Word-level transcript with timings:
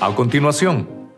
A 0.00 0.14
continuación, 0.14 1.12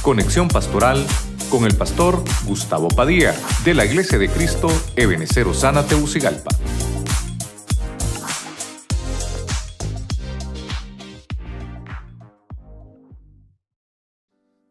conexión 0.00 0.48
pastoral 0.48 1.06
con 1.50 1.66
el 1.66 1.76
pastor 1.76 2.24
Gustavo 2.46 2.88
Padilla 2.88 3.34
de 3.66 3.74
la 3.74 3.84
Iglesia 3.84 4.16
de 4.16 4.30
Cristo 4.30 4.68
Ebenecer 4.96 5.46
Osana 5.46 5.86
Teucigalpa. 5.86 6.48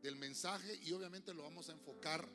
del 0.01 0.15
mensaje 0.15 0.79
y 0.83 0.93
obviamente 0.93 1.31
lo 1.35 1.43
vamos 1.43 1.69
a 1.69 1.73
enfocar 1.73 2.27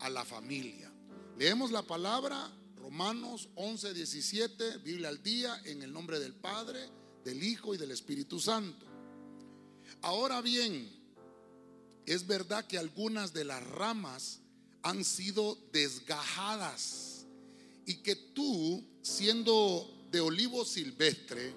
a 0.00 0.10
la 0.10 0.26
familia. 0.26 0.92
Leemos 1.38 1.70
la 1.70 1.80
palabra 1.80 2.50
Romanos 2.76 3.48
11, 3.54 3.94
17, 3.94 4.78
Biblia 4.84 5.08
al 5.08 5.22
día, 5.22 5.58
en 5.64 5.82
el 5.82 5.94
nombre 5.94 6.18
del 6.18 6.34
Padre, 6.34 6.80
del 7.24 7.42
Hijo 7.42 7.74
y 7.74 7.78
del 7.78 7.90
Espíritu 7.90 8.38
Santo. 8.38 8.95
Ahora 10.02 10.40
bien, 10.40 10.90
es 12.06 12.26
verdad 12.26 12.66
que 12.66 12.78
algunas 12.78 13.32
de 13.32 13.44
las 13.44 13.66
ramas 13.66 14.40
han 14.82 15.04
sido 15.04 15.58
desgajadas 15.72 17.26
y 17.84 17.96
que 18.02 18.14
tú, 18.14 18.84
siendo 19.02 20.06
de 20.10 20.20
olivo 20.20 20.64
silvestre, 20.64 21.54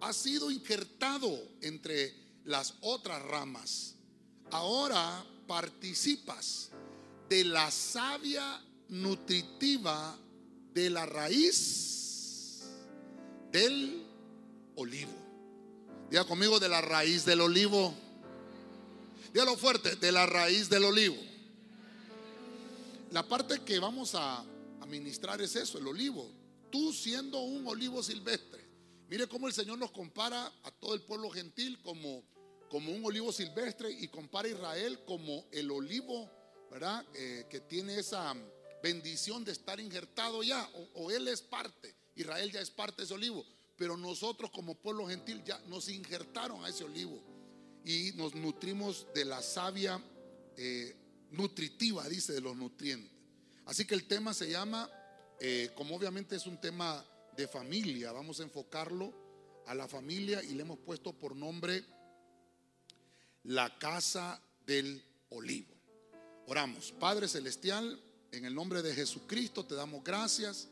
has 0.00 0.16
sido 0.16 0.50
injertado 0.50 1.38
entre 1.60 2.14
las 2.44 2.74
otras 2.80 3.22
ramas. 3.22 3.94
Ahora 4.50 5.24
participas 5.46 6.70
de 7.28 7.44
la 7.44 7.70
savia 7.70 8.62
nutritiva 8.88 10.18
de 10.74 10.90
la 10.90 11.06
raíz 11.06 12.62
del 13.50 14.06
olivo. 14.76 15.21
Diga 16.12 16.26
conmigo 16.26 16.60
de 16.60 16.68
la 16.68 16.82
raíz 16.82 17.24
del 17.24 17.40
olivo. 17.40 17.94
Dígalo 19.32 19.56
fuerte, 19.56 19.96
de 19.96 20.12
la 20.12 20.26
raíz 20.26 20.68
del 20.68 20.84
olivo. 20.84 21.16
La 23.12 23.26
parte 23.26 23.62
que 23.64 23.78
vamos 23.78 24.14
a 24.14 24.44
administrar 24.82 25.40
es 25.40 25.56
eso, 25.56 25.78
el 25.78 25.86
olivo. 25.86 26.30
Tú 26.70 26.92
siendo 26.92 27.40
un 27.40 27.66
olivo 27.66 28.02
silvestre. 28.02 28.62
Mire 29.08 29.26
cómo 29.26 29.48
el 29.48 29.54
Señor 29.54 29.78
nos 29.78 29.90
compara 29.90 30.52
a 30.64 30.70
todo 30.70 30.92
el 30.92 31.00
pueblo 31.00 31.30
gentil 31.30 31.80
como, 31.80 32.22
como 32.68 32.92
un 32.92 33.02
olivo 33.06 33.32
silvestre 33.32 33.90
y 33.90 34.08
compara 34.08 34.48
a 34.48 34.50
Israel 34.50 34.98
como 35.06 35.46
el 35.50 35.70
olivo, 35.70 36.30
¿verdad? 36.70 37.06
Eh, 37.14 37.46
que 37.48 37.60
tiene 37.60 37.98
esa 37.98 38.34
bendición 38.82 39.46
de 39.46 39.52
estar 39.52 39.80
injertado 39.80 40.42
ya, 40.42 40.68
o, 40.74 41.04
o 41.04 41.10
él 41.10 41.26
es 41.28 41.40
parte, 41.40 41.96
Israel 42.16 42.52
ya 42.52 42.60
es 42.60 42.70
parte 42.70 42.98
de 42.98 43.04
ese 43.04 43.14
olivo, 43.14 43.46
pero 43.82 43.96
nosotros 43.96 44.48
como 44.52 44.76
pueblo 44.76 45.08
gentil 45.08 45.42
ya 45.42 45.58
nos 45.66 45.88
injertaron 45.88 46.64
a 46.64 46.68
ese 46.68 46.84
olivo 46.84 47.20
y 47.84 48.12
nos 48.14 48.32
nutrimos 48.32 49.08
de 49.12 49.24
la 49.24 49.42
savia 49.42 50.00
eh, 50.56 50.94
nutritiva, 51.32 52.08
dice, 52.08 52.32
de 52.32 52.40
los 52.40 52.56
nutrientes. 52.56 53.10
Así 53.64 53.84
que 53.84 53.96
el 53.96 54.06
tema 54.06 54.34
se 54.34 54.48
llama, 54.48 54.88
eh, 55.40 55.72
como 55.74 55.96
obviamente 55.96 56.36
es 56.36 56.46
un 56.46 56.60
tema 56.60 57.04
de 57.36 57.48
familia, 57.48 58.12
vamos 58.12 58.38
a 58.38 58.44
enfocarlo 58.44 59.12
a 59.66 59.74
la 59.74 59.88
familia 59.88 60.44
y 60.44 60.54
le 60.54 60.62
hemos 60.62 60.78
puesto 60.78 61.12
por 61.12 61.34
nombre 61.34 61.84
la 63.42 63.80
casa 63.80 64.40
del 64.64 65.04
olivo. 65.30 65.74
Oramos, 66.46 66.92
Padre 67.00 67.26
Celestial, 67.26 68.00
en 68.30 68.44
el 68.44 68.54
nombre 68.54 68.80
de 68.80 68.94
Jesucristo 68.94 69.66
te 69.66 69.74
damos 69.74 70.04
gracias, 70.04 70.68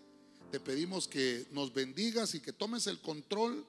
te 0.50 0.58
pedimos 0.58 1.06
que 1.06 1.46
nos 1.52 1.72
bendigas 1.72 2.34
y 2.34 2.40
que 2.40 2.52
tomes 2.52 2.86
el 2.88 3.00
control 3.00 3.64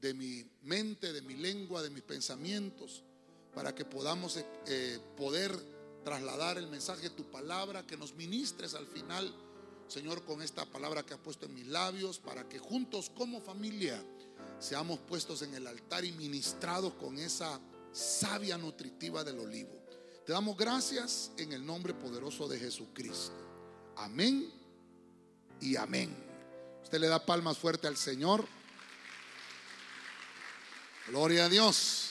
de 0.00 0.14
mi 0.14 0.44
mente, 0.62 1.12
de 1.12 1.22
mi 1.22 1.34
lengua, 1.34 1.82
de 1.82 1.90
mis 1.90 2.02
pensamientos, 2.02 3.02
para 3.54 3.74
que 3.74 3.84
podamos 3.84 4.38
eh, 4.66 4.98
poder 5.16 5.52
trasladar 6.04 6.58
el 6.58 6.68
mensaje 6.68 7.08
de 7.08 7.10
tu 7.10 7.24
palabra, 7.30 7.86
que 7.86 7.96
nos 7.96 8.14
ministres 8.14 8.74
al 8.74 8.86
final, 8.86 9.34
Señor, 9.88 10.24
con 10.24 10.40
esta 10.40 10.64
palabra 10.66 11.04
que 11.04 11.14
has 11.14 11.20
puesto 11.20 11.46
en 11.46 11.54
mis 11.54 11.66
labios, 11.66 12.18
para 12.18 12.48
que 12.48 12.58
juntos 12.58 13.10
como 13.10 13.40
familia 13.40 14.00
seamos 14.60 15.00
puestos 15.00 15.42
en 15.42 15.54
el 15.54 15.66
altar 15.66 16.04
y 16.04 16.12
ministrados 16.12 16.94
con 16.94 17.18
esa 17.18 17.60
savia 17.92 18.56
nutritiva 18.56 19.24
del 19.24 19.40
olivo. 19.40 19.82
Te 20.24 20.32
damos 20.32 20.56
gracias 20.56 21.32
en 21.38 21.52
el 21.52 21.64
nombre 21.64 21.92
poderoso 21.92 22.46
de 22.46 22.58
Jesucristo. 22.58 23.34
Amén 23.96 24.63
y 25.60 25.76
amén. 25.76 26.14
Usted 26.82 26.98
le 26.98 27.08
da 27.08 27.24
palmas 27.24 27.58
fuerte 27.58 27.86
al 27.86 27.96
Señor. 27.96 28.46
Gloria 31.08 31.46
a 31.46 31.48
Dios. 31.48 32.10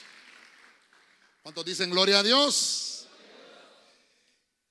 ¿Cuántos 1.41 1.65
dicen 1.65 1.89
gloria 1.89 2.19
a 2.19 2.23
Dios? 2.23 3.07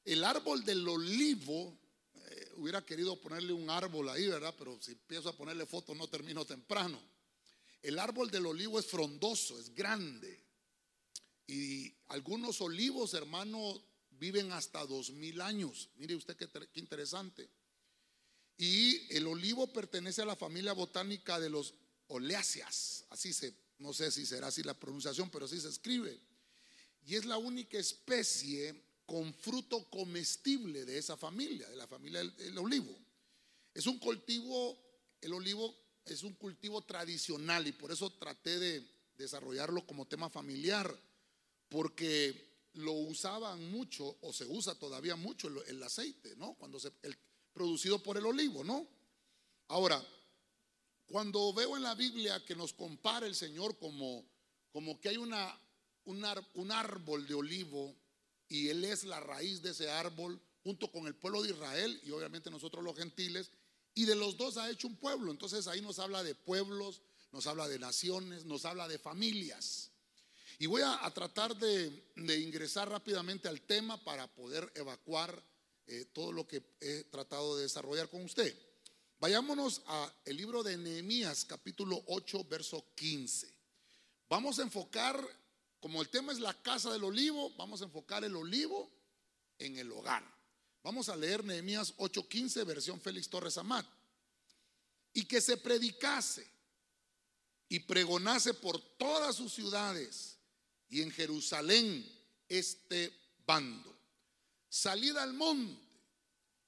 El 0.05 0.25
árbol 0.25 0.65
del 0.65 0.87
olivo, 0.88 1.78
eh, 2.15 2.53
hubiera 2.56 2.84
querido 2.84 3.21
ponerle 3.21 3.53
un 3.53 3.69
árbol 3.71 4.09
ahí, 4.09 4.27
¿verdad? 4.27 4.55
Pero 4.59 4.81
si 4.81 4.93
empiezo 4.93 5.28
a 5.28 5.37
ponerle 5.37 5.66
fotos 5.66 5.97
no 5.97 6.09
termino 6.09 6.44
temprano. 6.44 7.00
El 7.83 7.99
árbol 7.99 8.31
del 8.31 8.47
olivo 8.47 8.78
es 8.78 8.87
frondoso, 8.87 9.59
es 9.59 9.75
grande. 9.75 10.43
Y 11.47 11.94
algunos 12.09 12.60
olivos, 12.60 13.15
hermano, 13.15 13.83
viven 14.10 14.53
hasta 14.53 14.87
dos 14.87 15.10
mil 15.10 15.41
años. 15.41 15.91
Mire 15.97 16.15
usted 16.16 16.37
qué, 16.37 16.49
qué 16.49 16.81
interesante. 16.81 17.50
Y 18.59 19.15
el 19.15 19.27
olivo 19.27 19.73
pertenece 19.73 20.23
a 20.23 20.27
la 20.27 20.37
familia 20.37 20.73
botánica 20.73 21.41
de 21.41 21.51
los 21.51 21.75
oleáceas, 22.09 23.07
así 23.11 23.33
se 23.33 23.55
no 23.83 23.93
sé 23.93 24.13
si 24.13 24.25
será 24.25 24.47
así 24.47 24.63
la 24.63 24.79
pronunciación, 24.79 25.29
pero 25.29 25.45
así 25.45 25.61
se 25.61 25.69
escribe. 25.69 26.19
Y 27.05 27.17
es 27.17 27.25
la 27.25 27.37
única 27.37 27.79
especie 27.79 28.81
con 29.05 29.35
fruto 29.35 29.91
comestible 29.91 30.85
de 30.85 30.99
esa 30.99 31.17
familia, 31.17 31.69
de 31.69 31.77
la 31.77 31.89
familia 31.89 32.23
del, 32.23 32.57
olivo. 32.59 32.97
Es 33.75 33.87
un 33.89 33.99
cultivo, 33.99 34.79
el 35.21 35.34
olivo 35.34 35.75
es 36.05 36.23
un 36.23 36.34
cultivo 36.34 36.83
tradicional 36.83 37.67
y 37.67 37.73
por 37.73 37.91
eso 37.91 38.11
traté 38.11 38.59
de 38.59 38.89
desarrollarlo 39.17 39.84
como 39.84 40.07
tema 40.07 40.31
familiar, 40.31 40.97
porque 41.69 42.69
lo 42.75 42.93
usaban 42.93 43.69
mucho 43.71 44.17
o 44.21 44.33
se 44.33 44.47
usa 44.47 44.77
todavía 44.77 45.17
mucho 45.17 45.49
el, 45.67 45.83
aceite, 45.83 46.37
¿no? 46.37 46.55
Cuando 46.55 46.79
se, 46.79 46.93
producido 47.53 48.03
por 48.03 48.17
el 48.17 48.27
olivo, 48.27 48.65
¿no? 48.65 48.87
Ahora, 49.69 50.05
cuando 51.07 51.53
veo 51.53 51.77
en 51.77 51.83
la 51.83 51.95
Biblia 51.95 52.45
que 52.45 52.57
nos 52.57 52.73
compara 52.73 53.27
el 53.27 53.35
Señor 53.35 53.79
como, 53.79 54.25
como 54.73 55.01
que 55.01 55.11
hay 55.11 55.17
una, 55.17 55.59
un, 56.05 56.73
árbol 56.73 57.27
de 57.27 57.35
olivo 57.35 57.95
y 58.49 58.69
Él 58.69 58.85
es 58.85 59.05
la 59.05 59.21
raíz 59.21 59.63
de 59.63 59.71
ese 59.71 59.91
árbol 59.91 60.41
junto 60.63 60.91
con 60.91 61.07
el 61.07 61.15
pueblo 61.15 61.43
de 61.43 61.51
Israel 61.51 62.01
y 62.05 62.11
obviamente 62.11 62.51
nosotros 62.51 62.83
los 62.85 62.97
gentiles, 62.97 63.51
y 63.95 64.05
de 64.05 64.15
los 64.15 64.37
dos 64.37 64.57
ha 64.57 64.71
hecho 64.71 64.89
un 64.89 64.97
pueblo. 64.97 65.31
Entonces 65.31 65.67
ahí 65.67 65.81
nos 65.81 65.99
habla 65.99 66.23
de 66.23 66.34
pueblos, 66.34 67.03
nos 67.31 67.47
habla 67.47 67.69
de 67.69 67.79
naciones, 67.79 68.45
nos 68.45 68.65
habla 68.65 68.89
de 68.89 68.99
familias. 68.99 69.91
Y 70.59 70.67
voy 70.67 70.83
a, 70.83 71.05
a 71.05 71.13
tratar 71.13 71.57
de, 71.57 72.11
de, 72.15 72.41
ingresar 72.41 72.89
rápidamente 72.89 73.49
al 73.49 73.61
tema 73.63 74.03
para 74.03 74.33
poder 74.33 74.71
evacuar 74.77 75.43
eh, 75.92 76.06
todo 76.06 76.32
lo 76.32 76.48
que 76.48 76.62
he 76.80 77.04
tratado 77.04 77.54
de 77.54 77.64
desarrollar 77.64 78.08
con 78.08 78.25
usted. 78.25 78.56
Vayámonos 79.20 79.82
a 79.86 80.10
el 80.25 80.38
libro 80.38 80.62
de 80.62 80.78
Nehemías, 80.78 81.44
capítulo 81.44 82.03
8, 82.06 82.44
verso 82.44 82.82
15. 82.94 83.53
Vamos 84.26 84.58
a 84.58 84.62
enfocar, 84.62 85.22
como 85.80 86.00
el 86.00 86.08
tema 86.08 86.32
es 86.32 86.41
la 86.41 86.54
casa 86.62 86.91
del 86.91 87.04
olivo, 87.04 87.50
vamos 87.58 87.82
a 87.82 87.84
enfocar 87.84 88.25
el 88.25 88.34
olivo 88.34 88.91
en 89.58 89.76
el 89.76 89.92
hogar. 89.92 90.25
Vamos 90.82 91.10
a 91.10 91.16
leer 91.16 91.44
Nehemías 91.44 91.92
8:15, 91.98 92.64
versión 92.64 92.98
Félix 92.98 93.28
Torres 93.28 93.59
Amat. 93.59 93.86
Y 95.12 95.26
que 95.26 95.42
se 95.42 95.59
predicase 95.59 96.47
y 97.68 97.80
pregonase 97.80 98.54
por 98.54 98.80
todas 98.97 99.36
sus 99.36 99.53
ciudades 99.53 100.38
y 100.88 101.03
en 101.03 101.10
Jerusalén 101.10 102.03
este 102.48 103.12
bando. 103.45 103.91
Salid 104.72 105.15
al 105.19 105.34
monte 105.34 105.78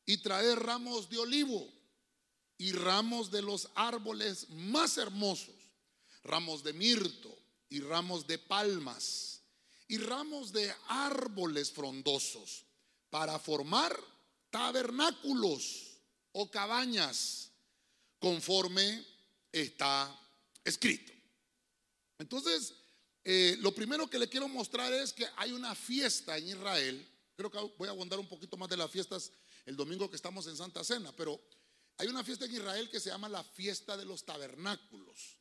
y 0.05 0.19
traer 0.19 0.59
ramos 0.59 1.09
de 1.09 1.17
olivo 1.17 1.67
y 2.59 2.73
ramos 2.73 3.31
de 3.31 3.41
los 3.41 3.71
árboles 3.75 4.51
más 4.51 4.99
hermosos, 4.99 5.55
ramos 6.23 6.63
de 6.63 6.75
mirto 6.75 7.35
y 7.71 7.81
ramos 7.81 8.27
de 8.27 8.37
palmas 8.37 9.41
y 9.89 9.97
ramos 9.97 10.53
de 10.53 10.71
árboles 10.89 11.73
frondosos 11.73 12.67
para 13.09 13.39
formar 13.39 13.99
tabernáculos 14.51 15.97
o 16.33 16.51
cabañas 16.51 17.53
conforme 18.19 19.03
está 19.51 20.15
escrito. 20.63 21.11
Entonces, 22.19 22.75
eh, 23.25 23.57
lo 23.61 23.75
primero 23.75 24.11
que 24.11 24.19
le 24.19 24.29
quiero 24.29 24.47
mostrar 24.47 24.93
es 24.93 25.15
que 25.15 25.27
hay 25.37 25.53
una 25.53 25.75
fiesta 25.75 26.37
en 26.37 26.49
Israel. 26.49 27.09
Creo 27.37 27.51
que 27.51 27.59
voy 27.77 27.89
a 27.89 27.93
abundar 27.93 28.19
un 28.19 28.29
poquito 28.29 28.57
más 28.57 28.69
de 28.69 28.77
las 28.77 28.91
fiestas 28.91 29.33
el 29.67 29.77
domingo 29.77 30.09
que 30.09 30.17
estamos 30.17 30.47
en 30.47 30.57
Santa 30.57 30.85
Cena, 30.85 31.13
pero 31.17 31.41
hay 31.97 32.09
una 32.09 32.25
fiesta 32.25 32.45
en 32.45 32.55
Israel 32.55 32.91
que 32.91 33.01
se 33.01 33.11
llama 33.11 33.29
la 33.29 33.43
fiesta 33.43 33.97
de 33.97 34.05
los 34.05 34.25
tabernáculos. 34.25 35.39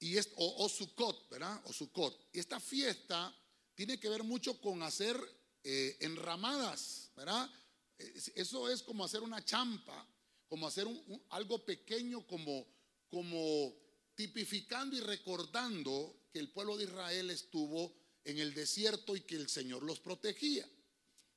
y 0.00 0.16
es, 0.18 0.30
o, 0.36 0.68
Sukkot, 0.68 1.30
¿verdad? 1.30 1.62
O 1.66 1.72
Sukkot. 1.72 2.28
Y 2.32 2.38
esta 2.38 2.60
fiesta 2.60 3.34
tiene 3.74 3.98
que 3.98 4.08
ver 4.08 4.22
mucho 4.22 4.60
con 4.60 4.82
hacer 4.82 5.16
eh, 5.62 5.96
enramadas, 6.00 7.10
¿verdad? 7.16 7.50
Eso 7.98 8.68
es 8.68 8.82
como 8.82 9.04
hacer 9.04 9.22
una 9.22 9.44
champa, 9.44 10.06
como 10.48 10.66
hacer 10.66 10.86
algo 11.30 11.64
pequeño, 11.64 12.26
como, 12.26 12.66
como 13.08 13.72
tipificando 14.14 14.96
y 14.96 15.00
recordando 15.00 16.28
que 16.32 16.40
el 16.40 16.50
pueblo 16.50 16.76
de 16.76 16.84
Israel 16.84 17.30
estuvo 17.30 17.94
en 18.24 18.38
el 18.38 18.52
desierto 18.52 19.16
y 19.16 19.20
que 19.20 19.36
el 19.36 19.48
Señor 19.48 19.82
los 19.84 20.00
protegía. 20.00 20.68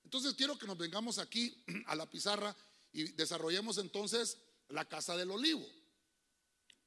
Entonces 0.07 0.35
quiero 0.35 0.57
que 0.57 0.65
nos 0.65 0.77
vengamos 0.77 1.17
aquí 1.17 1.53
a 1.87 1.93
la 1.93 2.09
pizarra 2.09 2.55
y 2.93 3.03
desarrollemos 3.11 3.77
entonces 3.77 4.37
la 4.69 4.85
casa 4.85 5.17
del 5.17 5.31
olivo. 5.31 5.67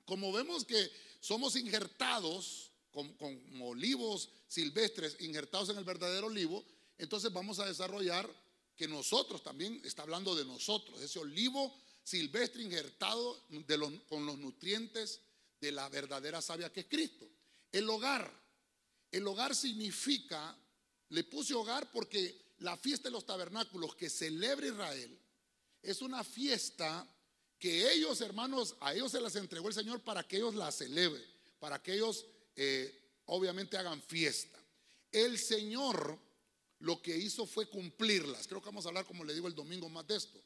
Como 0.07 0.33
vemos 0.33 0.65
que 0.65 0.91
somos 1.21 1.55
injertados 1.55 2.71
con, 2.91 3.15
olivos 3.61 4.31
silvestres, 4.49 5.19
injertados 5.21 5.69
en 5.69 5.77
el 5.77 5.85
verdadero 5.85 6.29
olivo, 6.29 6.65
entonces 6.97 7.31
vamos 7.31 7.59
a 7.59 7.67
desarrollar 7.67 8.27
que 8.75 8.89
nosotros 8.89 9.43
también, 9.43 9.83
está 9.85 10.01
hablando 10.01 10.35
de 10.35 10.47
nosotros, 10.47 10.99
ese 11.03 11.19
olivo 11.19 11.79
silvestre 12.03 12.63
injertado 12.63 13.39
con 14.09 14.25
los 14.25 14.39
nutrientes 14.39 15.21
de 15.61 15.73
la 15.73 15.91
verdadera 15.91 16.41
savia 16.41 16.73
que 16.73 16.81
es 16.81 16.87
Cristo. 16.87 17.29
El 17.71 17.87
hogar, 17.91 18.33
el 19.13 19.27
hogar 19.27 19.55
significa, 19.55 20.57
le 21.11 21.25
puse 21.25 21.53
hogar 21.53 21.91
porque 21.93 22.49
la 22.61 22.77
fiesta 22.77 23.09
de 23.09 23.13
los 23.13 23.27
tabernáculos 23.27 23.95
que 23.95 24.09
celebra 24.09 24.67
Israel 24.67 25.19
es 25.83 26.03
una 26.03 26.23
fiesta 26.23 27.07
que 27.59 27.93
ellos, 27.93 28.21
hermanos, 28.21 28.77
a 28.81 28.95
ellos 28.95 29.13
se 29.13 29.21
las 29.21 29.37
entregó 29.37 29.69
el 29.69 29.75
Señor 29.75 30.01
para 30.01 30.27
que 30.27 30.37
ellos 30.37 30.55
la 30.55 30.71
celebren, 30.71 31.25
para 31.59 31.83
que 31.83 31.95
ellos 31.95 32.25
eh, 32.57 33.21
obviamente 33.27 33.77
hagan 33.77 34.01
fiesta. 34.03 34.59
El 35.13 35.39
Señor 35.39 36.19
lo 36.81 37.03
que 37.03 37.17
hizo 37.17 37.47
fue 37.47 37.69
cumplirlas. 37.69 38.47
Creo 38.47 38.61
que 38.61 38.67
vamos 38.67 38.85
a 38.85 38.89
hablar, 38.89 39.05
como 39.05 39.25
le 39.25 39.35
digo, 39.35 39.49
el 39.49 39.55
domingo 39.55 39.89
más 39.89 40.07
de 40.07 40.17
esto. 40.17 40.43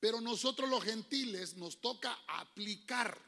Pero 0.00 0.20
nosotros 0.20 0.68
los 0.68 0.82
gentiles 0.84 1.56
nos 1.56 1.80
toca 1.80 2.16
aplicar, 2.26 3.18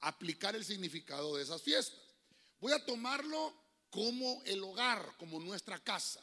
aplicar 0.00 0.54
el 0.54 0.64
significado 0.64 1.36
de 1.36 1.42
esas 1.42 1.62
fiestas. 1.62 2.00
Voy 2.60 2.72
a 2.72 2.84
tomarlo 2.84 3.54
como 3.90 4.42
el 4.44 4.62
hogar, 4.62 5.16
como 5.18 5.40
nuestra 5.40 5.82
casa. 5.82 6.22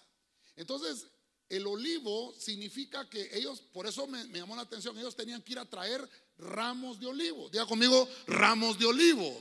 Entonces, 0.56 1.08
el 1.56 1.68
olivo 1.68 2.34
significa 2.38 3.08
que 3.08 3.30
ellos, 3.38 3.62
por 3.62 3.86
eso 3.86 4.08
me, 4.08 4.26
llamó 4.28 4.56
la 4.56 4.64
atención, 4.64 4.98
ellos 4.98 5.16
tenían 5.16 5.42
que 5.42 5.52
ir 5.52 5.60
a 5.60 5.66
traer 5.66 6.08
ramos 6.40 7.00
de 7.00 7.06
olivo. 7.06 7.48
Diga 7.50 7.68
conmigo, 7.68 8.10
ramos 8.26 8.80
de 8.80 8.88
olivo. 8.88 9.40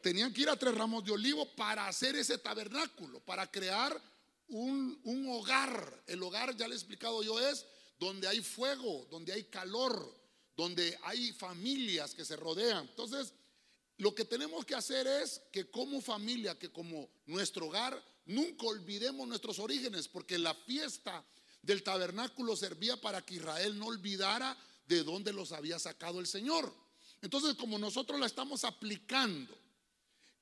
Tenían 0.00 0.32
que 0.32 0.42
ir 0.42 0.48
a 0.48 0.56
traer 0.56 0.76
ramos 0.76 1.04
de 1.04 1.12
olivo 1.12 1.46
para 1.56 1.88
hacer 1.88 2.16
ese 2.16 2.38
tabernáculo, 2.38 3.20
para 3.20 3.50
crear 3.50 4.00
un, 4.48 4.98
un 5.04 5.28
hogar. 5.28 6.02
El 6.06 6.22
hogar, 6.22 6.56
ya 6.56 6.66
le 6.66 6.74
he 6.74 6.78
explicado 6.78 7.22
yo, 7.22 7.38
es 7.38 7.66
donde 7.98 8.26
hay 8.26 8.40
fuego, 8.40 9.06
donde 9.10 9.32
hay 9.34 9.44
calor, 9.44 10.10
donde 10.56 10.98
hay 11.02 11.32
familias 11.32 12.14
que 12.14 12.24
se 12.24 12.36
rodean. 12.36 12.86
Entonces, 12.88 13.34
lo 13.98 14.14
que 14.14 14.24
tenemos 14.24 14.64
que 14.64 14.74
hacer 14.74 15.06
es 15.06 15.42
que 15.52 15.70
como 15.70 16.00
familia, 16.00 16.58
que 16.58 16.70
como 16.70 17.10
nuestro 17.26 17.66
hogar, 17.66 18.02
nunca 18.26 18.66
olvidemos 18.66 19.26
nuestros 19.26 19.58
orígenes, 19.58 20.08
porque 20.08 20.38
la 20.38 20.54
fiesta 20.54 21.24
del 21.62 21.82
tabernáculo 21.82 22.56
servía 22.56 23.00
para 23.00 23.22
que 23.22 23.34
Israel 23.34 23.78
no 23.78 23.86
olvidara 23.86 24.56
de 24.86 25.02
dónde 25.02 25.32
los 25.32 25.52
había 25.52 25.78
sacado 25.78 26.20
el 26.20 26.26
Señor. 26.26 26.72
Entonces, 27.22 27.54
como 27.54 27.78
nosotros 27.78 28.20
la 28.20 28.26
estamos 28.26 28.64
aplicando, 28.64 29.56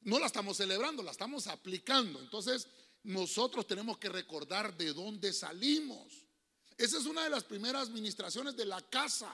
no 0.03 0.19
la 0.19 0.27
estamos 0.27 0.57
celebrando, 0.57 1.03
la 1.03 1.13
estamos 1.13 1.47
aplicando. 1.47 2.21
Entonces, 2.21 2.67
nosotros 3.05 3.67
tenemos 3.67 3.99
que 3.99 4.09
recordar 4.09 4.77
de 4.77 4.93
dónde 4.93 5.33
salimos. 5.33 6.13
Esa 6.77 6.99
es 6.99 7.07
una 7.07 7.23
de 7.23 7.31
las 7.31 7.45
primeras 7.45 7.91
ministraciones 7.91 8.57
de 8.57 8.67
la 8.67 8.81
casa, 8.83 9.33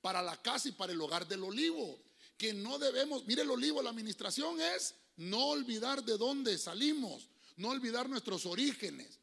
para 0.00 0.22
la 0.22 0.40
casa 0.40 0.68
y 0.68 0.72
para 0.72 0.92
el 0.92 1.00
hogar 1.00 1.28
del 1.28 1.42
olivo, 1.42 1.98
que 2.36 2.52
no 2.54 2.78
debemos, 2.78 3.26
mire 3.26 3.42
el 3.42 3.50
olivo, 3.50 3.82
la 3.82 3.90
administración 3.90 4.60
es 4.60 4.94
no 5.16 5.48
olvidar 5.48 6.02
de 6.02 6.16
dónde 6.16 6.56
salimos, 6.56 7.28
no 7.56 7.68
olvidar 7.68 8.08
nuestros 8.08 8.46
orígenes. 8.46 9.18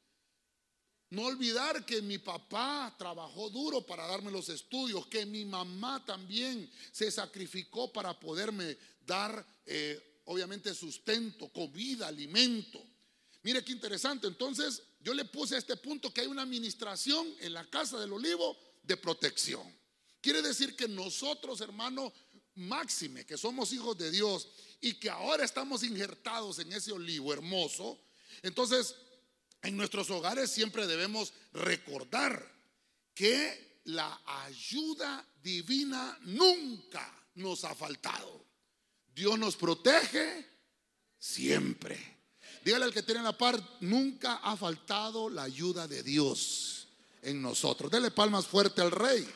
No 1.10 1.24
olvidar 1.24 1.86
que 1.86 2.02
mi 2.02 2.18
papá 2.18 2.94
trabajó 2.98 3.50
duro 3.50 3.86
para 3.86 4.06
darme 4.08 4.30
los 4.30 4.50
estudios, 4.50 5.08
que 5.08 5.26
mi 5.26 5.46
mamá 5.46 6.04
también 6.06 6.70
se 6.92 7.10
sacrificó 7.12 7.94
para 7.94 8.20
poderme 8.20 8.78
dar, 9.06 9.46
eh, 9.66 10.22
obviamente, 10.26 10.74
sustento, 10.74 11.48
comida, 11.48 12.08
alimento. 12.08 12.84
Mire 13.44 13.64
qué 13.64 13.72
interesante. 13.72 14.28
Entonces, 14.28 14.84
yo 15.00 15.14
le 15.14 15.24
puse 15.24 15.56
a 15.56 15.60
este 15.60 15.78
punto 15.78 16.14
que 16.14 16.22
hay 16.22 16.28
una 16.28 16.42
administración 16.42 17.26
en 17.40 17.54
la 17.54 17.64
casa 17.70 17.98
del 17.98 18.12
olivo 18.12 18.58
de 18.84 18.98
protección. 18.98 19.64
Quiere 20.20 20.42
decir 20.42 20.76
que 20.76 20.90
nosotros, 20.90 21.62
hermano, 21.62 22.12
máxime, 22.56 23.26
que 23.26 23.38
somos 23.38 23.72
hijos 23.72 23.98
de 23.98 24.12
Dios 24.12 24.48
y 24.82 24.96
que 24.96 25.10
ahora 25.10 25.46
estamos 25.46 25.84
injertados 25.84 26.60
en 26.60 26.74
ese 26.74 26.92
olivo 26.92 27.32
hermoso, 27.32 27.98
entonces 28.44 28.96
en 29.62 29.76
nuestros 29.78 30.10
hogares 30.10 30.52
siempre 30.52 30.88
debemos 30.88 31.34
recordar 31.54 32.56
que 33.14 33.82
la 33.86 34.22
ayuda 34.46 35.26
divina 35.42 36.18
nunca 36.22 37.14
nos 37.36 37.64
ha 37.64 37.74
faltado. 37.74 38.46
Dios 39.14 39.40
nos 39.40 39.56
protege 39.56 40.46
siempre. 41.18 42.18
Dígale 42.64 42.86
al 42.86 42.94
que 42.94 43.04
tiene 43.04 43.24
la 43.24 43.38
par, 43.38 43.62
nunca 43.82 44.36
ha 44.44 44.58
faltado 44.58 45.30
la 45.30 45.44
ayuda 45.44 45.88
de 45.88 46.04
Dios 46.04 46.88
en 47.22 47.42
nosotros. 47.42 47.90
Dele 47.90 48.12
palmas 48.12 48.46
fuerte 48.46 48.82
al 48.82 48.92
rey. 48.92 49.28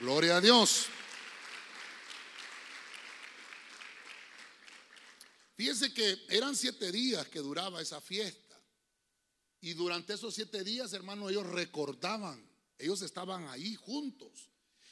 Gloria 0.00 0.36
a 0.36 0.40
Dios. 0.40 0.86
Fíjense 5.56 5.92
que 5.92 6.18
eran 6.28 6.54
siete 6.54 6.92
días 6.92 7.26
que 7.28 7.40
duraba 7.40 7.80
esa 7.80 8.00
fiesta. 8.00 8.60
Y 9.60 9.74
durante 9.74 10.14
esos 10.14 10.34
siete 10.34 10.62
días, 10.62 10.92
hermano, 10.92 11.28
ellos 11.28 11.46
recordaban, 11.46 12.48
ellos 12.78 13.02
estaban 13.02 13.48
ahí 13.48 13.74
juntos. 13.74 14.50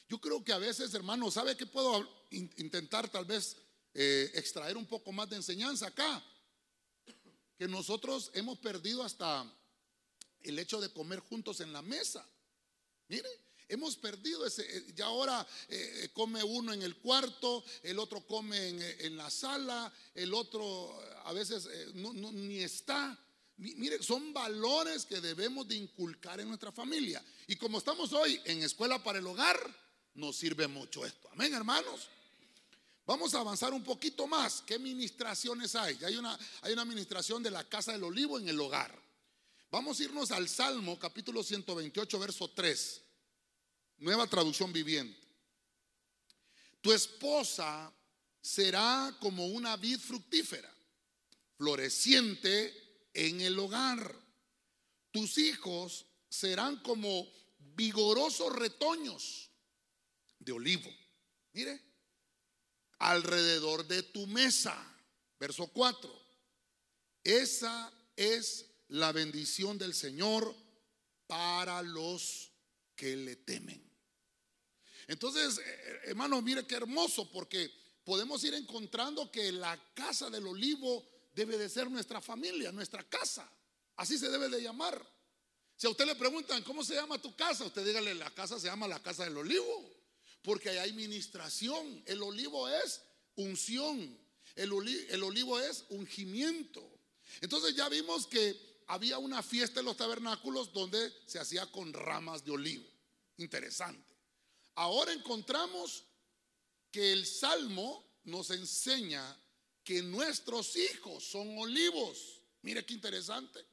Yo 0.08 0.18
creo 0.20 0.42
que 0.42 0.52
a 0.52 0.58
veces, 0.58 0.92
hermano, 0.94 1.30
¿sabe 1.30 1.56
qué 1.56 1.66
puedo 1.66 2.26
intentar 2.30 3.08
tal 3.08 3.24
vez 3.24 3.56
eh, 3.92 4.30
extraer 4.34 4.76
un 4.76 4.86
poco 4.86 5.12
más 5.12 5.28
de 5.30 5.36
enseñanza 5.36 5.86
acá? 5.86 6.22
que 7.56 7.68
nosotros 7.68 8.30
hemos 8.34 8.58
perdido 8.58 9.02
hasta 9.02 9.50
el 10.40 10.58
hecho 10.58 10.80
de 10.80 10.92
comer 10.92 11.20
juntos 11.20 11.60
en 11.60 11.72
la 11.72 11.82
mesa. 11.82 12.26
Mire, 13.08 13.28
hemos 13.68 13.96
perdido 13.96 14.46
ese, 14.46 14.62
eh, 14.62 14.92
ya 14.94 15.06
ahora 15.06 15.46
eh, 15.68 16.10
come 16.12 16.42
uno 16.42 16.72
en 16.72 16.82
el 16.82 16.96
cuarto, 16.96 17.64
el 17.82 17.98
otro 17.98 18.26
come 18.26 18.68
en, 18.68 19.16
la 19.16 19.30
sala, 19.30 19.92
el 20.14 20.34
otro 20.34 20.98
a 21.24 21.32
veces 21.32 21.66
eh, 21.70 21.92
ni 21.94 22.58
está. 22.58 23.18
Mire, 23.56 24.02
son 24.02 24.32
valores 24.32 25.06
que 25.06 25.20
debemos 25.20 25.68
de 25.68 25.76
inculcar 25.76 26.40
en 26.40 26.48
nuestra 26.48 26.72
familia. 26.72 27.24
Y 27.46 27.54
como 27.56 27.78
estamos 27.78 28.12
hoy 28.12 28.40
en 28.44 28.62
escuela 28.62 29.02
para 29.02 29.20
el 29.20 29.26
hogar, 29.26 29.58
nos 30.14 30.36
sirve 30.36 30.66
mucho 30.66 31.06
esto. 31.06 31.28
Amén, 31.32 31.54
hermanos. 31.54 32.08
Vamos 33.06 33.34
a 33.34 33.40
avanzar 33.40 33.72
un 33.72 33.84
poquito 33.84 34.26
más. 34.26 34.62
¿Qué 34.66 34.78
ministraciones 34.78 35.74
hay? 35.76 35.98
Hay 36.04 36.16
una, 36.16 36.36
hay 36.62 36.72
una 36.72 36.82
administración 36.82 37.42
de 37.42 37.50
la 37.50 37.62
casa 37.68 37.92
del 37.92 38.02
olivo 38.02 38.38
en 38.38 38.48
el 38.48 38.58
hogar. 38.58 38.98
Vamos 39.70 40.00
a 40.00 40.04
irnos 40.04 40.30
al 40.30 40.48
Salmo 40.48 40.98
capítulo 40.98 41.42
128, 41.42 42.18
verso 42.18 42.50
3. 42.50 43.03
Nueva 43.98 44.26
traducción 44.26 44.72
viviente. 44.72 45.26
Tu 46.80 46.92
esposa 46.92 47.92
será 48.40 49.16
como 49.20 49.46
una 49.46 49.76
vid 49.76 49.98
fructífera, 49.98 50.72
floreciente 51.56 53.08
en 53.14 53.40
el 53.40 53.58
hogar. 53.58 54.14
Tus 55.10 55.38
hijos 55.38 56.04
serán 56.28 56.82
como 56.82 57.26
vigorosos 57.58 58.52
retoños 58.52 59.50
de 60.38 60.52
olivo. 60.52 60.90
Mire, 61.52 61.80
alrededor 62.98 63.86
de 63.86 64.02
tu 64.02 64.26
mesa. 64.26 64.76
Verso 65.38 65.66
4. 65.68 66.24
Esa 67.22 67.92
es 68.16 68.66
la 68.88 69.12
bendición 69.12 69.78
del 69.78 69.94
Señor 69.94 70.54
para 71.26 71.82
los 71.82 72.53
que 72.94 73.16
le 73.16 73.36
temen. 73.36 73.82
Entonces, 75.06 75.58
eh, 75.58 76.00
hermano, 76.04 76.40
mire 76.40 76.66
qué 76.66 76.76
hermoso, 76.76 77.30
porque 77.30 77.70
podemos 78.04 78.42
ir 78.44 78.54
encontrando 78.54 79.30
que 79.30 79.52
la 79.52 79.78
casa 79.94 80.30
del 80.30 80.46
olivo 80.46 81.04
debe 81.34 81.58
de 81.58 81.68
ser 81.68 81.90
nuestra 81.90 82.20
familia, 82.20 82.72
nuestra 82.72 83.02
casa. 83.02 83.50
Así 83.96 84.18
se 84.18 84.30
debe 84.30 84.48
de 84.48 84.62
llamar. 84.62 85.04
Si 85.76 85.86
a 85.86 85.90
usted 85.90 86.06
le 86.06 86.14
preguntan, 86.14 86.62
¿cómo 86.62 86.84
se 86.84 86.94
llama 86.94 87.20
tu 87.20 87.34
casa? 87.34 87.64
Usted 87.64 87.84
dígale, 87.84 88.14
la 88.14 88.30
casa 88.30 88.58
se 88.58 88.68
llama 88.68 88.86
la 88.86 89.02
casa 89.02 89.24
del 89.24 89.36
olivo 89.36 89.94
porque 90.44 90.68
hay 90.68 90.78
administración. 90.78 92.02
El 92.06 92.22
olivo 92.22 92.68
es 92.68 93.02
unción. 93.36 94.16
El, 94.54 94.72
olivo 94.72 95.58
es 95.58 95.84
ungimiento. 95.88 96.86
Entonces 97.40 97.74
ya 97.74 97.88
vimos 97.88 98.26
que 98.26 98.54
había 98.86 99.18
una 99.18 99.42
fiesta 99.42 99.80
en 99.80 99.86
los 99.86 99.96
tabernáculos 99.96 100.72
donde 100.72 101.12
se 101.26 101.38
hacía 101.38 101.70
con 101.70 101.92
ramas 101.92 102.44
de 102.44 102.52
olivo. 102.52 102.88
Interesante. 103.38 104.14
Ahora 104.74 105.12
encontramos 105.12 106.04
que 106.90 107.12
el 107.12 107.26
Salmo 107.26 108.04
nos 108.24 108.50
enseña 108.50 109.36
que 109.82 110.02
nuestros 110.02 110.76
hijos 110.76 111.24
son 111.24 111.58
olivos. 111.58 112.40
Mire 112.62 112.84
qué 112.84 112.94
interesante. 112.94 113.64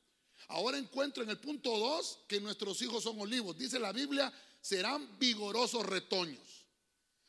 Ahora 0.47 0.77
encuentro 0.77 1.23
en 1.23 1.29
el 1.29 1.39
punto 1.39 1.77
2 1.77 2.19
que 2.27 2.41
nuestros 2.41 2.81
hijos 2.81 3.03
son 3.03 3.19
olivos. 3.19 3.57
Dice 3.57 3.79
la 3.79 3.91
Biblia, 3.91 4.31
serán 4.59 5.17
vigorosos 5.17 5.85
retoños. 5.85 6.65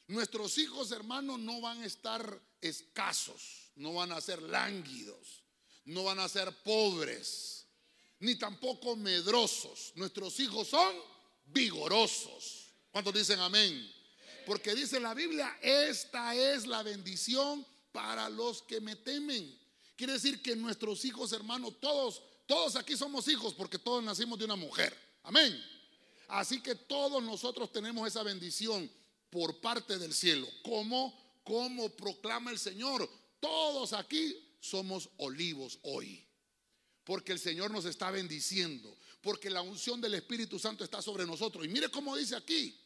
Nuestros 0.08 0.58
hijos, 0.58 0.90
hermanos, 0.90 1.38
no 1.38 1.60
van 1.60 1.82
a 1.82 1.86
estar 1.86 2.40
escasos, 2.60 3.70
no 3.76 3.94
van 3.94 4.12
a 4.12 4.20
ser 4.20 4.42
lánguidos, 4.42 5.42
no 5.84 6.04
van 6.04 6.18
a 6.18 6.28
ser 6.28 6.52
pobres, 6.62 7.61
ni 8.22 8.36
tampoco 8.36 8.94
medrosos. 8.94 9.92
Nuestros 9.96 10.38
hijos 10.38 10.68
son 10.68 10.94
vigorosos. 11.46 12.68
¿Cuántos 12.92 13.12
dicen 13.14 13.40
amén? 13.40 13.92
Porque 14.46 14.74
dice 14.74 15.00
la 15.00 15.12
Biblia, 15.12 15.58
esta 15.60 16.34
es 16.34 16.66
la 16.66 16.84
bendición 16.84 17.66
para 17.90 18.28
los 18.30 18.62
que 18.62 18.80
me 18.80 18.94
temen. 18.94 19.58
Quiere 19.96 20.14
decir 20.14 20.40
que 20.40 20.54
nuestros 20.54 21.04
hijos, 21.04 21.32
hermanos, 21.32 21.74
todos, 21.80 22.22
todos 22.46 22.76
aquí 22.76 22.96
somos 22.96 23.26
hijos 23.26 23.54
porque 23.54 23.78
todos 23.78 24.02
nacimos 24.04 24.38
de 24.38 24.44
una 24.44 24.56
mujer. 24.56 24.96
Amén. 25.24 25.60
Así 26.28 26.60
que 26.60 26.76
todos 26.76 27.20
nosotros 27.22 27.72
tenemos 27.72 28.06
esa 28.06 28.22
bendición 28.22 28.88
por 29.30 29.60
parte 29.60 29.98
del 29.98 30.14
cielo. 30.14 30.46
Como, 30.62 31.40
como 31.42 31.88
proclama 31.90 32.52
el 32.52 32.58
Señor, 32.58 33.08
todos 33.40 33.92
aquí 33.92 34.36
somos 34.60 35.08
olivos 35.16 35.80
hoy. 35.82 36.24
Porque 37.04 37.32
el 37.32 37.38
Señor 37.38 37.70
nos 37.70 37.84
está 37.84 38.10
bendiciendo. 38.10 38.96
Porque 39.20 39.50
la 39.50 39.62
unción 39.62 40.00
del 40.00 40.14
Espíritu 40.14 40.58
Santo 40.58 40.84
está 40.84 41.00
sobre 41.02 41.26
nosotros. 41.26 41.64
Y 41.64 41.68
mire 41.68 41.88
cómo 41.88 42.16
dice 42.16 42.36
aquí 42.36 42.78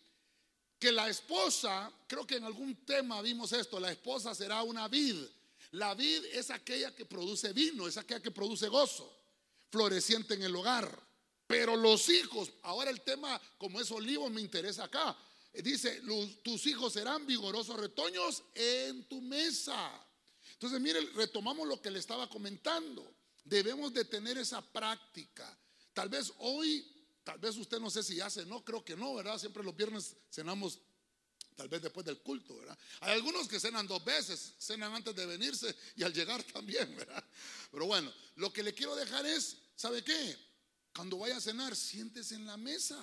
que 0.78 0.92
la 0.92 1.08
esposa, 1.08 1.90
creo 2.06 2.26
que 2.26 2.37
en 2.37 2.44
algún 2.44 2.85
tema 2.85 3.23
vimos 3.23 3.52
esto, 3.52 3.80
la 3.80 3.90
esposa 3.90 4.35
será 4.35 4.62
una 4.62 4.88
vid. 4.88 5.16
La 5.73 5.94
vid 5.94 6.25
es 6.32 6.50
aquella 6.50 6.94
que 6.94 7.06
produce 7.06 7.52
vino, 7.52 7.87
es 7.88 7.96
aquella 7.96 8.20
que 8.20 8.30
produce 8.30 8.68
gozo, 8.68 9.18
floreciente 9.70 10.35
en 10.35 10.42
el 10.42 10.54
hogar. 10.54 11.06
Pero 11.46 11.76
los 11.76 12.08
hijos, 12.08 12.52
ahora 12.62 12.90
el 12.90 13.00
tema 13.02 13.40
como 13.58 13.80
es 13.80 13.90
olivo 13.90 14.28
me 14.28 14.40
interesa 14.40 14.85
acá. 14.85 15.16
Dice, 15.52 16.02
tus 16.42 16.66
hijos 16.66 16.92
serán 16.92 17.26
vigorosos 17.26 17.78
retoños 17.78 18.42
en 18.54 19.04
tu 19.04 19.23
mesa. 19.23 19.90
Entonces, 20.52 20.80
mire, 20.80 21.00
retomamos 21.14 21.66
lo 21.66 21.80
que 21.80 21.90
le 21.90 21.99
estaba 21.99 22.28
comentando. 22.28 23.15
Debemos 23.47 23.95
de 23.95 24.05
tener 24.05 24.37
esa 24.37 24.61
práctica. 24.61 25.59
Tal 25.95 26.11
vez 26.11 26.33
hoy 26.38 26.93
Tal 27.26 27.41
vez 27.41 27.57
usted 27.57 27.81
no 27.81 27.91
sé 27.91 28.05
si 28.05 28.15
ya 28.15 28.31
cenó, 28.31 28.65
creo 28.65 28.85
que 28.85 28.97
no, 28.97 29.17
¿verdad? 29.17 29.37
Siempre 29.37 29.65
los 29.65 29.75
viernes 29.75 30.15
cenamos, 30.31 30.79
tal 31.57 31.69
vez 31.69 31.83
después 31.83 32.07
del 32.07 32.21
culto, 32.21 32.57
¿verdad? 32.57 32.79
Hay 33.00 33.15
algunos 33.15 33.49
que 33.49 33.59
cenan 33.59 33.88
dos 33.88 34.05
veces, 34.05 34.55
cenan 34.61 34.95
antes 34.95 35.12
de 35.12 35.26
venirse 35.26 35.75
y 35.97 36.05
al 36.05 36.15
llegar 36.15 36.41
también, 36.55 36.97
¿verdad? 36.97 37.25
Pero 37.73 37.87
bueno, 37.87 38.12
lo 38.37 38.53
que 38.53 38.62
le 38.62 38.73
quiero 38.73 38.95
dejar 38.95 39.26
es, 39.26 39.57
¿sabe 39.75 40.05
qué? 40.05 40.38
Cuando 40.95 41.19
vaya 41.19 41.38
a 41.38 41.41
cenar, 41.41 41.75
siéntese 41.75 42.37
en 42.37 42.47
la 42.47 42.57
mesa, 42.57 42.97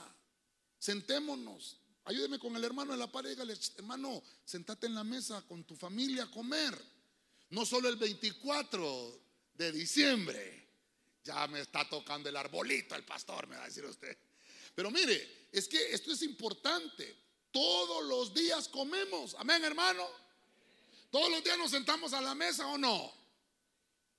sentémonos. 0.80 1.82
Ayúdeme 2.06 2.40
con 2.40 2.56
el 2.56 2.64
hermano 2.64 2.94
de 2.94 3.00
la 3.00 3.12
pared, 3.12 3.32
dígale, 3.32 3.58
hermano, 3.76 4.24
sentate 4.46 4.88
en 4.88 4.96
la 4.96 5.04
mesa 5.04 5.42
con 5.42 5.66
tu 5.66 5.76
familia 5.76 6.24
a 6.24 6.32
comer. 6.32 6.82
No 7.50 7.66
solo 7.66 7.90
el 7.90 7.98
24 7.98 9.22
de 9.56 9.72
diciembre, 9.72 10.68
ya 11.24 11.48
me 11.48 11.62
está 11.62 11.88
tocando 11.90 12.30
el 12.30 12.36
arbolito 12.36 12.96
el 12.96 13.06
pastor, 13.06 13.48
me 13.48 13.56
va 13.56 13.64
a 13.64 13.68
decir 13.68 13.86
usted. 13.86 14.18
Pero 14.76 14.92
mire, 14.92 15.48
es 15.52 15.68
que 15.68 15.92
esto 15.94 16.12
es 16.12 16.22
importante. 16.24 17.16
Todos 17.52 18.04
los 18.06 18.34
días 18.34 18.68
comemos. 18.68 19.36
Amén, 19.38 19.64
hermano. 19.64 20.08
Todos 21.12 21.30
los 21.30 21.44
días 21.44 21.58
nos 21.58 21.70
sentamos 21.70 22.12
a 22.14 22.22
la 22.22 22.34
mesa 22.34 22.66
o 22.68 22.78
no. 22.78 23.14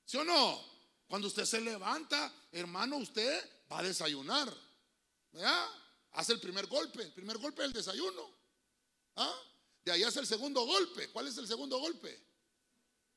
¿Sí 0.05 0.17
o 0.17 0.25
no? 0.25 0.65
Cuando 1.09 1.27
usted 1.27 1.45
se 1.45 1.61
levanta, 1.61 2.33
hermano, 2.53 2.99
usted 2.99 3.51
va 3.71 3.81
a 3.81 3.83
desayunar. 3.83 4.53
¿Verdad? 5.33 5.69
Hace 6.13 6.33
el 6.35 6.41
primer 6.41 6.67
golpe. 6.69 7.03
El 7.03 7.13
primer 7.13 7.39
golpe 7.39 7.63
es 7.63 7.67
el 7.67 7.73
desayuno. 7.73 8.31
¿Ah? 9.17 9.35
De 9.85 9.91
ahí 9.93 10.05
hace 10.05 10.21
el 10.21 10.27
segundo 10.27 10.65
golpe. 10.65 11.11
¿Cuál 11.11 11.27
es 11.27 11.37
el 11.37 11.49
segundo 11.49 11.79
golpe? 11.81 12.17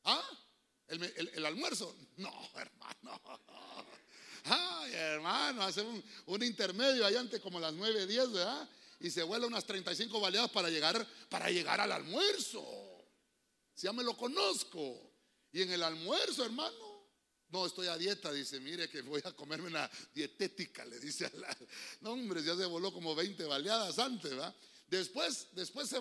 ¿Ah? 0.03 0.27
¿El, 0.87 1.45
almuerzo? 1.45 1.95
No, 2.17 2.33
hermano. 2.55 3.21
Ay, 4.45 4.93
hermano, 4.93 5.63
hace 5.63 5.81
un, 5.81 6.43
intermedio 6.43 7.05
ahí 7.05 7.15
antes 7.15 7.41
como 7.41 7.59
las 7.59 7.73
9, 7.73 8.07
10, 8.07 8.31
¿verdad? 8.31 8.69
Y 8.99 9.11
se 9.11 9.23
vuela 9.23 9.45
unas 9.45 9.65
35 9.65 10.19
baleadas 10.19 10.49
para 10.51 10.69
llegar, 10.69 11.05
para 11.29 11.49
llegar 11.49 11.81
al 11.81 11.91
almuerzo. 11.91 12.63
Si 13.73 13.83
ya 13.85 13.93
me 13.93 14.03
lo 14.03 14.15
conozco. 14.15 15.11
Y 15.51 15.61
en 15.61 15.71
el 15.71 15.83
almuerzo, 15.83 16.45
hermano, 16.45 16.97
no, 17.49 17.65
estoy 17.65 17.87
a 17.87 17.97
dieta, 17.97 18.31
dice, 18.31 18.59
mire 18.59 18.89
que 18.89 19.01
voy 19.01 19.21
a 19.23 19.31
comerme 19.33 19.67
una 19.67 19.89
dietética, 20.13 20.83
le 20.85 20.99
dice 20.99 21.25
a 21.25 21.31
la... 21.37 21.57
No, 22.01 22.11
hombre, 22.11 22.43
ya 22.43 22.55
se 22.55 22.65
voló 22.65 22.91
como 22.93 23.15
20 23.15 23.43
baleadas 23.45 23.99
antes, 23.99 24.31
¿verdad? 24.31 24.55
Después, 24.87 25.47
después, 25.53 25.95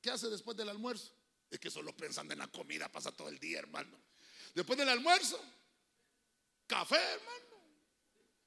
¿qué 0.00 0.10
hace 0.10 0.28
después 0.28 0.56
del 0.56 0.68
almuerzo? 0.68 1.12
Es 1.50 1.58
que 1.58 1.70
solo 1.70 1.96
pensando 1.96 2.32
en 2.32 2.38
la 2.38 2.48
comida 2.48 2.90
pasa 2.90 3.12
todo 3.12 3.28
el 3.28 3.38
día, 3.38 3.58
hermano. 3.58 3.98
Después 4.54 4.78
del 4.78 4.88
almuerzo, 4.88 5.40
café, 6.66 6.96
hermano. 6.96 7.40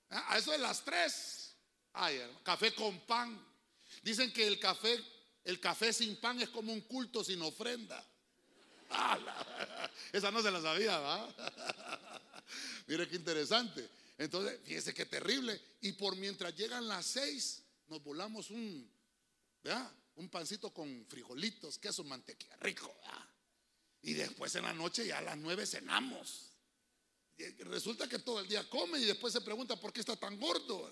Ah, 0.10 0.34
a 0.34 0.38
eso 0.38 0.52
de 0.52 0.58
las 0.58 0.84
tres. 0.84 1.56
Ay, 1.94 2.22
café 2.44 2.74
con 2.74 3.00
pan. 3.02 3.40
Dicen 4.02 4.32
que 4.34 4.46
el 4.46 4.60
café, 4.60 5.04
el 5.44 5.60
café 5.60 5.94
sin 5.94 6.20
pan 6.20 6.42
es 6.42 6.50
como 6.50 6.74
un 6.74 6.82
culto 6.82 7.24
sin 7.24 7.42
ofrenda. 7.42 8.04
esa 10.12 10.32
no 10.32 10.42
se 10.42 10.52
la 10.52 10.62
sabía, 10.62 11.00
¿va? 11.00 11.28
Mire 12.88 13.08
qué 13.08 13.16
interesante. 13.16 13.90
Entonces, 14.18 14.60
fíjese 14.64 14.94
qué 14.94 15.06
terrible. 15.06 15.60
Y 15.82 15.94
por 15.94 16.16
mientras 16.16 16.56
llegan 16.56 16.88
las 16.88 17.06
seis, 17.06 17.64
nos 17.88 18.04
volamos 18.04 18.50
un, 18.50 18.92
un 20.16 20.30
pancito 20.30 20.74
con 20.74 21.06
frijolitos, 21.08 21.78
queso, 21.78 22.04
mantequilla, 22.04 22.56
rico. 22.58 22.94
¿verdad? 23.02 23.33
Y 24.04 24.14
después 24.14 24.54
en 24.56 24.64
la 24.64 24.74
noche 24.74 25.08
ya 25.08 25.20
a 25.20 25.22
las 25.22 25.38
nueve 25.38 25.66
cenamos. 25.66 26.52
resulta 27.60 28.08
que 28.08 28.20
todo 28.20 28.42
el 28.42 28.48
día 28.48 28.70
come 28.70 29.00
y 29.00 29.06
después 29.06 29.34
se 29.34 29.42
pregunta 29.42 29.80
por 29.80 29.92
qué 29.92 30.02
está 30.02 30.16
tan 30.18 30.38
gordo. 30.38 30.92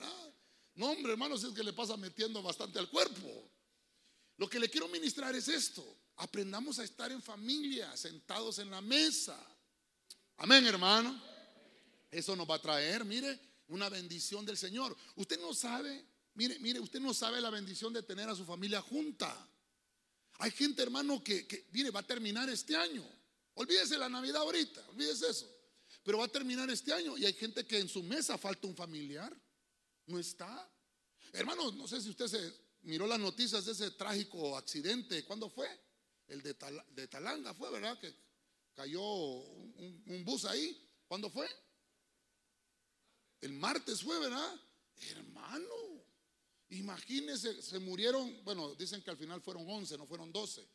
No, 0.75 0.87
hombre, 0.87 1.11
hermanos, 1.11 1.43
es 1.43 1.53
que 1.53 1.63
le 1.63 1.73
pasa 1.73 1.97
metiendo 1.97 2.41
bastante 2.41 2.79
al 2.79 2.89
cuerpo. 2.89 3.51
Lo 4.37 4.49
que 4.49 4.59
le 4.59 4.69
quiero 4.69 4.87
ministrar 4.87 5.35
es 5.35 5.49
esto. 5.49 5.85
Aprendamos 6.15 6.79
a 6.79 6.83
estar 6.85 7.11
en 7.11 7.21
familia, 7.21 7.95
sentados 7.97 8.59
en 8.59 8.71
la 8.71 8.81
mesa. 8.81 9.37
Amén, 10.37 10.65
hermano. 10.65 11.21
Eso 12.09 12.35
nos 12.35 12.49
va 12.49 12.55
a 12.55 12.61
traer, 12.61 13.03
mire, 13.03 13.39
una 13.67 13.89
bendición 13.89 14.45
del 14.45 14.57
Señor. 14.57 14.95
Usted 15.15 15.39
no 15.39 15.53
sabe, 15.53 16.05
mire, 16.35 16.57
mire, 16.59 16.79
usted 16.79 17.01
no 17.01 17.13
sabe 17.13 17.41
la 17.41 17.49
bendición 17.49 17.91
de 17.91 18.03
tener 18.03 18.29
a 18.29 18.35
su 18.35 18.45
familia 18.45 18.81
junta. 18.81 19.49
Hay 20.41 20.49
gente, 20.49 20.81
hermano, 20.81 21.23
que, 21.23 21.45
que 21.45 21.91
va 21.91 21.99
a 21.99 22.03
terminar 22.03 22.49
este 22.49 22.75
año. 22.75 23.07
Olvídese 23.53 23.95
la 23.95 24.09
Navidad 24.09 24.41
ahorita, 24.41 24.83
olvídese 24.89 25.29
eso. 25.29 25.47
Pero 26.03 26.17
va 26.17 26.25
a 26.25 26.31
terminar 26.31 26.67
este 26.71 26.91
año 26.91 27.15
y 27.15 27.25
hay 27.25 27.33
gente 27.33 27.63
que 27.63 27.77
en 27.77 27.87
su 27.87 28.01
mesa 28.01 28.39
falta 28.39 28.65
un 28.65 28.75
familiar. 28.75 29.31
No 30.07 30.17
está. 30.17 30.67
Hermano, 31.31 31.71
no 31.73 31.87
sé 31.87 32.01
si 32.01 32.09
usted 32.09 32.25
se 32.25 32.53
miró 32.81 33.05
las 33.05 33.19
noticias 33.19 33.65
de 33.65 33.73
ese 33.73 33.91
trágico 33.91 34.57
accidente. 34.57 35.23
¿Cuándo 35.25 35.47
fue? 35.47 35.67
El 36.27 36.41
de, 36.41 36.55
de 36.89 37.07
Talanga 37.07 37.53
fue, 37.53 37.69
¿verdad? 37.69 37.99
Que 37.99 38.11
cayó 38.73 39.03
un 39.03 40.23
bus 40.25 40.45
ahí. 40.45 40.75
¿Cuándo 41.07 41.29
fue? 41.29 41.47
El 43.41 43.53
martes 43.53 44.01
fue, 44.01 44.17
¿verdad? 44.19 44.59
Hermano, 45.11 45.90
Imagínense, 46.71 47.61
se 47.61 47.79
murieron, 47.79 48.43
bueno, 48.43 48.73
dicen 48.75 49.01
que 49.01 49.11
al 49.11 49.17
final 49.17 49.41
fueron 49.41 49.69
11, 49.69 49.97
no 49.97 50.05
fueron 50.05 50.31
12, 50.31 50.67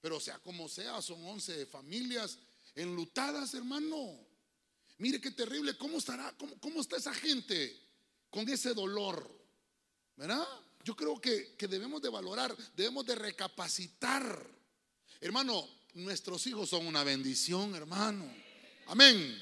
pero 0.00 0.18
sea 0.18 0.38
como 0.38 0.68
sea, 0.68 1.00
son 1.00 1.24
11 1.24 1.66
familias 1.66 2.38
enlutadas, 2.74 3.54
hermano. 3.54 4.18
Mire 4.98 5.20
qué 5.20 5.30
terrible, 5.30 5.76
¿cómo 5.76 5.98
estará, 5.98 6.34
cómo, 6.60 6.80
está 6.80 6.96
esa 6.96 7.14
gente 7.14 7.78
con 8.30 8.48
ese 8.48 8.74
dolor? 8.74 9.28
¿Verdad? 10.16 10.46
Yo 10.84 10.96
creo 10.96 11.20
que, 11.20 11.54
que 11.56 11.68
debemos 11.68 12.02
de 12.02 12.08
valorar, 12.08 12.56
debemos 12.74 13.04
de 13.06 13.14
recapacitar. 13.14 14.46
Hermano, 15.20 15.68
nuestros 15.94 16.46
hijos 16.46 16.70
son 16.70 16.86
una 16.86 17.04
bendición, 17.04 17.74
hermano. 17.74 18.24
Amén. 18.86 19.38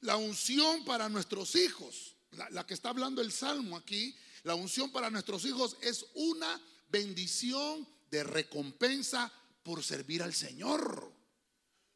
La 0.00 0.16
unción 0.16 0.84
para 0.84 1.08
nuestros 1.08 1.54
hijos, 1.54 2.14
la, 2.50 2.66
que 2.66 2.74
está 2.74 2.90
hablando 2.90 3.22
el 3.22 3.32
Salmo 3.32 3.76
aquí, 3.76 4.14
la 4.44 4.54
unción 4.54 4.92
para 4.92 5.10
nuestros 5.10 5.44
hijos 5.44 5.76
es 5.80 6.06
una 6.14 6.60
bendición 6.88 7.86
de 8.10 8.22
recompensa 8.22 9.32
por 9.62 9.82
servir 9.82 10.22
al 10.22 10.34
Señor. 10.34 11.12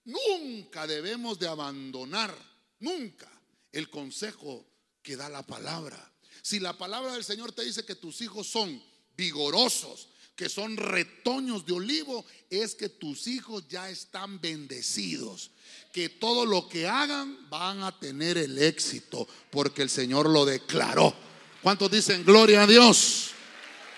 nunca 0.05 0.87
debemos 0.87 1.39
de 1.39 1.47
abandonar, 1.47 2.35
nunca, 2.81 3.31
el 3.73 3.91
consejo 3.91 4.67
que 5.03 5.17
da 5.17 5.29
la 5.29 5.47
palabra. 5.47 6.13
Si 6.43 6.61
la 6.61 6.77
palabra 6.79 7.13
del 7.13 7.25
Señor 7.25 7.53
te 7.53 7.63
dice 7.63 7.85
que 7.85 7.95
tus 7.95 8.23
hijos 8.23 8.47
son 8.47 8.83
vigorosos, 9.15 10.09
que 10.35 10.49
son 10.49 10.77
retoños 10.77 11.67
de 11.67 11.75
olivo, 11.75 12.25
es 12.49 12.75
que 12.75 12.89
tus 12.89 13.27
hijos 13.27 13.69
ya 13.69 13.91
están 13.91 14.41
bendecidos. 14.41 15.51
Que 15.93 16.09
todo 16.09 16.47
lo 16.47 16.69
que 16.69 16.87
hagan 16.87 17.51
van 17.51 17.83
a 17.83 17.99
tener 17.99 18.39
el 18.39 18.59
éxito, 18.59 19.29
porque 19.51 19.83
el 19.83 19.91
Señor 19.91 20.31
lo 20.31 20.47
declaró. 20.47 21.15
¿Cuántos 21.63 21.91
dicen 21.91 22.25
gloria 22.25 22.63
a 22.63 22.67
Dios? 22.67 23.31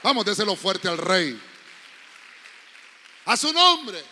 Vamos, 0.02 0.24
déselo 0.24 0.56
fuerte 0.56 0.88
al 0.88 0.98
rey. 0.98 1.40
A 3.26 3.36
su 3.36 3.52
nombre. 3.52 4.02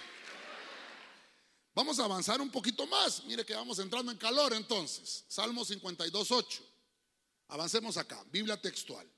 Vamos 1.75 1.99
a 1.99 2.05
avanzar 2.05 2.41
un 2.41 2.51
poquito 2.51 2.87
más. 2.87 3.25
Mire 3.25 3.45
que 3.45 3.55
vamos 3.55 3.79
entrando 3.79 4.13
en 4.13 4.19
calor 4.19 4.53
entonces. 4.53 5.25
Salmo 5.29 5.65
52, 5.65 6.31
8. 6.31 6.63
Avancemos 7.49 7.97
acá, 7.97 8.23
Biblia 8.31 8.61
textual. 8.61 9.09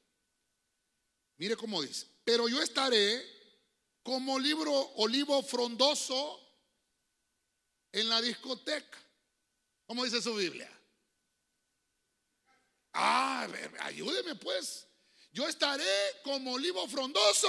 Mire 1.39 1.57
cómo 1.57 1.83
dice, 1.83 2.07
pero 2.23 2.49
yo 2.49 2.63
estaré 2.63 3.25
como 4.03 4.39
libro 4.39 4.73
olivo 4.97 5.43
frondoso 5.43 6.39
en 7.93 8.09
la 8.09 8.21
discoteca. 8.21 8.99
¿Cómo 9.87 10.05
dice 10.05 10.23
su 10.23 10.35
Biblia? 10.35 10.71
Ah, 12.93 13.49
ayúdeme 13.81 14.35
pues. 14.37 14.87
Yo 15.33 15.47
estaré 15.49 15.85
como 16.25 16.55
olivo 16.55 16.87
frondoso 16.89 17.49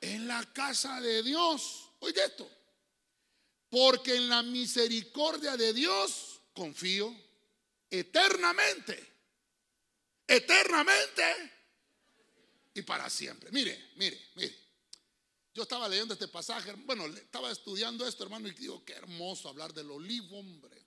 en 0.00 0.28
la 0.28 0.44
casa 0.52 1.00
de 1.00 1.22
Dios. 1.22 1.90
Oye 2.00 2.24
esto. 2.24 2.48
Porque 3.70 4.16
en 4.16 4.28
la 4.28 4.42
misericordia 4.42 5.56
de 5.56 5.72
Dios 5.72 6.40
confío 6.52 7.14
eternamente. 7.90 9.14
Eternamente 10.26 11.56
y 12.76 12.82
para 12.82 13.08
siempre. 13.08 13.50
Mire, 13.52 13.92
mire, 13.96 14.20
mire. 14.34 14.54
Yo 15.54 15.62
estaba 15.62 15.88
leyendo 15.88 16.12
este 16.12 16.28
pasaje, 16.28 16.72
bueno, 16.84 17.06
estaba 17.06 17.50
estudiando 17.50 18.06
esto, 18.06 18.24
hermano, 18.24 18.46
y 18.48 18.50
digo, 18.50 18.84
qué 18.84 18.92
hermoso 18.92 19.48
hablar 19.48 19.72
del 19.72 19.90
olivo, 19.90 20.38
hombre. 20.38 20.85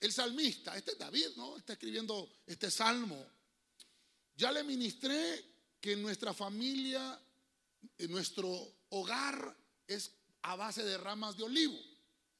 El 0.00 0.12
salmista, 0.12 0.76
este 0.76 0.92
es 0.92 0.98
David, 0.98 1.28
¿no? 1.36 1.58
Está 1.58 1.74
escribiendo 1.74 2.32
este 2.46 2.70
salmo. 2.70 3.22
Ya 4.34 4.50
le 4.50 4.64
ministré 4.64 5.44
que 5.78 5.94
nuestra 5.94 6.32
familia, 6.32 7.20
en 7.98 8.10
nuestro 8.10 8.48
hogar 8.88 9.54
es 9.86 10.10
a 10.42 10.56
base 10.56 10.82
de 10.84 10.96
ramas 10.96 11.36
de 11.36 11.42
olivo. 11.44 11.78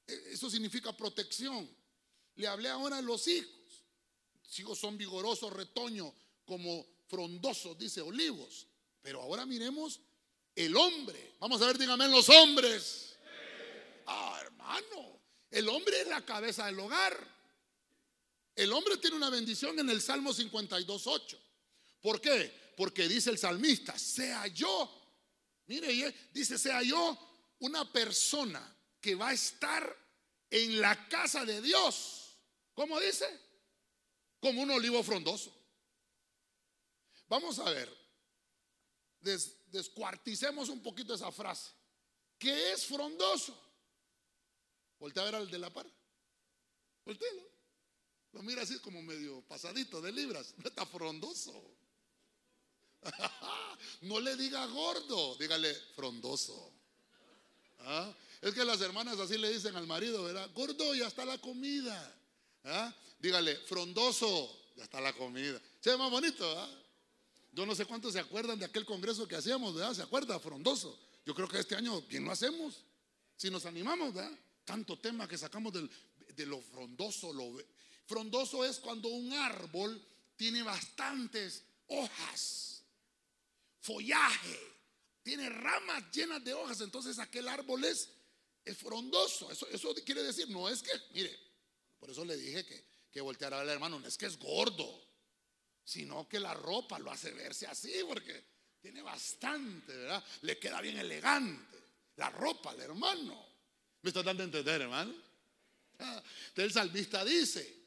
E, 0.07 0.33
eso 0.33 0.49
significa 0.49 0.97
protección. 0.97 1.69
Le 2.37 2.47
hablé 2.47 2.71
ahora 2.71 2.99
a 2.99 3.03
los 3.03 3.29
hijos. 3.29 3.85
Los 4.43 4.59
hijos 4.59 4.79
son 4.79 4.97
vigorosos, 4.97 5.53
retoño, 5.53 6.15
como 6.47 6.87
frondosos, 7.09 7.77
dice 7.77 8.01
olivos. 8.01 8.67
Pero 9.03 9.21
ahora 9.21 9.45
miremos 9.45 10.01
el 10.55 10.75
hombre. 10.77 11.35
Vamos 11.39 11.61
a 11.61 11.67
ver, 11.67 11.77
dígame 11.77 12.09
los 12.09 12.29
hombres. 12.31 13.17
Ah, 14.07 14.39
hermano, 14.41 15.21
el 15.51 15.69
hombre 15.69 16.01
es 16.01 16.09
la 16.09 16.25
cabeza 16.25 16.65
del 16.67 16.81
hogar. 16.81 17.40
El 18.61 18.75
hombre 18.75 18.99
tiene 18.99 19.17
una 19.17 19.31
bendición 19.31 19.79
en 19.79 19.89
el 19.89 20.03
Salmo 20.03 20.35
52.8. 20.35 21.39
¿Por 22.03 22.21
qué? 22.21 22.75
Porque 22.77 23.09
dice 23.09 23.31
el 23.31 23.39
salmista, 23.39 23.99
sea 23.99 24.49
yo, 24.49 25.03
mire, 25.67 26.15
dice, 26.31 26.59
sea 26.59 26.83
yo 26.83 27.19
una 27.61 27.91
persona 27.91 28.61
que 29.01 29.15
va 29.15 29.31
a 29.31 29.33
estar 29.33 29.97
en 30.51 30.79
la 30.79 31.09
casa 31.09 31.47
de 31.47 31.63
Dios. 31.63 32.37
¿Cómo 32.75 33.01
dice? 33.01 33.27
Como 34.41 34.61
un 34.61 34.73
olivo 34.73 35.03
frondoso. 35.03 35.57
Vamos 37.29 37.59
a 37.61 37.71
ver, 37.71 37.91
descuarticemos 39.69 40.69
un 40.69 40.83
poquito 40.83 41.15
esa 41.15 41.33
frase. 41.33 41.71
¿Qué 42.39 42.73
es 42.73 42.85
frondoso? 42.85 43.59
Voltea 44.99 45.23
a 45.23 45.27
ver 45.27 45.35
al 45.37 45.51
de 45.51 45.59
la 45.59 45.71
par. 45.71 45.87
Lo 48.33 48.43
mira 48.43 48.63
así 48.63 48.79
como 48.79 49.03
medio 49.03 49.43
pasadito 49.43 50.01
de 50.01 50.13
libras. 50.13 50.55
No 50.59 50.69
está 50.69 50.87
frondoso. 50.87 51.53
no 54.03 54.21
le 54.21 54.37
diga 54.37 54.65
gordo, 54.67 55.37
dígale 55.37 55.75
frondoso. 55.95 56.73
¿Ah? 57.81 58.13
Es 58.43 58.55
que 58.55 58.65
las 58.65 58.81
hermanas 58.81 59.19
así 59.19 59.39
le 59.39 59.53
dicen 59.53 59.75
al 59.77 59.87
marido, 59.87 60.23
¿verdad? 60.25 60.51
Gordo, 60.55 60.95
ya 60.95 61.07
está 61.07 61.25
la 61.25 61.39
comida. 61.39 62.17
¿Ah? 62.65 62.95
Dígale, 63.19 63.57
frondoso, 63.57 64.73
ya 64.77 64.85
está 64.85 65.01
la 65.01 65.13
comida. 65.15 65.61
Se 65.81 65.91
ve 65.91 65.97
más 65.97 66.11
bonito, 66.11 66.59
¿ah? 66.59 66.71
Yo 67.53 67.67
no 67.67 67.75
sé 67.75 67.85
cuántos 67.85 68.13
se 68.13 68.21
acuerdan 68.21 68.59
de 68.59 68.67
aquel 68.67 68.85
congreso 68.85 69.27
que 69.27 69.37
hacíamos, 69.37 69.75
¿verdad? 69.75 69.95
¿Se 69.95 70.03
acuerda? 70.03 70.39
Frondoso. 70.39 70.99
Yo 71.27 71.35
creo 71.35 71.49
que 71.49 71.59
este 71.59 71.75
año 71.75 72.01
bien 72.03 72.25
lo 72.25 72.33
hacemos. 72.33 72.85
Si 73.37 73.51
nos 73.51 73.67
animamos, 73.67 74.15
¿verdad? 74.15 74.39
Tanto 74.65 74.99
tema 74.99 75.27
que 75.27 75.37
sacamos 75.37 75.73
de 75.73 76.47
lo 76.47 76.61
frondoso, 76.61 77.33
lo, 77.33 77.59
Frondoso 78.11 78.65
es 78.65 78.81
cuando 78.81 79.09
un 79.09 79.33
árbol 79.33 80.05
tiene 80.35 80.65
bastantes 80.65 81.63
hojas, 81.87 82.83
follaje, 83.79 84.59
tiene 85.23 85.49
ramas 85.49 86.11
llenas 86.11 86.43
de 86.43 86.53
hojas, 86.53 86.81
entonces 86.81 87.21
aquel 87.21 87.47
árbol 87.47 87.85
es, 87.85 88.09
frondoso. 88.77 89.49
Eso, 89.53 89.95
quiere 90.05 90.25
decir, 90.25 90.51
no 90.51 90.69
es 90.69 90.83
que, 90.83 90.91
mire, 91.15 91.39
por 92.01 92.11
eso 92.11 92.25
le 92.25 92.37
dije 92.37 92.67
que, 92.67 92.85
que 93.13 93.21
volteara 93.21 93.61
al 93.61 93.69
hermano, 93.69 94.01
no 94.01 94.09
es 94.09 94.19
que 94.19 94.27
es 94.27 94.37
gordo, 94.41 95.01
sino 95.85 96.29
que 96.29 96.41
la 96.41 96.53
ropa 96.53 96.99
lo 96.99 97.13
hace 97.13 97.31
verse 97.31 97.69
así, 97.69 97.93
porque 98.09 98.43
tiene 98.81 99.03
bastante, 99.03 99.97
¿verdad? 99.97 100.25
Le 100.43 100.59
queda 100.59 100.81
bien 100.81 100.99
elegante. 100.99 101.79
La 102.17 102.29
ropa 102.29 102.73
al 102.73 102.81
hermano. 102.81 103.47
¿Me 104.03 104.11
está 104.11 104.25
dando 104.25 104.43
a 104.43 104.47
entender, 104.47 104.81
hermano? 104.81 105.15
Entonces 105.97 106.65
el 106.65 106.73
salmista 106.73 107.25
dice, 107.25 107.80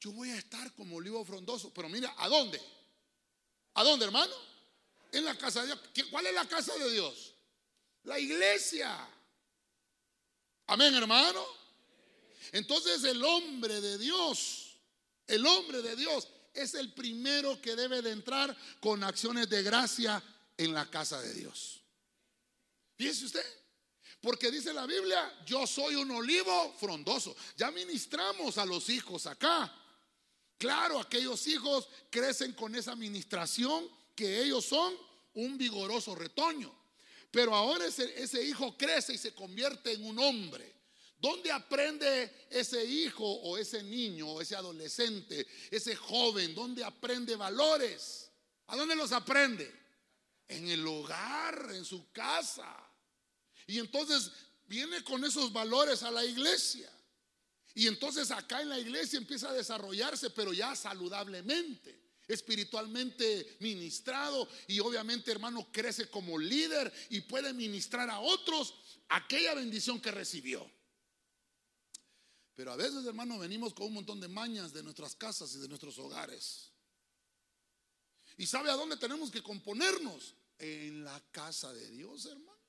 yo 0.00 0.12
voy 0.12 0.30
a 0.30 0.38
estar 0.38 0.72
como 0.74 0.96
olivo 0.96 1.24
frondoso. 1.24 1.72
Pero 1.74 1.88
mira, 1.88 2.14
¿a 2.16 2.28
dónde? 2.28 2.60
¿A 3.74 3.84
dónde, 3.84 4.06
hermano? 4.06 4.34
En 5.12 5.24
la 5.24 5.36
casa 5.36 5.60
de 5.60 5.66
Dios. 5.66 5.80
¿Cuál 6.10 6.26
es 6.26 6.34
la 6.34 6.48
casa 6.48 6.74
de 6.74 6.90
Dios? 6.90 7.34
La 8.04 8.18
iglesia. 8.18 9.08
Amén, 10.66 10.94
hermano. 10.94 11.44
Entonces 12.52 13.04
el 13.04 13.22
hombre 13.22 13.80
de 13.80 13.98
Dios, 13.98 14.76
el 15.26 15.46
hombre 15.46 15.82
de 15.82 15.94
Dios 15.94 16.28
es 16.54 16.74
el 16.74 16.92
primero 16.94 17.60
que 17.60 17.76
debe 17.76 18.02
de 18.02 18.10
entrar 18.10 18.56
con 18.80 19.04
acciones 19.04 19.48
de 19.48 19.62
gracia 19.62 20.22
en 20.56 20.72
la 20.72 20.90
casa 20.90 21.20
de 21.20 21.34
Dios. 21.34 21.80
Fíjese 22.96 23.26
usted, 23.26 23.44
porque 24.20 24.50
dice 24.50 24.72
la 24.72 24.86
Biblia, 24.86 25.32
yo 25.46 25.66
soy 25.66 25.94
un 25.94 26.10
olivo 26.10 26.74
frondoso. 26.78 27.36
Ya 27.56 27.70
ministramos 27.70 28.58
a 28.58 28.66
los 28.66 28.88
hijos 28.88 29.26
acá. 29.26 29.79
Claro, 30.60 31.00
aquellos 31.00 31.46
hijos 31.46 31.88
crecen 32.10 32.52
con 32.52 32.74
esa 32.74 32.92
administración 32.92 33.88
que 34.14 34.42
ellos 34.42 34.62
son 34.66 34.94
un 35.32 35.56
vigoroso 35.56 36.14
retoño. 36.14 36.70
Pero 37.30 37.54
ahora 37.54 37.86
ese, 37.86 38.22
ese, 38.22 38.44
hijo 38.44 38.76
crece 38.76 39.14
y 39.14 39.18
se 39.18 39.32
convierte 39.32 39.94
en 39.94 40.04
un 40.04 40.18
hombre. 40.18 40.70
¿Dónde 41.18 41.50
aprende 41.50 42.46
ese 42.50 42.84
hijo 42.84 43.24
o 43.24 43.56
ese 43.56 43.82
niño 43.82 44.28
o 44.28 44.42
ese 44.42 44.54
adolescente, 44.54 45.46
ese 45.70 45.96
joven? 45.96 46.54
¿Dónde 46.54 46.84
aprende 46.84 47.36
valores? 47.36 48.30
¿A 48.66 48.76
dónde 48.76 48.94
los 48.94 49.12
aprende? 49.12 49.74
En 50.46 50.68
el 50.68 50.86
hogar, 50.86 51.70
en 51.72 51.86
su 51.86 52.12
casa. 52.12 52.76
Y 53.66 53.78
entonces 53.78 54.30
viene 54.66 55.02
con 55.04 55.24
esos 55.24 55.54
valores 55.54 56.02
a 56.02 56.10
la 56.10 56.22
iglesia. 56.22 56.92
Y 57.74 57.86
entonces 57.86 58.30
acá 58.30 58.62
en 58.62 58.68
la 58.68 58.78
iglesia 58.78 59.18
empieza 59.18 59.50
a 59.50 59.54
desarrollarse, 59.54 60.30
pero 60.30 60.52
ya 60.52 60.74
saludablemente, 60.74 62.00
espiritualmente 62.26 63.56
ministrado 63.60 64.48
y 64.66 64.80
obviamente 64.80 65.30
hermano 65.30 65.70
crece 65.72 66.08
como 66.08 66.38
líder 66.38 66.92
y 67.10 67.20
puede 67.22 67.52
ministrar 67.52 68.10
a 68.10 68.20
otros 68.20 68.74
aquella 69.08 69.54
bendición 69.54 70.00
que 70.00 70.10
recibió. 70.10 70.70
Pero 72.54 72.72
a 72.72 72.76
veces 72.76 73.04
hermano 73.06 73.38
venimos 73.38 73.72
con 73.72 73.86
un 73.86 73.94
montón 73.94 74.20
de 74.20 74.28
mañas 74.28 74.72
de 74.72 74.82
nuestras 74.82 75.14
casas 75.14 75.54
y 75.54 75.58
de 75.58 75.68
nuestros 75.68 75.98
hogares. 75.98 76.70
¿Y 78.36 78.46
sabe 78.46 78.70
a 78.70 78.74
dónde 78.74 78.96
tenemos 78.96 79.30
que 79.30 79.42
componernos? 79.42 80.34
En 80.58 81.04
la 81.04 81.18
casa 81.32 81.72
de 81.72 81.88
Dios, 81.88 82.26
hermano. 82.26 82.60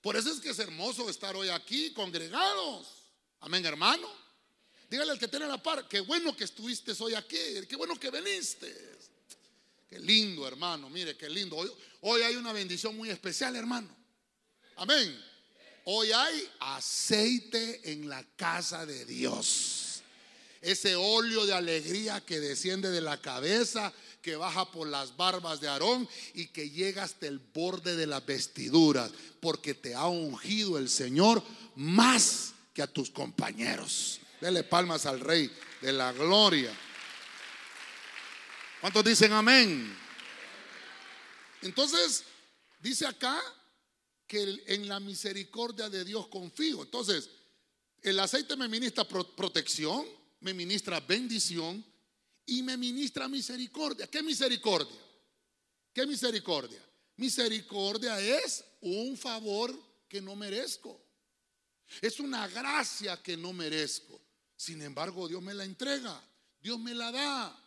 Por 0.00 0.16
eso 0.16 0.30
es 0.30 0.38
que 0.38 0.50
es 0.50 0.58
hermoso 0.60 1.10
estar 1.10 1.34
hoy 1.34 1.48
aquí 1.48 1.92
congregados. 1.92 2.97
Amén, 3.40 3.64
hermano. 3.64 4.08
Dígale 4.90 5.12
al 5.12 5.18
que 5.18 5.28
tiene 5.28 5.46
la 5.46 5.62
par, 5.62 5.86
qué 5.86 6.00
bueno 6.00 6.34
que 6.34 6.44
estuviste 6.44 6.92
hoy 7.00 7.14
aquí, 7.14 7.36
qué 7.68 7.76
bueno 7.76 7.98
que 7.98 8.10
veniste. 8.10 8.98
Qué 9.88 9.98
lindo, 9.98 10.46
hermano, 10.46 10.88
mire, 10.90 11.16
qué 11.16 11.28
lindo. 11.28 11.56
Hoy, 11.56 11.70
hoy 12.02 12.22
hay 12.22 12.36
una 12.36 12.52
bendición 12.52 12.96
muy 12.96 13.10
especial, 13.10 13.56
hermano. 13.56 13.88
Amén. 14.76 15.18
Hoy 15.84 16.12
hay 16.12 16.48
aceite 16.60 17.92
en 17.92 18.08
la 18.08 18.22
casa 18.36 18.84
de 18.84 19.04
Dios. 19.04 20.02
Ese 20.60 20.96
óleo 20.96 21.46
de 21.46 21.54
alegría 21.54 22.20
que 22.24 22.40
desciende 22.40 22.90
de 22.90 23.00
la 23.00 23.20
cabeza, 23.20 23.92
que 24.20 24.36
baja 24.36 24.70
por 24.70 24.88
las 24.88 25.16
barbas 25.16 25.60
de 25.60 25.68
Aarón 25.68 26.08
y 26.34 26.48
que 26.48 26.68
llega 26.70 27.04
hasta 27.04 27.26
el 27.26 27.38
borde 27.38 27.96
de 27.96 28.06
las 28.06 28.24
vestiduras, 28.26 29.10
porque 29.40 29.74
te 29.74 29.94
ha 29.94 30.06
ungido 30.06 30.76
el 30.76 30.88
Señor 30.88 31.42
más 31.76 32.54
a 32.82 32.86
tus 32.86 33.10
compañeros. 33.10 34.20
Dele 34.40 34.64
palmas 34.64 35.06
al 35.06 35.20
Rey 35.20 35.50
de 35.80 35.92
la 35.92 36.12
Gloria. 36.12 36.72
¿Cuántos 38.80 39.04
dicen 39.04 39.32
amén? 39.32 39.96
Entonces, 41.62 42.24
dice 42.80 43.06
acá 43.06 43.40
que 44.26 44.62
en 44.66 44.88
la 44.88 45.00
misericordia 45.00 45.88
de 45.88 46.04
Dios 46.04 46.28
confío. 46.28 46.82
Entonces, 46.82 47.30
el 48.02 48.20
aceite 48.20 48.56
me 48.56 48.68
ministra 48.68 49.04
protección, 49.04 50.06
me 50.40 50.54
ministra 50.54 51.00
bendición 51.00 51.84
y 52.46 52.62
me 52.62 52.76
ministra 52.76 53.26
misericordia. 53.26 54.06
¿Qué 54.06 54.22
misericordia? 54.22 54.96
¿Qué 55.92 56.06
misericordia? 56.06 56.80
Misericordia 57.16 58.20
es 58.20 58.64
un 58.80 59.16
favor 59.16 59.74
que 60.08 60.20
no 60.20 60.36
merezco. 60.36 61.07
Es 62.00 62.20
una 62.20 62.46
gracia 62.48 63.22
que 63.22 63.36
no 63.36 63.52
merezco. 63.52 64.20
Sin 64.56 64.82
embargo, 64.82 65.28
Dios 65.28 65.42
me 65.42 65.54
la 65.54 65.64
entrega. 65.64 66.22
Dios 66.60 66.78
me 66.78 66.94
la 66.94 67.12
da. 67.12 67.64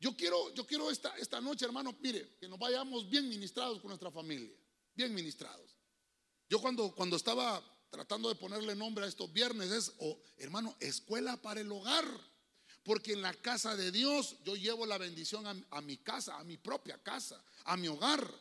Yo 0.00 0.16
quiero, 0.16 0.54
yo 0.54 0.66
quiero 0.66 0.90
esta, 0.90 1.16
esta 1.16 1.40
noche, 1.40 1.64
hermano, 1.64 1.96
mire, 2.00 2.36
que 2.38 2.48
nos 2.48 2.58
vayamos 2.58 3.08
bien 3.08 3.28
ministrados 3.28 3.80
con 3.80 3.88
nuestra 3.88 4.10
familia. 4.10 4.54
Bien 4.94 5.12
ministrados. 5.14 5.76
Yo 6.48 6.60
cuando, 6.60 6.94
cuando 6.94 7.16
estaba 7.16 7.62
tratando 7.90 8.28
de 8.28 8.34
ponerle 8.34 8.74
nombre 8.74 9.04
a 9.04 9.08
estos 9.08 9.32
viernes 9.32 9.70
es, 9.70 9.92
oh, 9.98 10.20
hermano, 10.36 10.76
escuela 10.80 11.36
para 11.36 11.60
el 11.60 11.70
hogar. 11.72 12.06
Porque 12.84 13.12
en 13.12 13.22
la 13.22 13.34
casa 13.34 13.76
de 13.76 13.90
Dios 13.90 14.36
yo 14.44 14.56
llevo 14.56 14.86
la 14.86 14.98
bendición 14.98 15.46
a, 15.46 15.56
a 15.70 15.80
mi 15.80 15.98
casa, 15.98 16.38
a 16.38 16.44
mi 16.44 16.56
propia 16.56 17.02
casa, 17.02 17.42
a 17.64 17.76
mi 17.76 17.88
hogar. 17.88 18.32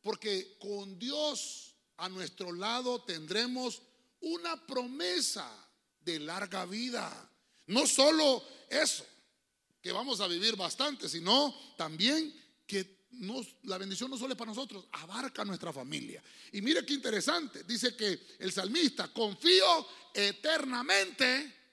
Porque 0.00 0.56
con 0.58 0.98
Dios 0.98 1.74
a 1.96 2.08
nuestro 2.08 2.52
lado 2.52 3.02
tendremos 3.02 3.82
una 4.24 4.66
promesa 4.66 5.50
de 6.00 6.18
larga 6.20 6.66
vida. 6.66 7.30
No 7.66 7.86
solo 7.86 8.44
eso, 8.68 9.06
que 9.80 9.92
vamos 9.92 10.20
a 10.20 10.28
vivir 10.28 10.56
bastante, 10.56 11.08
sino 11.08 11.54
también 11.76 12.34
que 12.66 13.04
la 13.62 13.78
bendición 13.78 14.10
no 14.10 14.18
solo 14.18 14.32
es 14.32 14.38
para 14.38 14.50
nosotros, 14.50 14.86
abarca 14.92 15.44
nuestra 15.44 15.72
familia. 15.72 16.22
Y 16.52 16.60
mire 16.60 16.84
qué 16.84 16.94
interesante, 16.94 17.62
dice 17.64 17.96
que 17.96 18.36
el 18.38 18.52
salmista, 18.52 19.12
confío 19.12 19.86
eternamente 20.12 21.63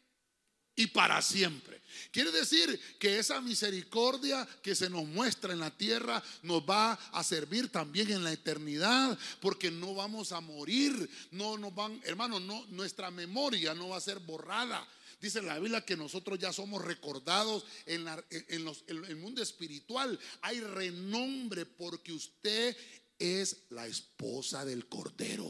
y 0.82 0.88
para 0.88 1.22
siempre. 1.22 1.82
Quiere 2.12 2.32
decir 2.32 2.80
que 3.00 3.20
esa 3.20 3.40
misericordia 3.40 4.48
que 4.62 4.76
se 4.76 4.90
nos 4.90 5.06
muestra 5.06 5.54
en 5.54 5.60
la 5.60 5.72
tierra 5.72 6.22
nos 6.44 6.62
va 6.62 6.94
a 6.94 7.24
servir 7.24 7.70
también 7.70 8.12
en 8.12 8.24
la 8.24 8.34
eternidad, 8.34 9.18
porque 9.40 9.72
no 9.72 9.94
vamos 9.94 10.32
a 10.32 10.42
morir, 10.42 11.10
no 11.32 11.58
nos 11.58 11.74
van, 11.74 12.02
hermano, 12.04 12.40
no 12.40 12.66
nuestra 12.68 13.12
memoria 13.12 13.74
no 13.74 13.90
va 13.90 13.98
a 13.98 14.02
ser 14.02 14.20
borrada 14.20 14.86
Dice 15.22 15.40
la 15.44 15.60
Biblia 15.60 15.86
que 15.86 15.96
nosotros 15.96 16.40
ya 16.40 16.52
somos 16.52 16.84
recordados 16.84 17.64
en, 17.86 18.08
el 18.40 19.16
mundo 19.18 19.44
espiritual. 19.44 20.20
Hay 20.42 20.60
renombre 20.62 21.68
porque 21.68 22.12
usted 22.12 22.76
es 23.20 23.58
la 23.70 23.86
esposa 23.86 24.66
del 24.66 24.88
Cordero, 24.88 25.48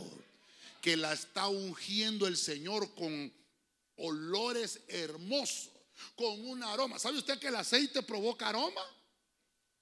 que 0.82 0.98
la 0.98 1.14
está 1.14 1.48
ungiendo 1.48 2.28
el 2.28 2.36
Señor 2.36 2.94
con 2.96 3.32
olores 4.02 4.82
hermosos, 4.88 5.72
con 6.16 6.46
un 6.48 6.64
aroma. 6.64 7.00
¿Sabe 7.00 7.18
usted 7.18 7.40
que 7.40 7.48
el 7.48 7.56
aceite 7.56 8.04
provoca 8.04 8.50
aroma? 8.50 8.84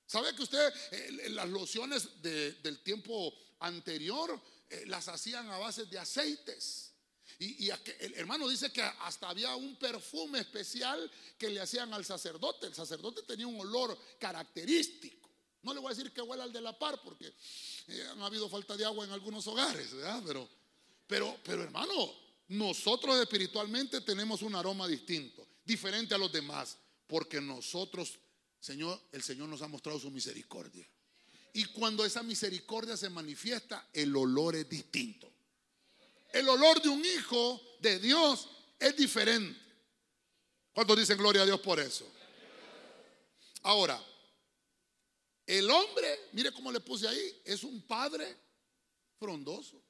¿Sabe 0.06 0.36
que 0.36 0.44
usted 0.44 0.74
eh, 0.92 1.30
las 1.30 1.48
lociones 1.50 2.22
del 2.22 2.82
tiempo 2.84 3.34
anterior 3.60 4.42
eh, 4.70 4.84
las 4.88 5.08
hacían 5.08 5.50
a 5.50 5.58
base 5.58 5.86
de 5.86 6.00
aceites? 6.00 6.94
Y, 7.38 7.70
el 7.70 8.16
hermano 8.16 8.50
dice 8.50 8.72
que 8.72 8.82
hasta 8.82 9.30
había 9.30 9.56
un 9.56 9.78
perfume 9.78 10.40
especial 10.40 11.10
que 11.38 11.50
le 11.50 11.62
hacían 11.62 11.94
al 11.94 12.04
sacerdote. 12.04 12.68
El 12.68 12.74
sacerdote 12.74 13.24
tenía 13.24 13.48
un 13.48 13.60
olor 13.62 13.98
característico. 14.20 15.30
No 15.62 15.74
le 15.74 15.80
voy 15.80 15.92
a 15.92 15.96
decir 15.96 16.12
que 16.12 16.22
huela 16.22 16.44
al 16.44 16.52
de 16.52 16.62
la 16.62 16.78
par 16.78 17.02
porque 17.02 17.34
eh, 17.88 18.08
han 18.12 18.22
habido 18.22 18.50
falta 18.50 18.76
de 18.76 18.86
agua 18.86 19.06
en 19.06 19.12
algunos 19.12 19.46
hogares, 19.48 19.94
¿verdad? 19.94 20.22
Pero, 20.26 20.50
pero, 21.08 21.38
pero 21.44 21.64
hermano, 21.64 22.14
nosotros 22.50 23.20
espiritualmente 23.20 24.02
tenemos 24.02 24.42
un 24.42 24.56
aroma 24.56 24.88
distinto, 24.88 25.48
diferente 25.64 26.14
a 26.14 26.18
los 26.18 26.32
demás, 26.32 26.78
porque 27.08 27.42
nosotros, 27.42 28.20
Señor, 28.60 29.02
el 29.12 29.24
Señor 29.24 29.50
nos 29.50 29.62
ha 29.62 29.68
mostrado 29.68 30.00
su 30.00 30.12
misericordia. 30.12 30.88
Y 31.54 31.66
cuando 31.66 32.06
esa 32.06 32.22
misericordia 32.22 32.96
se 32.96 33.10
manifiesta, 33.10 33.90
el 33.94 34.16
olor 34.16 34.56
es 34.56 34.70
distinto 34.70 35.32
el 36.32 36.48
olor 36.48 36.82
de 36.82 36.90
un 36.90 37.04
hijo 37.04 37.62
de 37.80 38.00
Dios 38.00 38.50
es 38.78 38.96
diferente. 38.96 39.60
¿Cuántos 40.74 40.98
dicen 40.98 41.18
gloria 41.18 41.42
a 41.42 41.46
Dios 41.46 41.60
por 41.60 41.80
eso? 41.80 42.08
Ahora, 43.64 44.02
el 45.46 45.70
hombre, 45.70 46.28
mire 46.34 46.52
cómo 46.52 46.72
le 46.72 46.80
puse 46.80 47.08
ahí, 47.08 47.42
es 47.44 47.64
un 47.64 47.82
padre 47.82 48.38
frondoso. 49.18 49.82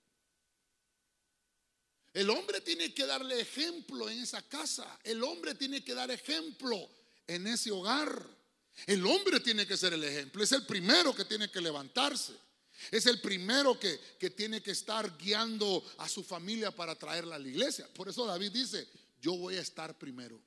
El 2.20 2.30
hombre 2.32 2.60
tiene 2.60 2.94
que 2.94 3.06
darle 3.06 3.40
ejemplo 3.40 4.10
en 4.10 4.20
esa 4.20 4.42
casa. 4.42 5.00
El 5.06 5.24
hombre 5.24 5.56
tiene 5.56 5.86
que 5.86 5.94
dar 5.94 6.12
ejemplo 6.12 6.90
en 7.26 7.48
ese 7.48 7.72
hogar. 7.72 8.28
El 8.88 9.06
hombre 9.06 9.40
tiene 9.40 9.66
que 9.66 9.78
ser 9.78 9.94
el 9.94 10.04
ejemplo. 10.04 10.44
Es 10.44 10.52
el 10.52 10.66
primero 10.66 11.16
que 11.16 11.24
tiene 11.24 11.50
que 11.50 11.62
levantarse. 11.62 12.34
Es 12.92 13.06
el 13.06 13.22
primero 13.22 13.80
que, 13.80 13.98
tiene 14.32 14.62
que 14.62 14.72
estar 14.72 15.18
guiando 15.18 15.82
a 15.98 16.10
su 16.10 16.22
familia 16.22 16.72
para 16.72 16.94
traerla 16.94 17.38
a 17.38 17.40
la 17.40 17.48
iglesia. 17.48 17.88
Por 17.94 18.10
eso 18.10 18.26
David 18.26 18.52
dice, 18.52 18.86
yo 19.22 19.38
voy 19.38 19.56
a 19.56 19.62
estar 19.62 19.98
primero. 19.98 20.42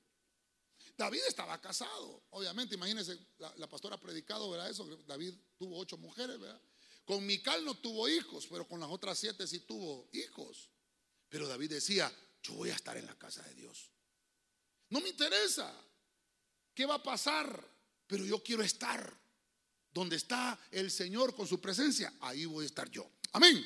David 0.98 1.22
estaba 1.26 1.58
casado, 1.58 2.22
obviamente, 2.32 2.74
imagínense, 2.74 3.18
la, 3.56 3.66
pastora 3.66 3.96
ha 3.96 4.00
predicado, 4.00 4.50
¿verdad? 4.50 4.68
Eso, 4.68 4.84
David 5.06 5.32
tuvo 5.56 5.78
ocho 5.78 5.96
mujeres, 5.96 6.38
¿verdad? 6.38 6.60
Con 7.06 7.24
Mical 7.24 7.64
no 7.64 7.74
tuvo 7.74 8.10
hijos, 8.10 8.46
pero 8.50 8.68
con 8.68 8.78
las 8.78 8.90
otras 8.90 9.18
siete 9.18 9.46
sí 9.46 9.60
tuvo 9.60 10.06
hijos. 10.12 10.68
Pero 11.32 11.48
David 11.48 11.70
decía, 11.70 12.12
yo 12.42 12.52
voy 12.52 12.68
a 12.68 12.74
estar 12.74 12.94
en 12.98 13.06
la 13.06 13.14
casa 13.14 13.42
de 13.44 13.54
Dios. 13.54 13.90
No 14.90 15.00
me 15.00 15.08
interesa 15.08 15.74
qué 16.74 16.84
va 16.84 16.96
a 16.96 17.02
pasar, 17.02 17.66
pero 18.06 18.22
yo 18.26 18.42
quiero 18.42 18.62
estar. 18.62 19.18
Donde 19.94 20.16
está 20.16 20.58
el 20.70 20.90
Señor 20.90 21.34
con 21.34 21.48
su 21.48 21.58
presencia, 21.58 22.12
ahí 22.20 22.44
voy 22.44 22.64
a 22.64 22.66
estar 22.66 22.90
yo. 22.90 23.10
Amén. 23.32 23.64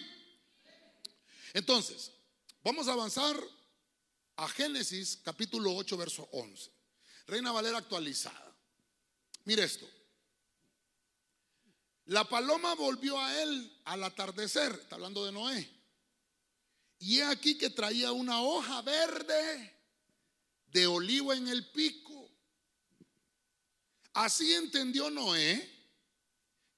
Entonces, 1.55 2.13
vamos 2.63 2.87
a 2.87 2.93
avanzar 2.93 3.37
a 4.37 4.49
Génesis 4.49 5.19
capítulo 5.25 5.75
8, 5.75 5.97
verso 5.97 6.29
11. 6.31 6.71
Reina 7.27 7.51
Valera 7.51 7.79
actualizada. 7.79 8.57
Mire 9.45 9.65
esto. 9.65 9.91
La 12.05 12.29
paloma 12.29 12.77
volvió 12.77 13.21
a 13.21 13.43
él 13.43 13.81
al 13.87 14.05
atardecer, 14.05 14.71
está 14.71 14.95
hablando 14.95 15.25
de 15.25 15.33
Noé. 15.33 15.76
Y 16.99 17.19
he 17.19 17.25
aquí 17.25 17.59
que 17.59 17.71
traía 17.71 18.13
una 18.13 18.43
hoja 18.43 18.83
verde 18.83 19.75
de 20.69 20.87
olivo 20.87 21.33
en 21.33 21.49
el 21.49 21.71
pico. 21.71 22.31
Así 24.15 24.55
entendió 24.55 25.11
Noé 25.11 25.77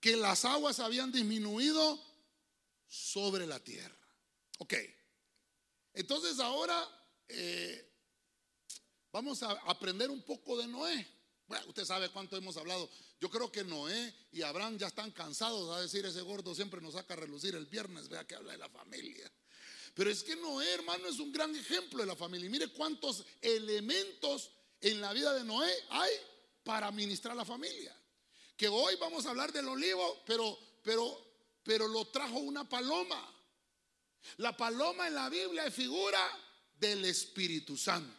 que 0.01 0.17
las 0.17 0.45
aguas 0.45 0.81
habían 0.81 1.13
disminuido 1.13 2.01
sobre 2.87 3.47
la 3.47 3.61
tierra. 3.61 3.97
Ok. 4.59 4.75
Entonces 5.95 6.39
ahora 6.41 6.87
eh, 7.29 7.93
vamos 9.13 9.43
a 9.43 9.53
aprender 9.67 10.11
un 10.11 10.23
poco 10.23 10.57
de 10.59 10.67
Noé. 10.67 11.07
Bueno, 11.47 11.65
usted 11.69 11.85
sabe 11.85 12.11
cuánto 12.11 12.37
hemos 12.37 12.57
hablado. 12.57 12.91
Yo 13.21 13.31
creo 13.31 13.51
que 13.51 13.65
Noé 13.65 14.15
y 14.33 14.43
Abraham 14.43 14.79
ya 14.79 14.89
están 14.89 15.11
cansados 15.13 15.75
a 15.77 15.81
decir 15.81 16.05
ese 16.05 16.21
gordo 16.23 16.55
siempre 16.55 16.81
nos 16.81 16.95
saca 16.95 17.15
a 17.15 17.17
relucir 17.17 17.55
el 17.55 17.67
viernes, 17.67 18.09
vea 18.09 18.27
que 18.27 18.35
habla 18.35 18.53
de 18.53 18.59
la 18.59 18.69
familia. 18.69 19.31
Pero 19.99 20.11
es 20.11 20.23
que 20.23 20.37
Noé, 20.37 20.75
hermano, 20.75 21.09
es 21.09 21.19
un 21.19 21.33
gran 21.33 21.53
ejemplo 21.57 21.99
de 21.99 22.07
la 22.07 22.15
familia. 22.15 22.47
Y 22.47 22.51
mire 22.51 22.69
cuántos 22.69 23.25
elementos 23.41 24.49
en 24.81 25.01
la 25.01 25.13
vida 25.13 25.35
de 25.35 25.43
Noé 25.43 25.75
hay 25.91 26.13
para 26.63 26.93
ministrar 26.93 27.35
la 27.35 27.45
familia 27.45 27.93
que 28.57 28.69
hoy 28.69 28.95
vamos 28.95 29.27
a 29.27 29.31
hablar 29.31 29.53
del 29.53 29.67
olivo, 29.67 30.23
pero, 30.25 30.57
pero, 30.85 31.21
pero 31.65 31.89
lo 31.89 32.07
trajo 32.07 32.39
una 32.39 32.69
paloma. 32.69 33.21
La 34.37 34.57
paloma 34.57 35.09
en 35.09 35.17
la 35.17 35.29
Biblia 35.29 35.67
es 35.67 35.75
figura 35.75 36.21
del 36.79 37.05
Espíritu 37.05 37.77
Santo. 37.77 38.15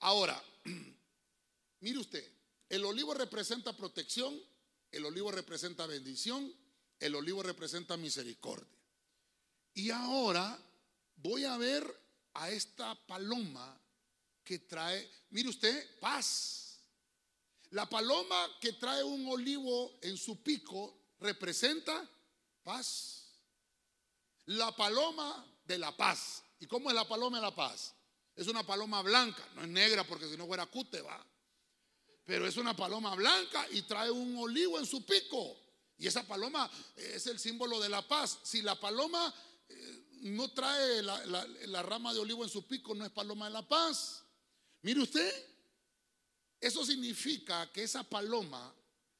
Ahora, 0.00 0.38
mire 1.80 1.98
usted, 1.98 2.30
el 2.68 2.84
olivo 2.84 3.14
representa 3.14 3.74
protección, 3.74 4.38
el 4.90 5.06
olivo 5.06 5.32
representa 5.32 5.86
bendición, 5.86 6.54
el 7.00 7.14
olivo 7.14 7.42
representa 7.42 7.96
misericordia. 7.96 8.81
Y 9.74 9.90
ahora 9.90 10.58
voy 11.16 11.44
a 11.44 11.56
ver 11.56 12.02
a 12.34 12.50
esta 12.50 12.94
paloma 13.06 13.78
que 14.44 14.60
trae, 14.60 15.08
mire 15.30 15.48
usted, 15.48 15.98
paz. 16.00 16.80
La 17.70 17.88
paloma 17.88 18.48
que 18.60 18.74
trae 18.74 19.02
un 19.02 19.26
olivo 19.28 19.98
en 20.02 20.16
su 20.16 20.42
pico 20.42 21.14
representa 21.20 22.08
paz. 22.62 23.28
La 24.46 24.74
paloma 24.76 25.46
de 25.64 25.78
la 25.78 25.96
paz. 25.96 26.42
¿Y 26.60 26.66
cómo 26.66 26.90
es 26.90 26.94
la 26.94 27.08
paloma 27.08 27.38
de 27.38 27.42
la 27.42 27.54
paz? 27.54 27.94
Es 28.34 28.46
una 28.48 28.64
paloma 28.64 29.02
blanca, 29.02 29.46
no 29.54 29.62
es 29.62 29.68
negra 29.68 30.04
porque 30.04 30.28
si 30.28 30.36
no 30.36 30.46
fuera 30.46 30.66
cute, 30.66 31.00
va. 31.00 31.24
Pero 32.24 32.46
es 32.46 32.56
una 32.56 32.74
paloma 32.74 33.14
blanca 33.14 33.66
y 33.70 33.82
trae 33.82 34.10
un 34.10 34.36
olivo 34.36 34.78
en 34.78 34.86
su 34.86 35.04
pico. 35.04 35.58
Y 35.98 36.06
esa 36.06 36.26
paloma 36.26 36.70
es 36.96 37.26
el 37.26 37.38
símbolo 37.38 37.80
de 37.80 37.88
la 37.88 38.06
paz. 38.06 38.38
Si 38.42 38.62
la 38.62 38.78
paloma 38.78 39.32
no 40.22 40.50
trae 40.52 41.02
la, 41.02 41.24
la 41.26 41.82
rama 41.82 42.12
de 42.14 42.20
olivo 42.20 42.44
en 42.44 42.50
su 42.50 42.66
pico, 42.66 42.94
no 42.94 43.04
es 43.04 43.10
paloma 43.10 43.46
de 43.46 43.52
la 43.52 43.66
paz. 43.66 44.24
Mire 44.82 45.00
usted, 45.00 45.52
eso 46.60 46.84
significa 46.86 47.70
que 47.72 47.82
esa 47.82 48.04
paloma 48.04 48.74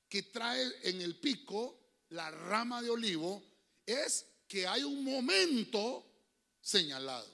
que 0.08 0.24
trae 0.24 0.88
en 0.88 1.00
el 1.00 1.16
pico 1.16 1.78
la 2.10 2.30
rama 2.30 2.82
de 2.82 2.90
olivo 2.90 3.42
es 3.84 4.26
que 4.46 4.66
hay 4.66 4.82
un 4.84 5.02
momento 5.02 6.04
señalado 6.60 7.28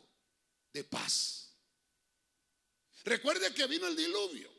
de 0.73 0.85
paz. 0.85 1.51
Recuerde 3.05 3.53
que 3.53 3.67
vino 3.67 3.87
el 3.87 3.97
diluvio, 3.97 4.51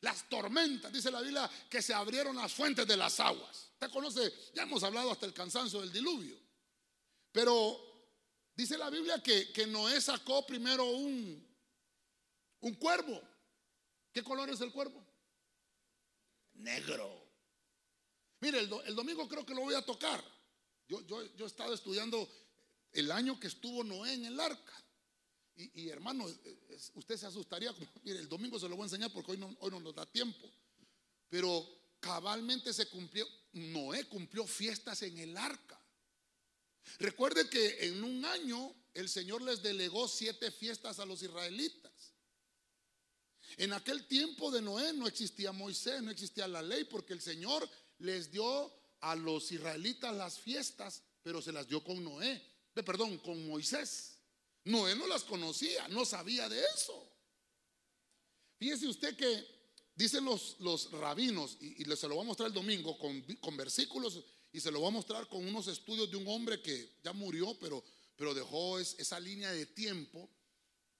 las 0.00 0.28
tormentas, 0.28 0.92
dice 0.92 1.10
la 1.10 1.20
Biblia, 1.20 1.50
que 1.68 1.82
se 1.82 1.92
abrieron 1.92 2.36
las 2.36 2.52
fuentes 2.52 2.86
de 2.86 2.96
las 2.96 3.18
aguas. 3.20 3.70
Usted 3.72 3.90
conoce, 3.90 4.32
ya 4.54 4.62
hemos 4.62 4.82
hablado 4.82 5.10
hasta 5.10 5.26
el 5.26 5.34
cansancio 5.34 5.80
del 5.80 5.92
diluvio. 5.92 6.45
Pero 7.36 7.78
dice 8.54 8.78
la 8.78 8.88
Biblia 8.88 9.22
que, 9.22 9.52
que 9.52 9.66
Noé 9.66 10.00
sacó 10.00 10.46
primero 10.46 10.86
un, 10.86 11.46
un 12.60 12.74
cuervo. 12.76 13.20
¿Qué 14.10 14.22
color 14.22 14.48
es 14.48 14.62
el 14.62 14.72
cuervo? 14.72 15.04
Negro. 16.54 17.26
Mire, 18.40 18.60
el, 18.60 18.94
domingo 18.94 19.28
creo 19.28 19.44
que 19.44 19.54
lo 19.54 19.60
voy 19.60 19.74
a 19.74 19.84
tocar. 19.84 20.24
Yo, 20.88 21.02
yo, 21.02 21.26
yo, 21.36 21.44
he 21.44 21.46
estado 21.46 21.74
estudiando 21.74 22.26
el 22.92 23.12
año 23.12 23.38
que 23.38 23.48
estuvo 23.48 23.84
Noé 23.84 24.14
en 24.14 24.24
el 24.24 24.40
arca. 24.40 24.72
Y, 25.56 25.90
hermano, 25.90 26.24
usted 26.94 27.18
se 27.18 27.26
asustaría. 27.26 27.70
Mire, 28.02 28.20
el 28.20 28.30
domingo 28.30 28.58
se 28.58 28.66
lo 28.66 28.76
voy 28.76 28.84
a 28.84 28.86
enseñar 28.86 29.12
porque 29.12 29.32
hoy 29.32 29.36
no, 29.36 29.54
hoy 29.60 29.70
no 29.70 29.80
nos 29.80 29.94
da 29.94 30.06
tiempo. 30.06 30.50
Pero 31.28 31.68
cabalmente 32.00 32.72
se 32.72 32.88
cumplió. 32.88 33.28
Noé 33.52 34.04
cumplió 34.04 34.46
fiestas 34.46 35.02
en 35.02 35.18
el 35.18 35.36
arca. 35.36 35.75
Recuerde 36.98 37.48
que 37.48 37.86
en 37.86 38.02
un 38.02 38.24
año 38.24 38.74
el 38.94 39.08
Señor 39.08 39.42
les 39.42 39.62
delegó 39.62 40.08
siete 40.08 40.50
fiestas 40.50 40.98
a 40.98 41.06
los 41.06 41.22
israelitas. 41.22 42.14
En 43.58 43.72
aquel 43.72 44.06
tiempo 44.06 44.50
de 44.50 44.60
Noé 44.62 44.92
no 44.92 45.06
existía 45.06 45.52
Moisés, 45.52 46.02
no 46.02 46.10
existía 46.10 46.48
la 46.48 46.62
ley, 46.62 46.84
porque 46.84 47.12
el 47.12 47.20
Señor 47.20 47.68
les 47.98 48.30
dio 48.30 48.72
a 49.00 49.14
los 49.14 49.52
israelitas 49.52 50.14
las 50.14 50.38
fiestas, 50.38 51.02
pero 51.22 51.40
se 51.40 51.52
las 51.52 51.68
dio 51.68 51.82
con 51.82 52.02
Noé, 52.02 52.42
perdón, 52.74 53.18
con 53.18 53.46
Moisés. 53.46 54.18
Noé 54.64 54.96
no 54.96 55.06
las 55.06 55.24
conocía, 55.24 55.86
no 55.88 56.04
sabía 56.04 56.48
de 56.48 56.62
eso. 56.74 57.12
Fíjese 58.58 58.88
usted 58.88 59.16
que 59.16 59.46
dicen 59.94 60.24
los, 60.24 60.56
los 60.60 60.90
rabinos, 60.90 61.56
y, 61.60 61.84
se 61.96 62.08
lo 62.08 62.16
voy 62.16 62.24
a 62.24 62.26
mostrar 62.26 62.48
el 62.48 62.54
domingo 62.54 62.98
con, 62.98 63.22
con, 63.36 63.56
versículos, 63.56 64.22
y 64.56 64.60
se 64.60 64.70
lo 64.70 64.80
voy 64.80 64.88
a 64.88 64.92
mostrar 64.92 65.28
con 65.28 65.46
unos 65.46 65.68
estudios 65.68 66.10
de 66.10 66.16
un 66.16 66.26
hombre 66.28 66.62
que 66.62 66.96
ya 67.04 67.12
murió, 67.12 67.54
pero, 67.60 67.84
pero 68.16 68.32
dejó 68.32 68.78
esa 68.78 69.20
línea 69.20 69.52
de 69.52 69.66
tiempo, 69.66 70.30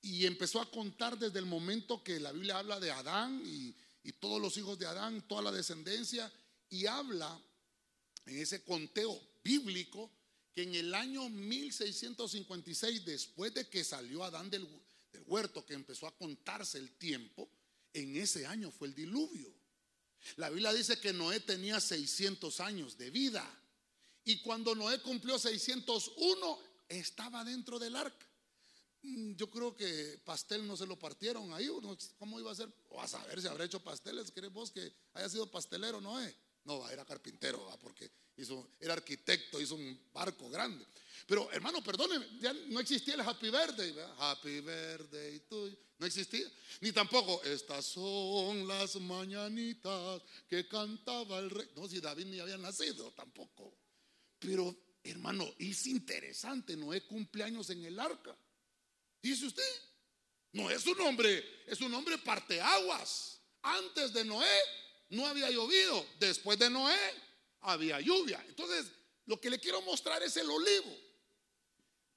y 0.03 0.27
empezó 0.27 0.61
a 0.61 0.71
contar 0.71 1.19
desde 1.19 1.39
el 1.39 1.47
momento 1.47 2.05
que 2.05 2.21
la 2.21 2.33
Biblia 2.33 2.59
habla 2.59 2.79
de 2.79 2.91
Adán 2.91 3.43
y, 3.47 3.75
y 4.03 4.13
todos 4.13 4.43
los 4.43 4.59
hijos 4.59 4.79
de 4.79 4.85
Adán, 4.85 5.27
toda 5.27 5.41
la 5.41 5.53
descendencia, 5.53 6.31
y 6.69 6.85
habla 6.85 7.41
en 8.27 8.39
ese 8.41 8.63
conteo 8.63 9.19
bíblico 9.43 10.11
que 10.53 10.65
en 10.65 10.75
el 10.75 10.95
año 10.95 11.27
1656, 11.31 13.07
después 13.07 13.55
de 13.55 13.67
que 13.71 13.85
salió 13.85 14.23
Adán 14.23 14.51
del, 14.51 14.69
huerto, 15.25 15.65
que 15.65 15.73
empezó 15.73 16.07
a 16.07 16.15
contarse 16.15 16.77
el 16.77 16.91
tiempo, 16.99 17.49
en 17.95 18.19
ese 18.19 18.45
año 18.45 18.71
fue 18.71 18.89
el 18.89 18.95
diluvio. 18.95 19.51
La 20.37 20.51
Biblia 20.51 20.73
dice 20.73 20.99
que 20.99 21.13
Noé 21.13 21.41
tenía 21.41 21.81
600 21.81 22.61
años 22.61 22.99
de 22.99 23.11
vida. 23.11 23.45
Y 24.25 24.41
cuando 24.43 24.75
Noé 24.75 25.01
cumplió 25.01 25.39
601, 25.39 26.59
estaba 26.89 27.45
dentro 27.45 27.79
del 27.79 27.97
arca. 27.97 28.27
Mm, 29.03 29.35
yo 29.35 29.49
creo 29.49 29.75
que 29.75 30.21
pastel 30.25 30.67
no 30.67 30.77
se 30.77 30.87
lo 30.87 30.99
partieron 30.99 31.53
ahí. 31.53 31.69
¿Cómo 32.19 32.41
iba 32.41 32.51
a 32.51 32.55
ser? 32.55 32.69
O 32.91 33.01
a 33.01 33.07
saber 33.07 33.41
si 33.41 33.47
habrá 33.47 33.65
hecho 33.65 33.81
pasteles. 33.81 34.31
¿Querés 34.31 34.53
vos 34.53 34.71
que 34.71 34.93
haya 35.15 35.29
sido 35.29 35.51
pastelero 35.51 36.01
Noé? 36.01 36.35
No, 36.67 36.89
era 36.91 37.05
carpintero, 37.05 37.65
porque 37.81 38.11
hizo, 38.37 38.71
era 38.81 38.95
arquitecto, 38.95 39.61
hizo 39.61 39.77
un 39.77 40.11
barco 40.13 40.51
grande. 40.51 40.85
Pero 41.27 41.51
hermano, 41.53 41.83
perdóneme, 41.83 42.27
ya 42.41 42.53
no 42.53 42.81
existía 42.81 43.15
el 43.15 43.21
Happy 43.21 43.51
Birthday, 43.51 43.95
Happy 44.19 44.61
Birthday 44.61 45.43
No 45.99 46.07
existía. 46.07 46.47
Ni 46.81 46.91
tampoco, 46.91 47.43
estas 47.45 47.87
son 47.87 48.67
las 48.67 48.97
mañanitas 48.97 50.23
que 50.49 50.67
cantaba 50.67 51.39
el 51.39 51.51
rey. 51.51 51.69
No, 51.77 51.89
si 51.89 52.01
David 52.01 52.27
ni 52.27 52.41
había 52.41 52.59
nacido, 52.59 53.13
tampoco. 53.13 53.73
Pero 54.41 54.77
hermano, 55.05 55.49
es 55.59 55.87
interesante, 55.87 56.77
Noé 56.77 57.03
cumpleaños 57.07 57.71
en 57.71 57.85
el 57.85 57.99
arca. 57.99 58.37
Dice 59.23 59.47
usted, 59.47 59.63
no 60.53 60.69
es 60.69 60.85
un 60.87 61.01
hombre, 61.01 61.45
es 61.67 61.81
un 61.81 61.95
hombre 61.95 62.19
parteaguas. 62.19 63.41
Antes 63.63 64.13
de 64.13 64.25
Noé 64.25 64.59
no 65.11 65.27
había 65.27 65.51
llovido. 65.51 66.07
Después 66.19 66.59
de 66.59 66.71
Noé 66.71 66.99
había 67.61 68.01
lluvia. 68.01 68.45
Entonces, 68.49 68.87
lo 69.27 69.41
que 69.41 69.51
le 69.51 69.59
quiero 69.59 69.83
mostrar 69.83 70.23
es 70.23 70.37
el 70.37 70.49
olivo. 70.49 70.97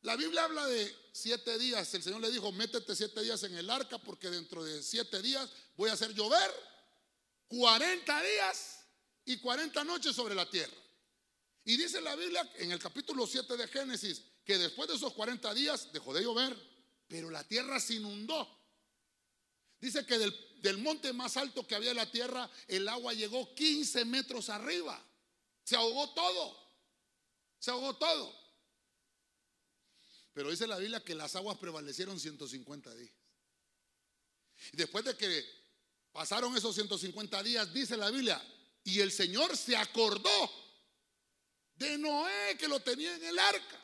La 0.01 0.15
Biblia 0.15 0.45
habla 0.45 0.65
de 0.67 0.95
siete 1.11 1.57
días. 1.57 1.93
El 1.93 2.03
Señor 2.03 2.21
le 2.21 2.31
dijo, 2.31 2.51
métete 2.51 2.95
siete 2.95 3.21
días 3.21 3.43
en 3.43 3.55
el 3.57 3.69
arca 3.69 3.97
porque 3.97 4.29
dentro 4.29 4.63
de 4.63 4.81
siete 4.81 5.21
días 5.21 5.49
voy 5.75 5.89
a 5.89 5.93
hacer 5.93 6.13
llover 6.13 6.51
40 7.47 8.21
días 8.21 8.79
y 9.25 9.37
40 9.37 9.83
noches 9.83 10.15
sobre 10.15 10.35
la 10.35 10.49
tierra. 10.49 10.77
Y 11.65 11.77
dice 11.77 11.99
la 12.01 12.15
Biblia 12.15 12.49
en 12.57 12.71
el 12.71 12.79
capítulo 12.79 13.27
7 13.27 13.57
de 13.57 13.67
Génesis 13.67 14.23
que 14.45 14.57
después 14.57 14.89
de 14.89 14.95
esos 14.95 15.13
40 15.13 15.53
días 15.53 15.91
dejó 15.91 16.13
de 16.13 16.23
llover, 16.23 16.55
pero 17.07 17.29
la 17.29 17.43
tierra 17.43 17.79
se 17.79 17.95
inundó. 17.95 18.47
Dice 19.79 20.05
que 20.05 20.17
del, 20.17 20.33
monte 20.77 21.13
más 21.13 21.37
alto 21.37 21.65
que 21.65 21.75
había 21.75 21.91
en 21.91 21.97
la 21.97 22.11
tierra, 22.11 22.49
el 22.67 22.87
agua 22.87 23.13
llegó 23.13 23.53
15 23.55 24.05
metros 24.05 24.49
arriba. 24.49 25.03
Se 25.63 25.75
ahogó 25.75 26.13
todo. 26.13 26.57
Se 27.59 27.71
ahogó 27.71 27.95
todo. 27.95 28.35
Pero 30.33 30.51
dice 30.51 30.67
la 30.67 30.77
Biblia 30.77 31.03
que 31.03 31.15
las 31.15 31.35
aguas 31.35 31.57
prevalecieron 31.57 32.19
150 32.19 32.93
días. 32.95 33.13
Y 34.73 34.77
después 34.77 35.05
de 35.05 35.15
que 35.15 35.45
pasaron 36.11 36.55
esos 36.55 36.75
150 36.75 37.43
días, 37.43 37.73
dice 37.73 37.97
la 37.97 38.09
Biblia, 38.09 38.41
y 38.83 38.99
el 38.99 39.11
Señor 39.11 39.55
se 39.55 39.75
acordó 39.75 40.51
de 41.75 41.97
Noé 41.97 42.57
que 42.57 42.67
lo 42.67 42.79
tenía 42.81 43.15
en 43.15 43.23
el 43.23 43.39
arca. 43.39 43.79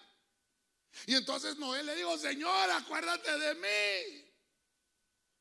Y 1.07 1.15
entonces 1.15 1.57
Noé 1.57 1.83
le 1.83 1.95
dijo, 1.95 2.17
Señor, 2.17 2.69
acuérdate 2.71 3.37
de 3.37 3.55
mí. 3.55 4.24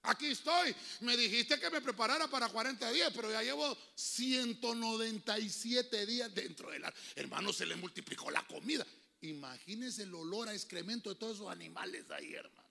Aquí 0.04 0.26
estoy. 0.26 0.74
Me 1.00 1.16
dijiste 1.16 1.58
que 1.58 1.70
me 1.70 1.80
preparara 1.80 2.28
para 2.28 2.48
40 2.48 2.92
días, 2.92 3.10
pero 3.14 3.30
ya 3.30 3.42
llevo 3.42 3.76
197 3.94 6.04
días 6.04 6.34
dentro 6.34 6.70
del 6.70 6.84
arca. 6.84 7.00
Hermano, 7.14 7.50
se 7.52 7.64
le 7.64 7.76
multiplicó 7.76 8.30
la 8.30 8.46
comida. 8.46 8.86
Imagínese 9.22 10.02
el 10.02 10.14
olor 10.14 10.50
a 10.50 10.54
excremento 10.54 11.08
de 11.08 11.16
todos 11.16 11.36
esos 11.36 11.50
animales 11.50 12.04
ahí, 12.10 12.34
hermano. 12.34 12.68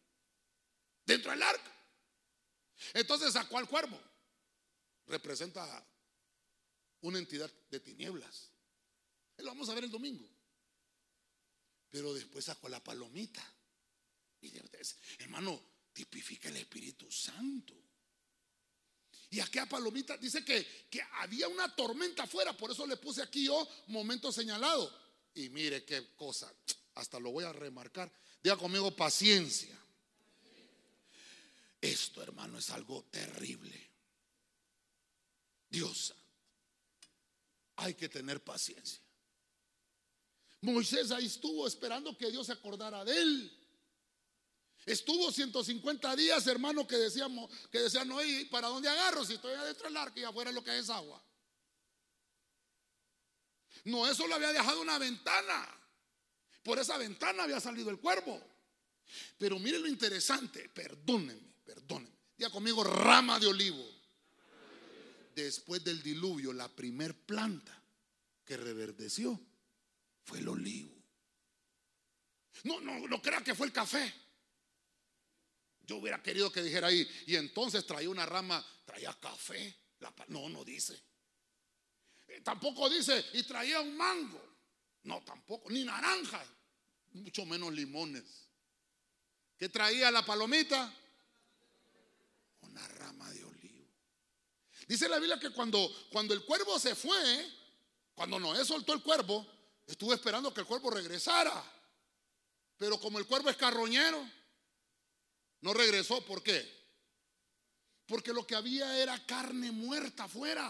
Dentro 1.05 1.31
del 1.31 1.41
arca. 1.41 1.71
Entonces 2.93 3.33
sacó 3.33 3.57
al 3.57 3.67
cuervo. 3.67 3.99
Representa 5.07 5.83
una 7.01 7.17
entidad 7.17 7.51
de 7.71 7.79
tinieblas. 7.79 8.51
Lo 9.37 9.45
vamos 9.45 9.69
a 9.69 9.73
ver 9.73 9.85
el 9.85 9.91
domingo. 9.91 10.29
Pero 11.89 12.13
después 12.13 12.45
sacó 12.45 12.69
la 12.69 12.83
palomita. 12.83 13.43
Y 14.41 14.53
hermano, 15.17 15.72
tipifica 15.93 16.49
el 16.49 16.57
Espíritu 16.57 17.09
Santo. 17.11 17.73
Y 19.29 19.39
aquí 19.39 19.57
a 19.57 19.65
Palomita 19.65 20.17
dice 20.17 20.43
que, 20.43 20.87
que 20.89 21.01
había 21.19 21.47
una 21.47 21.73
tormenta 21.75 22.23
afuera, 22.23 22.55
por 22.55 22.71
eso 22.71 22.85
le 22.85 22.97
puse 22.97 23.21
aquí 23.21 23.45
yo 23.45 23.67
momento 23.87 24.31
señalado. 24.31 24.91
Y 25.35 25.49
mire 25.49 25.83
qué 25.83 26.15
cosa, 26.15 26.53
hasta 26.95 27.19
lo 27.19 27.31
voy 27.31 27.43
a 27.43 27.53
remarcar. 27.53 28.11
Diga 28.43 28.57
conmigo 28.57 28.95
paciencia. 28.95 29.75
Esto, 31.81 32.21
hermano, 32.21 32.59
es 32.59 32.69
algo 32.69 33.03
terrible. 33.09 33.91
Dios, 35.69 36.13
hay 37.77 37.95
que 37.95 38.07
tener 38.09 38.43
paciencia. 38.43 39.01
Moisés 40.61 41.11
ahí 41.11 41.25
estuvo 41.25 41.67
esperando 41.67 42.17
que 42.17 42.31
Dios 42.31 42.45
se 42.45 42.53
acordara 42.53 43.03
de 43.03 43.21
él. 43.21 43.62
Estuvo 44.85 45.31
150 45.31 46.15
días, 46.15 46.45
hermano, 46.47 46.85
que 46.85 46.97
decíamos, 46.97 47.49
que 47.71 47.79
decían, 47.79 48.07
no, 48.07 48.23
¿y 48.23 48.45
para 48.45 48.67
dónde 48.67 48.89
agarro? 48.89 49.23
Si 49.23 49.33
estoy 49.35 49.53
adentro 49.53 49.87
del 49.87 49.97
arca 49.97 50.19
y 50.19 50.23
afuera 50.23 50.51
lo 50.51 50.63
que 50.63 50.77
es 50.77 50.89
agua. 50.89 51.23
No, 53.85 54.07
eso 54.07 54.27
lo 54.27 54.35
había 54.35 54.51
dejado 54.51 54.81
una 54.81 54.97
ventana. 54.97 55.67
Por 56.63 56.79
esa 56.79 56.97
ventana 56.97 57.43
había 57.43 57.59
salido 57.59 57.89
el 57.89 57.99
cuervo. 57.99 58.41
Pero 59.37 59.59
mire 59.59 59.79
lo 59.79 59.87
interesante, 59.87 60.69
perdónenme, 60.69 61.53
perdónenme. 61.63 62.15
Diga 62.37 62.49
conmigo, 62.49 62.83
rama 62.83 63.39
de 63.39 63.47
olivo. 63.47 63.85
Después 65.35 65.83
del 65.83 66.01
diluvio, 66.01 66.53
la 66.53 66.67
primer 66.67 67.13
planta 67.13 67.81
que 68.45 68.57
reverdeció 68.57 69.39
fue 70.23 70.39
el 70.39 70.47
olivo. 70.47 70.93
No, 72.63 72.79
no, 72.79 73.07
no 73.07 73.21
crea 73.21 73.43
que 73.43 73.55
fue 73.55 73.67
el 73.67 73.73
café. 73.73 74.13
Yo 75.83 75.97
hubiera 75.97 76.21
querido 76.23 76.51
que 76.51 76.63
dijera 76.63 76.87
ahí, 76.87 77.07
y 77.27 77.35
entonces 77.35 77.85
traía 77.85 78.09
una 78.09 78.25
rama, 78.25 78.65
traía 78.85 79.13
café. 79.19 79.75
no, 80.27 80.49
no 80.49 80.63
dice. 80.63 81.01
Eh, 82.27 82.41
tampoco 82.41 82.89
dice, 82.89 83.23
y 83.33 83.43
traía 83.43 83.81
un 83.81 83.95
mango. 83.95 84.41
No, 85.03 85.21
tampoco, 85.23 85.69
ni 85.69 85.83
naranja, 85.83 86.43
mucho 87.11 87.45
menos 87.45 87.73
limones. 87.73 88.23
¿Qué 89.57 89.67
traía 89.67 90.09
la 90.09 90.25
palomita? 90.25 90.93
Una 92.61 92.87
rama 92.87 93.29
de 93.31 93.43
olivo. 93.43 93.85
Dice 94.87 95.09
la 95.09 95.19
Biblia 95.19 95.39
que 95.39 95.49
cuando, 95.49 95.89
cuando 96.11 96.33
el 96.33 96.43
cuervo 96.45 96.79
se 96.79 96.95
fue, 96.95 97.51
cuando 98.15 98.39
Noé 98.39 98.63
soltó 98.63 98.93
el 98.93 99.03
cuervo, 99.03 99.45
estuvo 99.85 100.13
esperando 100.13 100.53
que 100.53 100.61
el 100.61 100.67
cuervo 100.67 100.89
regresara. 100.91 101.61
Pero 102.77 102.99
como 102.99 103.19
el 103.19 103.27
cuervo 103.27 103.49
es 103.49 103.57
carroñero, 103.57 104.25
no 105.63 105.73
regresó. 105.73 106.23
¿Por 106.25 106.43
qué? 106.43 106.61
Porque 108.05 108.33
lo 108.33 108.45
que 108.45 108.55
había 108.55 109.01
era 109.01 109.25
carne 109.25 109.71
muerta 109.71 110.25
afuera. 110.25 110.69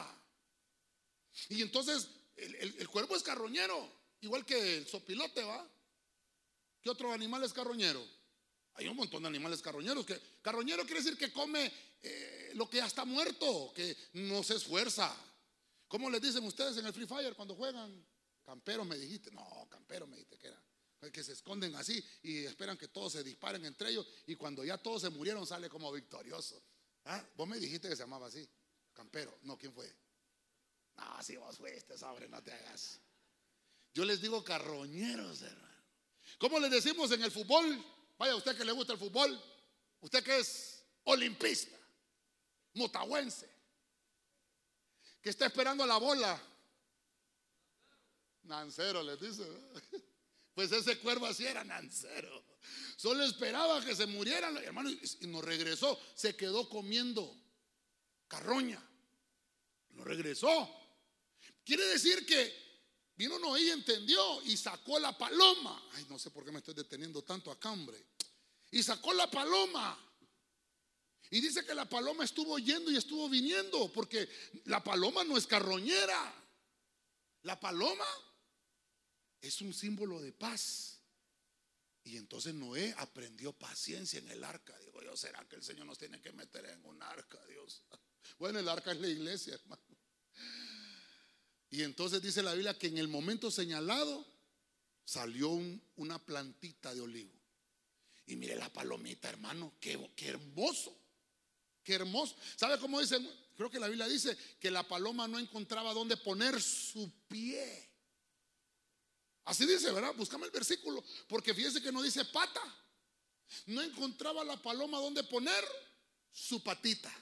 Y 1.49 1.63
entonces 1.63 2.07
el, 2.35 2.87
cuervo 2.87 3.15
es 3.15 3.23
carroñero, 3.23 3.91
igual 4.21 4.45
que 4.45 4.77
el 4.77 4.87
sopilote, 4.87 5.43
¿va? 5.43 5.67
¿Qué 6.79 6.91
otro 6.91 7.11
animal 7.11 7.43
es 7.43 7.53
carroñero? 7.53 8.05
Hay 8.75 8.87
un 8.87 8.95
montón 8.95 9.23
de 9.23 9.29
animales 9.29 9.61
carroñeros. 9.63 10.05
Que, 10.05 10.19
carroñero 10.41 10.83
quiere 10.83 11.01
decir 11.01 11.17
que 11.17 11.33
come 11.33 11.71
eh, 12.01 12.51
lo 12.53 12.69
que 12.69 12.77
ya 12.77 12.85
está 12.85 13.03
muerto, 13.03 13.73
que 13.75 13.97
no 14.13 14.43
se 14.43 14.55
esfuerza. 14.55 15.15
¿Cómo 15.87 16.09
les 16.09 16.21
dicen 16.21 16.43
ustedes 16.43 16.77
en 16.77 16.85
el 16.85 16.93
Free 16.93 17.07
Fire 17.07 17.35
cuando 17.35 17.55
juegan? 17.55 18.05
Campero 18.45 18.85
me 18.85 18.97
dijiste. 18.97 19.31
No, 19.31 19.67
campero 19.69 20.05
me 20.05 20.17
dijiste 20.17 20.37
que 20.37 20.47
era. 20.47 20.63
Que 21.11 21.23
se 21.23 21.33
esconden 21.33 21.75
así 21.75 22.03
y 22.23 22.45
esperan 22.45 22.77
que 22.77 22.87
todos 22.87 23.13
se 23.13 23.23
disparen 23.23 23.65
entre 23.65 23.89
ellos. 23.89 24.07
Y 24.27 24.35
cuando 24.35 24.63
ya 24.63 24.77
todos 24.77 25.01
se 25.01 25.09
murieron, 25.09 25.45
sale 25.45 25.69
como 25.69 25.91
victorioso. 25.91 26.61
¿Ah? 27.05 27.23
Vos 27.35 27.47
me 27.47 27.59
dijiste 27.59 27.89
que 27.89 27.95
se 27.95 28.03
llamaba 28.03 28.27
así. 28.27 28.47
Campero. 28.93 29.37
No, 29.43 29.57
¿quién 29.57 29.73
fue? 29.73 29.93
No, 30.95 31.23
si 31.23 31.35
vos 31.35 31.57
fuiste, 31.57 31.97
sobre, 31.97 32.27
no 32.29 32.41
te 32.41 32.53
hagas. 32.53 32.99
Yo 33.93 34.05
les 34.05 34.21
digo 34.21 34.43
carroñeros, 34.43 35.41
hermano. 35.41 35.83
¿Cómo 36.39 36.59
les 36.59 36.71
decimos 36.71 37.11
en 37.11 37.23
el 37.23 37.31
fútbol? 37.31 37.83
Vaya, 38.17 38.35
usted 38.35 38.55
que 38.55 38.65
le 38.65 38.71
gusta 38.71 38.93
el 38.93 38.99
fútbol, 38.99 39.41
usted 40.01 40.23
que 40.23 40.39
es 40.39 40.83
olimpista, 41.03 41.77
motahuense, 42.73 43.49
que 45.21 45.29
está 45.29 45.45
esperando 45.45 45.85
la 45.85 45.97
bola. 45.97 46.41
Nancero 48.43 49.03
les 49.03 49.19
dice. 49.19 49.43
Pues 50.53 50.71
ese 50.71 50.99
cuervo 50.99 51.25
así 51.25 51.45
era 51.45 51.63
nancero. 51.63 52.43
Solo 52.95 53.23
esperaba 53.23 53.83
que 53.83 53.95
se 53.95 54.05
murieran, 54.05 54.55
hermano, 54.57 54.89
y 54.89 55.27
no 55.27 55.41
regresó. 55.41 55.99
Se 56.15 56.35
quedó 56.35 56.69
comiendo 56.69 57.35
carroña. 58.27 58.81
No 59.91 60.03
regresó. 60.03 60.69
Quiere 61.63 61.85
decir 61.87 62.25
que 62.25 62.53
vino 63.15 63.39
Noé 63.39 63.61
y 63.61 63.69
entendió 63.69 64.41
y 64.43 64.57
sacó 64.57 64.99
la 64.99 65.17
paloma. 65.17 65.89
Ay, 65.93 66.05
no 66.09 66.19
sé 66.19 66.29
por 66.29 66.45
qué 66.45 66.51
me 66.51 66.59
estoy 66.59 66.73
deteniendo 66.73 67.23
tanto 67.23 67.51
acá, 67.51 67.71
hombre. 67.71 68.05
Y 68.71 68.83
sacó 68.83 69.13
la 69.13 69.29
paloma. 69.29 69.99
Y 71.29 71.41
dice 71.41 71.65
que 71.65 71.73
la 71.73 71.89
paloma 71.89 72.23
estuvo 72.23 72.59
yendo 72.59 72.91
y 72.91 72.97
estuvo 72.97 73.27
viniendo, 73.27 73.91
porque 73.91 74.29
la 74.65 74.83
paloma 74.83 75.23
no 75.23 75.35
es 75.35 75.47
carroñera. 75.47 76.33
La 77.41 77.59
paloma 77.59 78.05
es 79.43 79.61
un 79.61 79.73
símbolo 79.73 80.21
de 80.21 80.31
paz. 80.31 81.01
Y 82.05 82.17
entonces 82.17 82.53
Noé 82.53 82.93
aprendió 82.97 83.53
paciencia 83.53 84.19
en 84.19 84.29
el 84.29 84.43
arca. 84.43 84.77
Digo 84.79 85.01
yo, 85.01 85.15
¿será 85.15 85.47
que 85.47 85.57
el 85.57 85.63
Señor 85.63 85.85
nos 85.85 85.97
tiene 85.97 86.21
que 86.21 86.31
meter 86.31 86.65
en 86.65 86.83
un 86.85 87.01
arca, 87.03 87.39
Dios? 87.47 87.83
Bueno, 88.39 88.57
el 88.57 88.69
arca 88.69 88.93
es 88.93 88.99
la 88.99 89.09
iglesia, 89.09 89.53
hermano. 89.53 89.83
Y 91.69 91.83
entonces 91.83 92.21
dice 92.21 92.41
la 92.41 92.53
Biblia 92.53 92.77
que 92.77 92.87
en 92.87 92.97
el 92.97 93.09
momento 93.09 93.51
señalado 93.51 94.25
salió 95.03 95.49
una 95.97 96.25
plantita 96.25 96.95
de 96.95 97.01
olivo. 97.01 97.33
Y 98.25 98.37
mire 98.37 98.55
la 98.55 98.71
palomita, 98.71 99.29
hermano, 99.29 99.75
qué, 99.79 100.09
qué 100.15 100.29
hermoso, 100.29 100.97
qué 101.83 101.95
hermoso. 101.95 102.35
¿Sabe 102.55 102.79
cómo 102.79 103.01
dice? 103.01 103.19
Creo 103.57 103.69
que 103.69 103.79
la 103.79 103.89
Biblia 103.89 104.07
dice 104.07 104.37
que 104.59 104.71
la 104.71 104.87
paloma 104.87 105.27
no 105.27 105.37
encontraba 105.37 105.93
dónde 105.93 106.15
poner 106.15 106.61
su 106.61 107.11
pie. 107.27 107.92
Así 109.45 109.65
dice, 109.65 109.91
¿verdad? 109.91 110.13
Buscame 110.15 110.45
el 110.45 110.51
versículo, 110.51 111.03
porque 111.27 111.53
fíjese 111.53 111.81
que 111.81 111.91
no 111.91 112.01
dice 112.01 112.23
pata. 112.25 112.61
No 113.67 113.81
encontraba 113.81 114.43
la 114.43 114.61
paloma 114.61 114.99
dónde 114.99 115.23
poner 115.23 115.63
su 116.31 116.63
patita. 116.63 117.13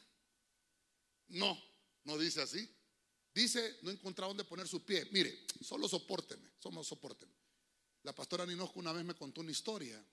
No, 1.30 1.60
no 2.04 2.18
dice 2.18 2.42
así. 2.42 2.70
Dice, 3.34 3.80
no 3.82 3.92
encontraba 3.92 4.30
dónde 4.30 4.44
poner 4.44 4.68
su 4.68 4.84
pie. 4.84 5.08
Mire, 5.12 5.46
solo 5.62 5.88
soporteme, 5.88 6.50
solo 6.60 6.84
soporteme. 6.84 7.34
La 8.04 8.14
pastora 8.14 8.46
Ninosco 8.46 8.80
una 8.80 8.92
vez 8.92 9.06
me 9.06 9.16
contó 9.16 9.42
una 9.42 9.52
historia. 9.52 10.04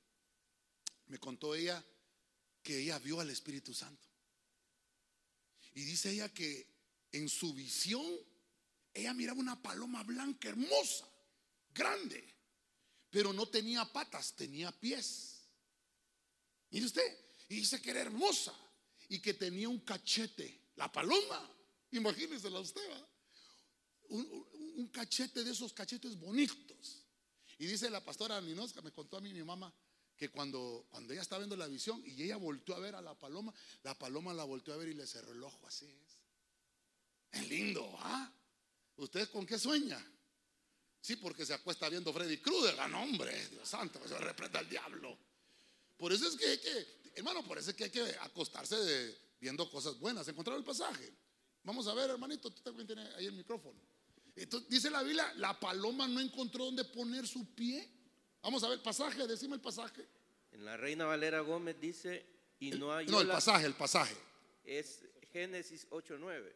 Me 1.06 1.18
contó 1.18 1.54
ella 1.54 1.84
que 2.62 2.78
ella 2.80 2.98
vio 2.98 3.20
al 3.20 3.30
Espíritu 3.30 3.74
Santo. 3.74 4.06
Y 5.74 5.84
dice 5.84 6.10
ella 6.10 6.28
que 6.28 6.66
en 7.12 7.28
su 7.28 7.54
visión, 7.54 8.04
ella 8.92 9.14
miraba 9.14 9.40
una 9.40 9.60
paloma 9.60 10.02
blanca 10.02 10.48
hermosa, 10.48 11.08
grande, 11.78 12.22
pero 13.08 13.32
no 13.32 13.46
tenía 13.46 13.84
patas, 13.86 14.34
tenía 14.34 14.72
pies. 14.72 15.38
Mire 16.70 16.86
usted, 16.86 17.18
y 17.48 17.56
dice 17.56 17.80
que 17.80 17.90
era 17.90 18.00
hermosa 18.00 18.54
y 19.08 19.20
que 19.20 19.34
tenía 19.34 19.68
un 19.68 19.80
cachete, 19.80 20.72
la 20.76 20.92
paloma. 20.92 21.54
Imagínensela 21.92 22.60
usted, 22.60 22.82
un, 24.10 24.88
cachete 24.92 25.42
de 25.42 25.52
esos 25.52 25.72
cachetes 25.72 26.18
bonitos. 26.18 27.04
Y 27.58 27.66
dice 27.66 27.88
la 27.90 28.04
pastora 28.04 28.40
Ninosca, 28.40 28.82
me 28.82 28.92
contó 28.92 29.16
a 29.16 29.20
mí 29.20 29.32
mi 29.32 29.42
mamá, 29.42 29.72
que 30.16 30.28
cuando, 30.28 30.86
cuando 30.90 31.12
ella 31.12 31.22
estaba 31.22 31.40
viendo 31.40 31.56
la 31.56 31.66
visión 31.66 32.02
y 32.04 32.22
ella 32.22 32.36
volteó 32.36 32.74
a 32.74 32.80
ver 32.80 32.94
a 32.94 33.00
la 33.00 33.18
paloma, 33.18 33.54
la 33.82 33.96
paloma 33.96 34.34
la 34.34 34.44
volteó 34.44 34.74
a 34.74 34.76
ver 34.76 34.88
y 34.88 34.94
le 34.94 35.06
cerró 35.06 35.32
el 35.32 35.42
ojo, 35.42 35.66
así 35.66 35.86
es. 35.86 36.18
Es 37.32 37.48
lindo, 37.48 37.96
¿ah? 38.00 38.32
¿Usted 38.96 39.30
con 39.30 39.46
qué 39.46 39.58
sueña? 39.58 40.04
Sí, 41.00 41.16
porque 41.16 41.46
se 41.46 41.54
acuesta 41.54 41.88
viendo 41.88 42.12
Freddy 42.12 42.38
Krueger, 42.38 42.78
ah, 42.80 42.88
no 42.88 43.02
hombre, 43.02 43.48
Dios 43.48 43.68
santo, 43.68 44.00
eso 44.04 44.18
reprenda 44.18 44.58
al 44.58 44.68
diablo. 44.68 45.16
Por 45.96 46.12
eso 46.12 46.28
es 46.28 46.36
que 46.36 46.46
hay 46.46 46.58
que, 46.58 46.86
hermano, 47.14 47.44
por 47.44 47.58
eso 47.58 47.70
es 47.70 47.76
que 47.76 47.84
hay 47.84 47.90
que 47.90 48.02
acostarse 48.20 49.18
viendo 49.40 49.70
cosas 49.70 49.98
buenas. 49.98 50.26
¿Encontraron 50.28 50.60
el 50.60 50.66
pasaje? 50.66 51.12
Vamos 51.64 51.86
a 51.86 51.94
ver, 51.94 52.10
hermanito, 52.10 52.50
tú 52.50 52.62
también 52.62 52.86
tienes 52.86 53.14
ahí 53.14 53.26
el 53.26 53.34
micrófono. 53.34 53.80
Entonces, 54.36 54.68
dice 54.68 54.90
la 54.90 55.02
Biblia, 55.02 55.32
la 55.36 55.58
paloma 55.58 56.06
no 56.06 56.20
encontró 56.20 56.66
dónde 56.66 56.84
poner 56.84 57.26
su 57.26 57.54
pie. 57.54 57.88
Vamos 58.42 58.62
a 58.62 58.68
ver, 58.68 58.82
pasaje, 58.82 59.26
decime 59.26 59.56
el 59.56 59.60
pasaje. 59.60 60.06
En 60.52 60.64
la 60.64 60.76
Reina 60.76 61.06
Valera 61.06 61.40
Gómez 61.40 61.80
dice, 61.80 62.24
y 62.60 62.70
no 62.70 62.94
hay... 62.94 63.06
No, 63.06 63.20
el 63.20 63.28
pasaje, 63.28 63.66
el 63.66 63.74
pasaje. 63.74 64.16
Es 64.64 65.00
Génesis 65.32 65.88
8.9. 65.90 66.52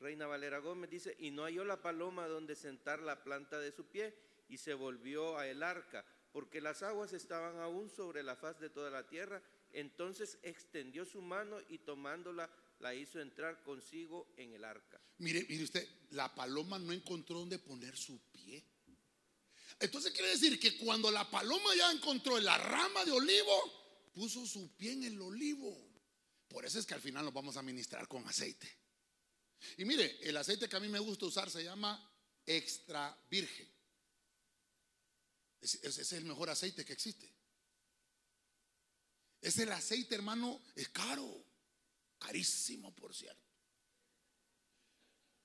Reina 0.00 0.26
Valera 0.26 0.58
Gómez 0.58 0.90
dice, 0.90 1.16
y 1.18 1.30
no 1.30 1.44
halló 1.44 1.64
la 1.64 1.80
paloma 1.80 2.28
donde 2.28 2.54
sentar 2.54 3.00
la 3.00 3.22
planta 3.22 3.58
de 3.58 3.72
su 3.72 3.86
pie, 3.86 4.14
y 4.48 4.58
se 4.58 4.74
volvió 4.74 5.38
a 5.38 5.48
el 5.48 5.62
arca, 5.62 6.04
porque 6.32 6.60
las 6.60 6.82
aguas 6.82 7.12
estaban 7.12 7.58
aún 7.60 7.88
sobre 7.90 8.22
la 8.22 8.36
faz 8.36 8.60
de 8.60 8.70
toda 8.70 8.90
la 8.90 9.08
tierra. 9.08 9.42
Entonces 9.72 10.38
extendió 10.42 11.04
su 11.04 11.20
mano 11.20 11.58
y 11.68 11.78
tomándola 11.78 12.50
la 12.80 12.94
hizo 12.94 13.20
entrar 13.20 13.62
consigo 13.62 14.32
en 14.36 14.52
el 14.52 14.64
arca. 14.64 15.00
Mire, 15.18 15.46
mire 15.48 15.64
usted, 15.64 15.88
la 16.10 16.34
paloma 16.34 16.78
no 16.78 16.92
encontró 16.92 17.38
dónde 17.38 17.58
poner 17.58 17.96
su 17.96 18.18
pie. 18.30 18.62
Entonces 19.80 20.12
quiere 20.12 20.30
decir 20.30 20.58
que 20.60 20.76
cuando 20.78 21.10
la 21.10 21.28
paloma 21.30 21.74
ya 21.76 21.90
encontró 21.90 22.38
la 22.38 22.56
rama 22.56 23.04
de 23.04 23.12
olivo, 23.12 24.10
puso 24.14 24.46
su 24.46 24.74
pie 24.76 24.92
en 24.92 25.04
el 25.04 25.20
olivo. 25.20 25.76
Por 26.48 26.64
eso 26.64 26.78
es 26.78 26.86
que 26.86 26.94
al 26.94 27.00
final 27.00 27.24
lo 27.24 27.32
vamos 27.32 27.56
a 27.56 27.62
ministrar 27.62 28.08
con 28.08 28.26
aceite. 28.26 28.85
Y 29.78 29.84
mire, 29.84 30.18
el 30.22 30.36
aceite 30.36 30.68
que 30.68 30.76
a 30.76 30.80
mí 30.80 30.88
me 30.88 30.98
gusta 30.98 31.26
usar 31.26 31.50
se 31.50 31.64
llama 31.64 31.98
extra 32.44 33.16
virgen. 33.30 33.68
Ese 35.60 36.02
es 36.02 36.12
el 36.12 36.24
mejor 36.24 36.50
aceite 36.50 36.84
que 36.84 36.92
existe. 36.92 37.32
Es 39.40 39.58
el 39.58 39.70
aceite, 39.72 40.14
hermano, 40.14 40.60
es 40.74 40.88
caro. 40.88 41.44
Carísimo, 42.18 42.94
por 42.94 43.14
cierto. 43.14 43.42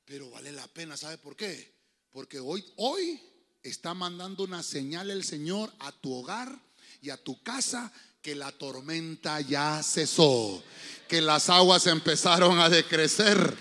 Pero 0.06 0.30
vale 0.30 0.52
la 0.52 0.68
pena, 0.68 0.98
¿sabe 0.98 1.18
por 1.18 1.36
qué? 1.36 1.76
Porque 2.12 2.40
hoy, 2.40 2.66
hoy 2.78 3.22
está 3.64 3.94
mandando 3.94 4.44
una 4.44 4.64
señal 4.64 5.12
el 5.12 5.24
Señor 5.24 5.74
a 5.80 5.92
tu 5.92 6.14
hogar 6.14 6.60
y 7.02 7.10
a 7.10 7.18
tu 7.18 7.42
casa 7.44 7.92
que 8.22 8.36
la 8.36 8.52
tormenta 8.52 9.42
ya 9.42 9.82
cesó, 9.84 10.64
que 11.08 11.22
las 11.22 11.50
aguas 11.50 11.88
empezaron 11.88 12.60
a 12.60 12.70
decrecer 12.70 13.58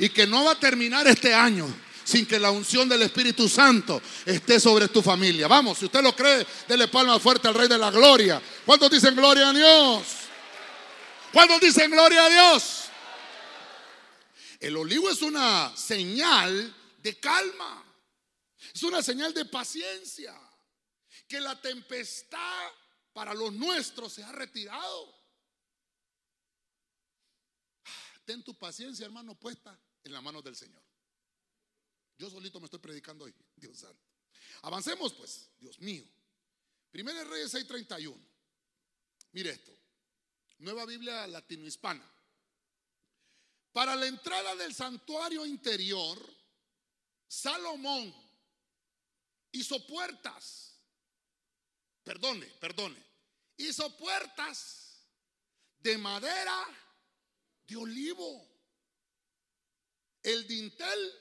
y 0.00 0.08
que 0.08 0.26
no 0.26 0.44
va 0.44 0.52
a 0.52 0.58
terminar 0.58 1.06
este 1.06 1.34
año 1.34 1.68
sin 2.04 2.26
que 2.26 2.40
la 2.40 2.50
unción 2.50 2.88
del 2.88 3.02
Espíritu 3.02 3.48
Santo 3.48 4.00
esté 4.24 4.58
sobre 4.58 4.88
tu 4.88 5.02
familia. 5.02 5.46
Vamos, 5.46 5.78
si 5.78 5.84
usted 5.84 6.02
lo 6.02 6.16
cree, 6.16 6.44
dele 6.66 6.88
palma 6.88 7.20
fuerte 7.20 7.46
al 7.46 7.54
Rey 7.54 7.68
de 7.68 7.76
la 7.76 7.90
Gloria. 7.90 8.40
¿Cuántos 8.64 8.90
dicen 8.90 9.14
gloria 9.14 9.50
a 9.50 9.52
Dios? 9.52 10.06
¿Cuántos 11.32 11.60
dicen 11.60 11.90
gloria 11.90 12.24
a 12.24 12.30
Dios? 12.30 12.84
El 14.58 14.76
olivo 14.76 15.10
es 15.10 15.20
una 15.20 15.70
señal 15.76 16.74
de 17.02 17.20
calma. 17.20 17.84
Es 18.74 18.82
una 18.82 19.02
señal 19.02 19.34
de 19.34 19.44
paciencia. 19.44 20.34
Que 21.28 21.40
la 21.40 21.60
tempestad 21.60 22.68
para 23.12 23.34
los 23.34 23.52
nuestros 23.52 24.14
se 24.14 24.24
ha 24.24 24.32
retirado. 24.32 25.14
Ten 28.24 28.42
tu 28.42 28.54
paciencia, 28.54 29.04
hermano, 29.04 29.34
puesta 29.34 29.78
en 30.04 30.12
la 30.12 30.20
mano 30.20 30.42
del 30.42 30.56
Señor. 30.56 30.82
Yo 32.18 32.28
solito 32.28 32.60
me 32.60 32.66
estoy 32.66 32.80
predicando 32.80 33.24
hoy, 33.24 33.34
Dios 33.56 33.78
santo. 33.78 34.02
Avancemos 34.62 35.12
pues, 35.14 35.48
Dios 35.58 35.78
mío. 35.80 36.04
Primera 36.90 37.24
Reyes 37.24 37.54
6:31. 37.54 38.16
Mire 39.32 39.50
esto. 39.50 39.72
Nueva 40.58 40.84
Biblia 40.84 41.26
latino-hispana. 41.26 42.04
Para 43.72 43.94
la 43.94 44.06
entrada 44.06 44.54
del 44.56 44.74
santuario 44.74 45.46
interior, 45.46 46.18
Salomón 47.26 48.12
hizo 49.52 49.86
puertas. 49.86 50.74
Perdone, 52.02 52.46
perdone. 52.60 53.02
Hizo 53.56 53.96
puertas 53.96 55.06
de 55.78 55.96
madera 55.96 56.66
de 57.66 57.76
olivo. 57.76 58.49
El 60.22 60.46
dintel 60.46 61.12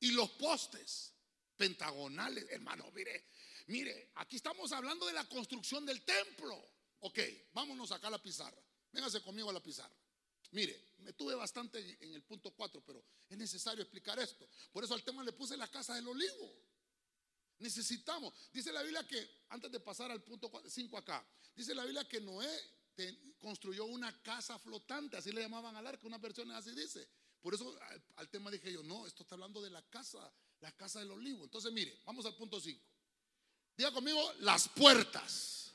y 0.00 0.12
los 0.12 0.30
postes 0.30 1.12
pentagonales, 1.56 2.46
hermano, 2.50 2.90
mire, 2.92 3.28
mire, 3.66 4.10
aquí 4.16 4.36
estamos 4.36 4.72
hablando 4.72 5.06
de 5.06 5.12
la 5.12 5.28
construcción 5.28 5.86
del 5.86 6.02
templo. 6.04 6.72
Ok, 7.00 7.18
vámonos 7.52 7.92
acá 7.92 8.08
a 8.08 8.10
la 8.10 8.22
pizarra. 8.22 8.60
Véngase 8.92 9.22
conmigo 9.22 9.50
a 9.50 9.52
la 9.52 9.62
pizarra. 9.62 9.94
Mire, 10.50 10.94
me 10.98 11.12
tuve 11.12 11.34
bastante 11.34 11.98
en 12.00 12.14
el 12.14 12.22
punto 12.22 12.52
4, 12.52 12.82
pero 12.84 13.04
es 13.28 13.36
necesario 13.36 13.82
explicar 13.82 14.18
esto. 14.18 14.48
Por 14.72 14.84
eso 14.84 14.94
al 14.94 15.02
tema 15.02 15.24
le 15.24 15.32
puse 15.32 15.56
la 15.56 15.68
casa 15.68 15.94
del 15.94 16.06
olivo. 16.06 16.64
Necesitamos, 17.58 18.34
dice 18.52 18.72
la 18.72 18.82
Biblia 18.82 19.06
que, 19.06 19.44
antes 19.48 19.70
de 19.70 19.80
pasar 19.80 20.10
al 20.10 20.22
punto 20.22 20.50
5 20.68 20.98
acá, 20.98 21.26
dice 21.54 21.74
la 21.74 21.84
Biblia 21.84 22.06
que 22.08 22.20
Noé 22.20 22.48
construyó 23.38 23.86
una 23.86 24.22
casa 24.22 24.58
flotante, 24.58 25.16
así 25.16 25.32
le 25.32 25.40
llamaban 25.40 25.74
al 25.76 25.86
arca, 25.86 26.06
una 26.06 26.18
versión 26.18 26.50
así 26.52 26.70
dice. 26.72 27.08
Por 27.44 27.52
eso 27.52 27.78
al, 28.16 28.30
tema 28.30 28.50
dije 28.50 28.72
yo, 28.72 28.82
no, 28.82 29.06
esto 29.06 29.22
está 29.22 29.34
hablando 29.34 29.60
de 29.60 29.68
la 29.68 29.82
casa, 29.90 30.32
la 30.60 30.72
casa 30.72 31.00
del 31.00 31.10
olivo. 31.10 31.44
Entonces 31.44 31.70
mire, 31.74 32.00
vamos 32.06 32.24
al 32.24 32.34
punto 32.36 32.58
5. 32.58 32.82
Diga 33.76 33.92
conmigo, 33.92 34.32
las 34.38 34.66
puertas. 34.70 35.74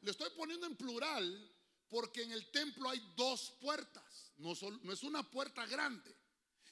Le 0.00 0.10
estoy 0.10 0.30
poniendo 0.30 0.66
en 0.66 0.74
plural 0.74 1.52
porque 1.88 2.24
en 2.24 2.32
el 2.32 2.50
templo 2.50 2.90
hay 2.90 2.98
dos 3.14 3.52
puertas. 3.60 4.32
No, 4.38 4.52
no 4.82 4.92
es 4.92 5.04
una 5.04 5.22
puerta 5.22 5.64
grande, 5.66 6.12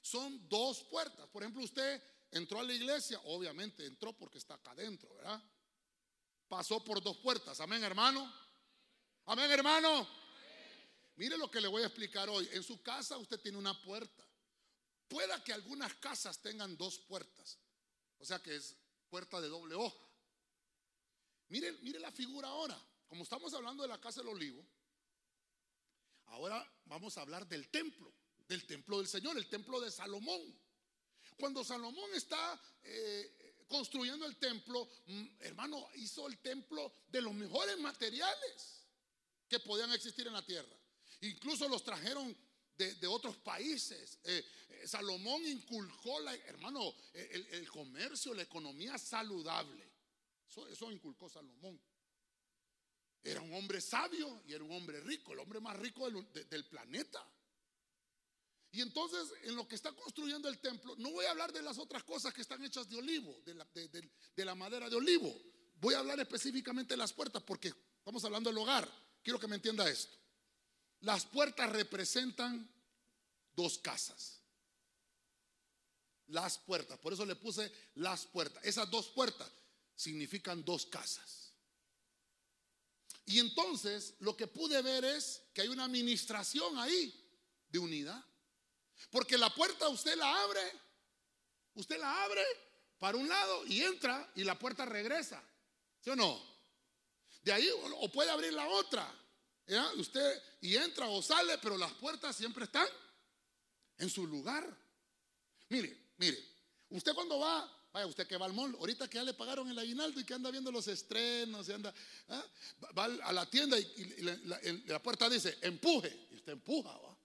son 0.00 0.48
dos 0.48 0.82
puertas. 0.90 1.28
Por 1.28 1.44
ejemplo, 1.44 1.62
usted 1.62 2.02
entró 2.32 2.58
a 2.58 2.64
la 2.64 2.72
iglesia, 2.72 3.20
obviamente 3.26 3.86
entró 3.86 4.12
porque 4.14 4.38
está 4.38 4.54
acá 4.54 4.72
adentro, 4.72 5.14
¿verdad? 5.14 5.40
Pasó 6.48 6.82
por 6.82 7.00
dos 7.00 7.18
puertas. 7.18 7.60
Amén, 7.60 7.84
hermano. 7.84 8.34
Amén, 9.26 9.48
hermano. 9.48 10.21
Mire 11.16 11.36
lo 11.36 11.50
que 11.50 11.60
le 11.60 11.68
voy 11.68 11.82
a 11.82 11.86
explicar 11.86 12.28
hoy. 12.28 12.48
En 12.52 12.62
su 12.62 12.82
casa 12.82 13.18
usted 13.18 13.40
tiene 13.40 13.58
una 13.58 13.80
puerta. 13.82 14.26
Pueda 15.08 15.42
que 15.44 15.52
algunas 15.52 15.94
casas 15.94 16.40
tengan 16.40 16.76
dos 16.76 16.98
puertas. 16.98 17.58
O 18.18 18.24
sea 18.24 18.40
que 18.40 18.56
es 18.56 18.76
puerta 19.10 19.40
de 19.40 19.48
doble 19.48 19.74
hoja. 19.74 20.08
Mire, 21.48 21.72
mire 21.82 22.00
la 22.00 22.10
figura 22.10 22.48
ahora. 22.48 22.80
Como 23.08 23.24
estamos 23.24 23.52
hablando 23.52 23.82
de 23.82 23.90
la 23.90 24.00
casa 24.00 24.20
del 24.20 24.30
olivo, 24.30 24.66
ahora 26.26 26.66
vamos 26.86 27.18
a 27.18 27.20
hablar 27.20 27.46
del 27.46 27.68
templo, 27.68 28.10
del 28.48 28.66
templo 28.66 28.96
del 28.98 29.06
Señor, 29.06 29.36
el 29.36 29.50
templo 29.50 29.78
de 29.80 29.90
Salomón. 29.90 30.40
Cuando 31.38 31.62
Salomón 31.62 32.10
está 32.14 32.58
eh, 32.82 33.66
construyendo 33.68 34.24
el 34.24 34.38
templo, 34.38 34.88
mm, 35.06 35.26
hermano, 35.40 35.88
hizo 35.96 36.26
el 36.26 36.38
templo 36.38 36.90
de 37.08 37.20
los 37.20 37.34
mejores 37.34 37.78
materiales 37.78 38.86
que 39.46 39.60
podían 39.60 39.92
existir 39.92 40.26
en 40.26 40.32
la 40.32 40.46
tierra. 40.46 40.74
Incluso 41.22 41.68
los 41.68 41.84
trajeron 41.84 42.36
de, 42.76 43.06
otros 43.06 43.36
países. 43.38 44.18
Eh, 44.24 44.44
eh, 44.70 44.88
Salomón 44.88 45.46
inculcó, 45.46 46.20
la, 46.20 46.34
hermano, 46.34 46.94
el, 47.14 47.68
comercio, 47.70 48.34
la 48.34 48.42
economía 48.42 48.98
saludable. 48.98 49.88
Eso, 50.48 50.90
inculcó 50.90 51.28
Salomón. 51.28 51.80
Era 53.22 53.40
un 53.40 53.54
hombre 53.54 53.80
sabio 53.80 54.42
y 54.46 54.52
era 54.52 54.64
un 54.64 54.72
hombre 54.72 55.00
rico, 55.00 55.32
el 55.32 55.38
hombre 55.38 55.60
más 55.60 55.78
rico 55.78 56.10
del, 56.10 56.64
planeta. 56.64 57.24
Y 58.72 58.80
entonces, 58.80 59.32
en 59.44 59.54
lo 59.54 59.68
que 59.68 59.76
está 59.76 59.92
construyendo 59.92 60.48
el 60.48 60.58
templo, 60.58 60.96
no 60.96 61.12
voy 61.12 61.26
a 61.26 61.30
hablar 61.30 61.52
de 61.52 61.62
las 61.62 61.78
otras 61.78 62.02
cosas 62.02 62.34
que 62.34 62.40
están 62.40 62.64
hechas 62.64 62.88
de 62.88 62.96
olivo, 62.96 63.40
de 63.44 63.54
la, 63.54 63.66
de 63.74 64.44
la 64.44 64.56
madera 64.56 64.90
de 64.90 64.96
olivo. 64.96 65.32
Voy 65.76 65.94
a 65.94 66.00
hablar 66.00 66.18
específicamente 66.18 66.94
de 66.94 66.98
las 66.98 67.12
puertas 67.12 67.42
porque 67.44 67.72
estamos 67.98 68.24
hablando 68.24 68.50
del 68.50 68.58
hogar. 68.58 68.90
Quiero 69.22 69.38
que 69.38 69.46
me 69.46 69.54
entienda 69.54 69.88
esto. 69.88 70.21
Las 71.02 71.26
puertas 71.26 71.70
representan 71.70 72.68
dos 73.54 73.78
casas. 73.78 74.40
Las 76.28 76.58
puertas, 76.58 76.98
por 76.98 77.12
eso 77.12 77.26
le 77.26 77.36
puse 77.36 77.70
las 77.96 78.24
puertas. 78.26 78.64
Esas 78.64 78.90
dos 78.90 79.08
puertas 79.08 79.50
significan 79.94 80.64
dos 80.64 80.86
casas. 80.86 81.52
Y 83.26 83.38
entonces 83.38 84.14
lo 84.20 84.36
que 84.36 84.46
pude 84.46 84.80
ver 84.80 85.04
es 85.04 85.42
que 85.52 85.62
hay 85.62 85.68
una 85.68 85.84
administración 85.84 86.78
ahí 86.78 87.12
de 87.68 87.78
unidad. 87.78 88.24
Porque 89.10 89.36
la 89.36 89.52
puerta 89.52 89.88
usted 89.88 90.16
la 90.16 90.42
abre, 90.42 90.72
usted 91.74 91.98
la 91.98 92.24
abre 92.24 92.44
para 92.98 93.18
un 93.18 93.28
lado 93.28 93.66
y 93.66 93.82
entra 93.82 94.30
y 94.36 94.44
la 94.44 94.56
puerta 94.56 94.84
regresa. 94.84 95.42
¿Sí 96.00 96.10
o 96.10 96.16
no? 96.16 96.40
De 97.42 97.52
ahí 97.52 97.68
o 97.72 98.08
puede 98.12 98.30
abrir 98.30 98.52
la 98.52 98.68
otra. 98.68 99.21
Usted 99.96 100.42
y 100.60 100.76
entra 100.76 101.08
o 101.08 101.22
sale, 101.22 101.58
pero 101.58 101.76
las 101.76 101.92
puertas 101.92 102.36
siempre 102.36 102.64
están 102.64 102.86
en 103.98 104.10
su 104.10 104.26
lugar. 104.26 104.66
Mire, 105.68 106.12
mire, 106.18 106.38
usted 106.90 107.14
cuando 107.14 107.38
va, 107.38 107.88
vaya, 107.92 108.06
usted 108.06 108.26
que 108.26 108.36
va 108.36 108.46
al 108.46 108.52
mall, 108.52 108.74
ahorita 108.78 109.08
que 109.08 109.16
ya 109.16 109.24
le 109.24 109.34
pagaron 109.34 109.70
el 109.70 109.78
aguinaldo 109.78 110.20
y 110.20 110.24
que 110.24 110.34
anda 110.34 110.50
viendo 110.50 110.70
los 110.70 110.88
estrenos, 110.88 111.68
y 111.68 111.72
anda, 111.72 111.94
¿ah? 112.28 112.44
va 112.96 113.04
a 113.04 113.32
la 113.32 113.48
tienda 113.48 113.78
y, 113.78 114.22
la, 114.86 115.02
puerta 115.02 115.28
dice, 115.28 115.58
empuje, 115.62 116.28
y 116.30 116.36
usted 116.36 116.52
empuja, 116.52 116.96
¿va? 116.98 117.16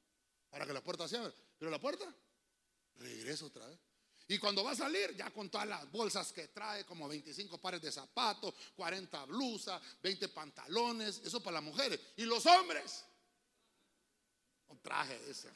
Para 0.50 0.66
que 0.66 0.74
la 0.74 0.84
puerta 0.84 1.08
se 1.08 1.18
abra. 1.18 1.34
Pero 1.58 1.72
la 1.72 1.80
puerta 1.80 2.06
regresa 2.96 3.46
otra 3.46 3.68
vez. 3.68 3.80
Y 4.30 4.38
cuando 4.40 4.64
va 4.64 4.72
a 4.72 4.76
salir, 4.76 5.16
ya 5.16 5.32
con 5.32 5.50
todas 5.50 5.68
las 5.68 5.90
bolsas 5.90 6.34
que 6.34 6.50
trae, 6.50 6.86
como 6.86 7.08
25 7.08 7.60
pares 7.60 7.82
de 7.82 7.92
zapatos, 7.92 8.54
40 8.76 9.26
blusas, 9.26 9.82
20 10.04 10.28
pantalones, 10.30 11.22
eso 11.24 11.42
para 11.42 11.56
las 11.56 11.64
mujeres. 11.64 12.00
Y 12.18 12.24
los 12.24 12.46
hombres, 12.46 13.06
traje 14.82 15.18
ese. 15.30 15.50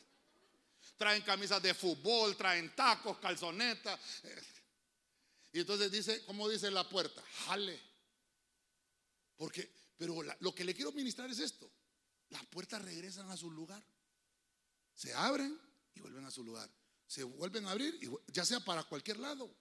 Traen 0.98 1.22
camisas 1.24 1.62
de 1.62 1.74
fútbol, 1.74 2.38
traen 2.38 2.74
tacos, 2.74 3.18
calzonetas. 3.18 4.00
Y 5.52 5.60
entonces 5.60 5.92
dice, 5.92 6.24
¿cómo 6.26 6.48
dice 6.48 6.72
la 6.72 6.88
puerta? 6.88 7.22
Jale. 7.46 7.78
Porque, 9.36 9.70
pero 9.98 10.22
lo 10.40 10.56
que 10.56 10.64
le 10.64 10.74
quiero 10.74 10.94
ministrar 10.94 11.30
es 11.30 11.40
esto. 11.40 11.70
Las 12.30 12.46
puertas 12.46 12.82
regresan 12.82 13.30
a 13.30 13.36
su 13.36 13.52
lugar. 13.52 13.84
Se 14.94 15.14
abren 15.14 15.60
y 15.94 16.00
vuelven 16.00 16.24
a 16.24 16.32
su 16.32 16.44
lugar 16.44 16.70
se 17.12 17.26
vuelven 17.26 17.66
a 17.66 17.72
abrir, 17.72 18.00
ya 18.28 18.46
sea 18.46 18.62
para 18.62 18.86
cualquier 18.86 19.20
lado. 19.20 19.54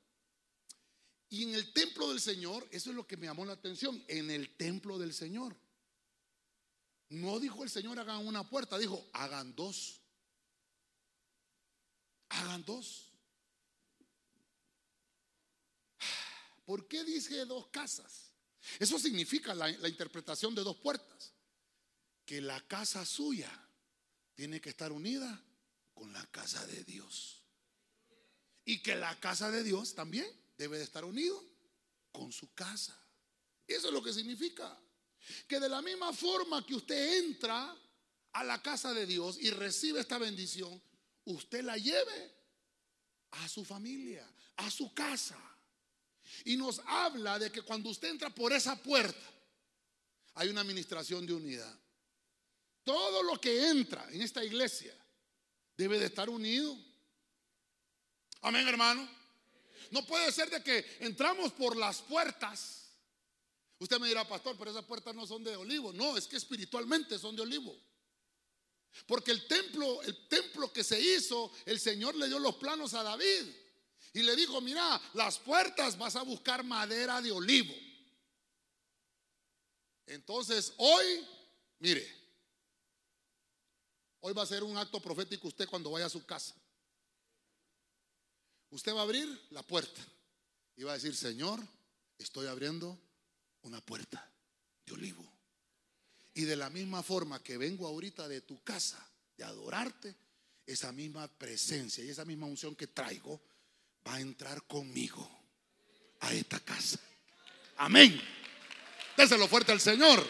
Y 1.30 1.42
en 1.42 1.55
el 1.57 1.72
templo 1.72 2.09
del 2.11 2.20
Señor, 2.20 2.64
eso 2.70 2.90
es 2.90 2.96
lo 2.96 3.05
que 3.09 3.16
me 3.16 3.26
llamó 3.26 3.44
la 3.44 3.55
atención, 3.55 4.05
en 4.07 4.30
el 4.30 4.57
templo 4.57 5.01
del 5.01 5.12
Señor. 5.12 5.57
No 7.09 7.40
dijo 7.40 7.64
el 7.64 7.70
Señor 7.70 7.98
hagan 7.98 8.24
una 8.24 8.48
puerta, 8.48 8.78
dijo 8.78 9.05
hagan 9.12 9.57
dos. 9.57 10.01
Hagan 12.28 12.64
dos. 12.64 13.11
¿por 16.64 16.86
qué 16.86 17.03
dice 17.03 17.44
dos 17.46 17.66
casas? 17.70 18.30
Eso 18.78 18.96
significa 18.96 19.57
la, 19.57 19.66
la 19.66 19.88
interpretación 19.88 20.55
de 20.55 20.62
dos 20.62 20.76
puertas. 20.76 21.34
Que 22.24 22.40
la 22.40 22.61
casa 22.68 23.05
suya 23.05 23.51
tiene 24.36 24.61
que 24.61 24.68
estar 24.68 24.92
unida 24.92 25.44
con 25.94 26.12
la 26.12 26.24
casa 26.26 26.64
de 26.66 26.84
Dios. 26.84 27.39
Y 28.70 28.78
que 28.78 28.94
la 28.94 29.18
casa 29.18 29.50
de 29.50 29.64
Dios 29.64 29.96
también 29.96 30.30
debe 30.56 30.78
de 30.78 30.84
estar 30.84 31.04
unido 31.04 31.44
con 32.12 32.30
su 32.30 32.54
casa. 32.54 32.96
Eso 33.66 33.88
es 33.88 33.92
lo 33.92 34.00
que 34.00 34.12
significa. 34.12 34.80
Que 35.48 35.58
de 35.58 35.68
la 35.68 35.82
misma 35.82 36.12
forma 36.12 36.64
que 36.64 36.76
usted 36.76 37.18
entra 37.18 37.76
a 38.32 38.44
la 38.44 38.62
casa 38.62 38.94
de 38.94 39.06
Dios 39.06 39.38
y 39.40 39.50
recibe 39.50 39.98
esta 39.98 40.18
bendición, 40.18 40.80
usted 41.24 41.64
la 41.64 41.78
lleve 41.78 42.32
a 43.32 43.48
su 43.48 43.64
familia, 43.64 44.24
a 44.54 44.70
su 44.70 44.94
casa. 44.94 45.36
Y 46.44 46.56
nos 46.56 46.80
habla 46.86 47.40
de 47.40 47.50
que 47.50 47.62
cuando 47.62 47.90
usted 47.90 48.10
entra 48.10 48.30
por 48.32 48.52
esa 48.52 48.80
puerta, 48.80 49.32
hay 50.34 50.48
una 50.48 50.60
administración 50.60 51.26
de 51.26 51.32
unidad. 51.32 51.76
Todo 52.84 53.24
lo 53.24 53.40
que 53.40 53.68
entra 53.68 54.08
en 54.12 54.22
esta 54.22 54.44
iglesia 54.44 54.94
debe 55.76 55.98
de 55.98 56.06
estar 56.06 56.30
unido. 56.30 56.89
Amén, 58.43 58.66
hermano. 58.66 59.09
No 59.91 60.07
puede 60.07 60.30
ser 60.32 60.51
de 60.51 60.62
que 60.62 60.99
entramos 61.01 61.53
por 61.53 61.76
las 61.76 62.01
puertas. 62.03 62.88
Usted 63.78 63.99
me 63.99 64.09
dirá, 64.09 64.28
pastor, 64.28 64.57
pero 64.59 64.70
esas 64.70 64.84
puertas 64.84 65.14
no 65.14 65.26
son 65.26 65.43
de 65.43 65.57
olivo. 65.57 65.93
No, 65.93 66.16
es 66.16 66.26
que 66.26 66.36
espiritualmente 66.36 67.18
son 67.18 67.34
de 67.34 67.43
olivo. 67.43 67.76
Porque 69.07 69.30
el 69.30 69.47
templo, 69.47 70.03
el 70.03 70.28
templo 70.28 70.72
que 70.72 70.84
se 70.84 71.01
hizo, 71.01 71.51
el 71.64 71.80
Señor 71.80 72.14
le 72.16 72.28
dio 72.28 72.38
los 72.38 72.57
planos 72.57 72.95
a 72.95 73.03
David. 73.03 73.47
Y 74.12 74.22
le 74.22 74.34
dijo, 74.36 74.61
mira, 74.61 75.01
las 75.14 75.38
puertas 75.38 75.97
vas 75.97 76.16
a 76.16 76.22
buscar 76.22 76.64
madera 76.64 77.20
de 77.20 77.30
olivo. 77.30 77.74
Entonces, 80.07 80.74
hoy, 80.76 81.26
mire, 81.78 82.07
hoy 84.20 84.32
va 84.32 84.43
a 84.43 84.47
ser 84.47 84.64
un 84.64 84.76
acto 84.76 85.01
profético 85.01 85.49
usted 85.49 85.68
cuando 85.68 85.91
vaya 85.93 86.07
a 86.07 86.11
su 86.11 86.24
casa. 86.26 86.59
Usted 88.70 88.94
va 88.94 89.00
a 89.00 89.02
abrir 89.02 89.28
la 89.50 89.62
puerta 89.62 90.00
y 90.76 90.84
va 90.84 90.92
a 90.92 90.94
decir, 90.94 91.14
Señor, 91.14 91.60
estoy 92.18 92.46
abriendo 92.46 92.98
una 93.62 93.80
puerta 93.80 94.30
de 94.86 94.92
olivo. 94.92 95.24
Y 96.34 96.42
de 96.42 96.56
la 96.56 96.70
misma 96.70 97.02
forma 97.02 97.42
que 97.42 97.58
vengo 97.58 97.86
ahorita 97.86 98.28
de 98.28 98.40
tu 98.40 98.62
casa, 98.62 99.04
de 99.36 99.44
adorarte, 99.44 100.14
esa 100.66 100.92
misma 100.92 101.26
presencia 101.26 102.04
y 102.04 102.10
esa 102.10 102.24
misma 102.24 102.46
unción 102.46 102.76
que 102.76 102.86
traigo 102.86 103.42
va 104.06 104.14
a 104.14 104.20
entrar 104.20 104.62
conmigo 104.64 105.28
a 106.20 106.32
esta 106.32 106.60
casa. 106.60 107.00
Amén. 107.76 108.20
Déselo 109.16 109.48
fuerte 109.48 109.72
al 109.72 109.80
Señor. 109.80 110.24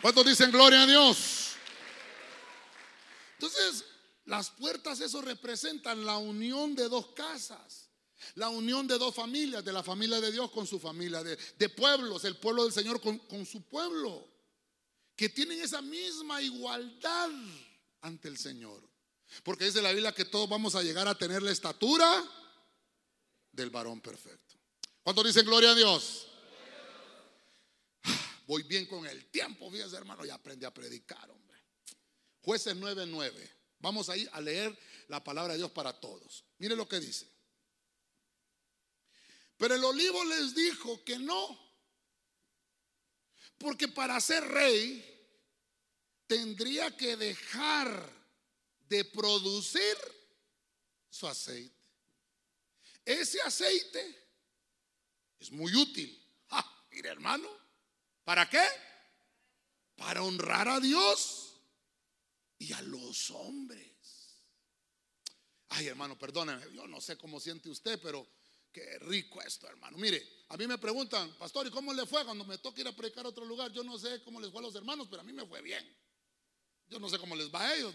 ¿Cuántos 0.00 0.26
dicen 0.26 0.50
gloria 0.50 0.82
a 0.82 0.86
Dios? 0.86 1.52
Entonces, 3.34 3.84
las 4.24 4.50
puertas, 4.50 5.00
eso 5.00 5.20
representan 5.20 6.04
la 6.04 6.18
unión 6.18 6.74
de 6.74 6.88
dos 6.88 7.08
casas. 7.08 7.88
La 8.36 8.48
unión 8.48 8.86
de 8.86 8.98
dos 8.98 9.14
familias, 9.14 9.64
de 9.64 9.72
la 9.72 9.82
familia 9.82 10.20
de 10.20 10.30
Dios 10.30 10.50
con 10.52 10.64
su 10.64 10.78
familia, 10.78 11.24
de, 11.24 11.68
pueblos, 11.70 12.24
el 12.24 12.36
pueblo 12.36 12.62
del 12.62 12.72
Señor 12.72 13.00
con, 13.00 13.44
su 13.44 13.62
pueblo, 13.62 14.28
que 15.16 15.28
tienen 15.28 15.60
esa 15.60 15.82
misma 15.82 16.40
igualdad 16.40 17.30
ante 18.00 18.28
el 18.28 18.38
Señor. 18.38 18.88
Porque 19.42 19.64
dice 19.64 19.82
la 19.82 19.90
Biblia 19.90 20.12
que 20.12 20.24
todos 20.24 20.48
vamos 20.48 20.76
a 20.76 20.82
llegar 20.82 21.08
a 21.08 21.18
tener 21.18 21.42
la 21.42 21.50
estatura 21.50 22.24
del 23.50 23.70
varón 23.70 24.00
perfecto. 24.00 24.54
¿Cuántos 25.02 25.26
dicen 25.26 25.44
gloria 25.44 25.72
a 25.72 25.74
Dios? 25.74 26.28
Voy 28.46 28.62
bien 28.62 28.86
con 28.86 29.04
el 29.06 29.26
tiempo, 29.30 29.68
fíjense 29.70 29.96
hermano, 29.96 30.24
ya 30.24 30.34
aprendí 30.34 30.64
a 30.64 30.72
predicar, 30.72 31.28
hombre. 31.28 31.58
Jueces 32.42 32.76
9:9. 32.76 33.61
Vamos 33.82 34.08
a 34.08 34.16
ir 34.16 34.30
a 34.32 34.40
leer 34.40 34.78
la 35.08 35.22
palabra 35.22 35.54
de 35.54 35.58
Dios 35.58 35.72
para 35.72 35.92
todos. 35.92 36.44
Mire 36.58 36.76
lo 36.76 36.88
que 36.88 37.00
dice. 37.00 37.28
Pero 39.58 39.74
el 39.74 39.84
olivo 39.84 40.24
les 40.24 40.54
dijo 40.54 41.02
que 41.04 41.18
no. 41.18 41.60
Porque 43.58 43.88
para 43.88 44.20
ser 44.20 44.44
rey 44.44 45.04
tendría 46.28 46.96
que 46.96 47.16
dejar 47.16 48.08
de 48.88 49.04
producir 49.04 49.96
su 51.10 51.26
aceite. 51.26 51.88
Ese 53.04 53.40
aceite 53.42 54.28
es 55.40 55.50
muy 55.50 55.74
útil. 55.74 56.24
mire 56.92 57.08
hermano, 57.08 57.48
¿para 58.22 58.48
qué? 58.48 58.64
Para 59.96 60.22
honrar 60.22 60.68
a 60.68 60.78
Dios 60.78 61.51
y 62.62 62.72
a 62.72 62.80
los 62.82 63.30
hombres. 63.32 63.90
Ay, 65.70 65.88
hermano, 65.88 66.16
perdóneme, 66.16 66.62
yo 66.72 66.86
no 66.86 67.00
sé 67.00 67.16
cómo 67.16 67.40
siente 67.40 67.68
usted, 67.68 68.00
pero 68.00 68.24
qué 68.70 68.98
rico 69.00 69.42
esto, 69.42 69.66
hermano. 69.66 69.98
Mire, 69.98 70.44
a 70.48 70.56
mí 70.56 70.68
me 70.68 70.78
preguntan, 70.78 71.34
pastor, 71.38 71.66
¿y 71.66 71.70
cómo 71.70 71.92
le 71.92 72.06
fue 72.06 72.24
cuando 72.24 72.44
me 72.44 72.58
toca 72.58 72.80
ir 72.80 72.86
a 72.86 72.94
predicar 72.94 73.26
a 73.26 73.30
otro 73.30 73.44
lugar? 73.44 73.72
Yo 73.72 73.82
no 73.82 73.98
sé 73.98 74.22
cómo 74.22 74.40
les 74.40 74.50
fue 74.52 74.60
a 74.60 74.62
los 74.62 74.74
hermanos, 74.76 75.08
pero 75.10 75.22
a 75.22 75.24
mí 75.24 75.32
me 75.32 75.44
fue 75.44 75.60
bien. 75.60 75.84
Yo 76.86 77.00
no 77.00 77.08
sé 77.08 77.18
cómo 77.18 77.34
les 77.34 77.52
va 77.52 77.62
a 77.62 77.74
ellos. 77.74 77.94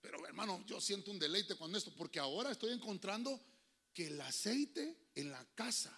Pero 0.00 0.26
hermano, 0.26 0.64
yo 0.66 0.80
siento 0.80 1.10
un 1.10 1.18
deleite 1.18 1.56
con 1.56 1.74
esto, 1.76 1.92
porque 1.94 2.18
ahora 2.18 2.50
estoy 2.50 2.72
encontrando 2.72 3.38
que 3.92 4.06
el 4.06 4.18
aceite 4.22 5.10
en 5.14 5.30
la 5.30 5.44
casa, 5.54 5.94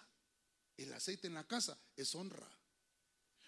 el 0.75 0.91
aceite 0.91 1.27
en 1.27 1.35
la 1.35 1.47
casa 1.47 1.79
es 1.95 2.13
honra. 2.13 2.49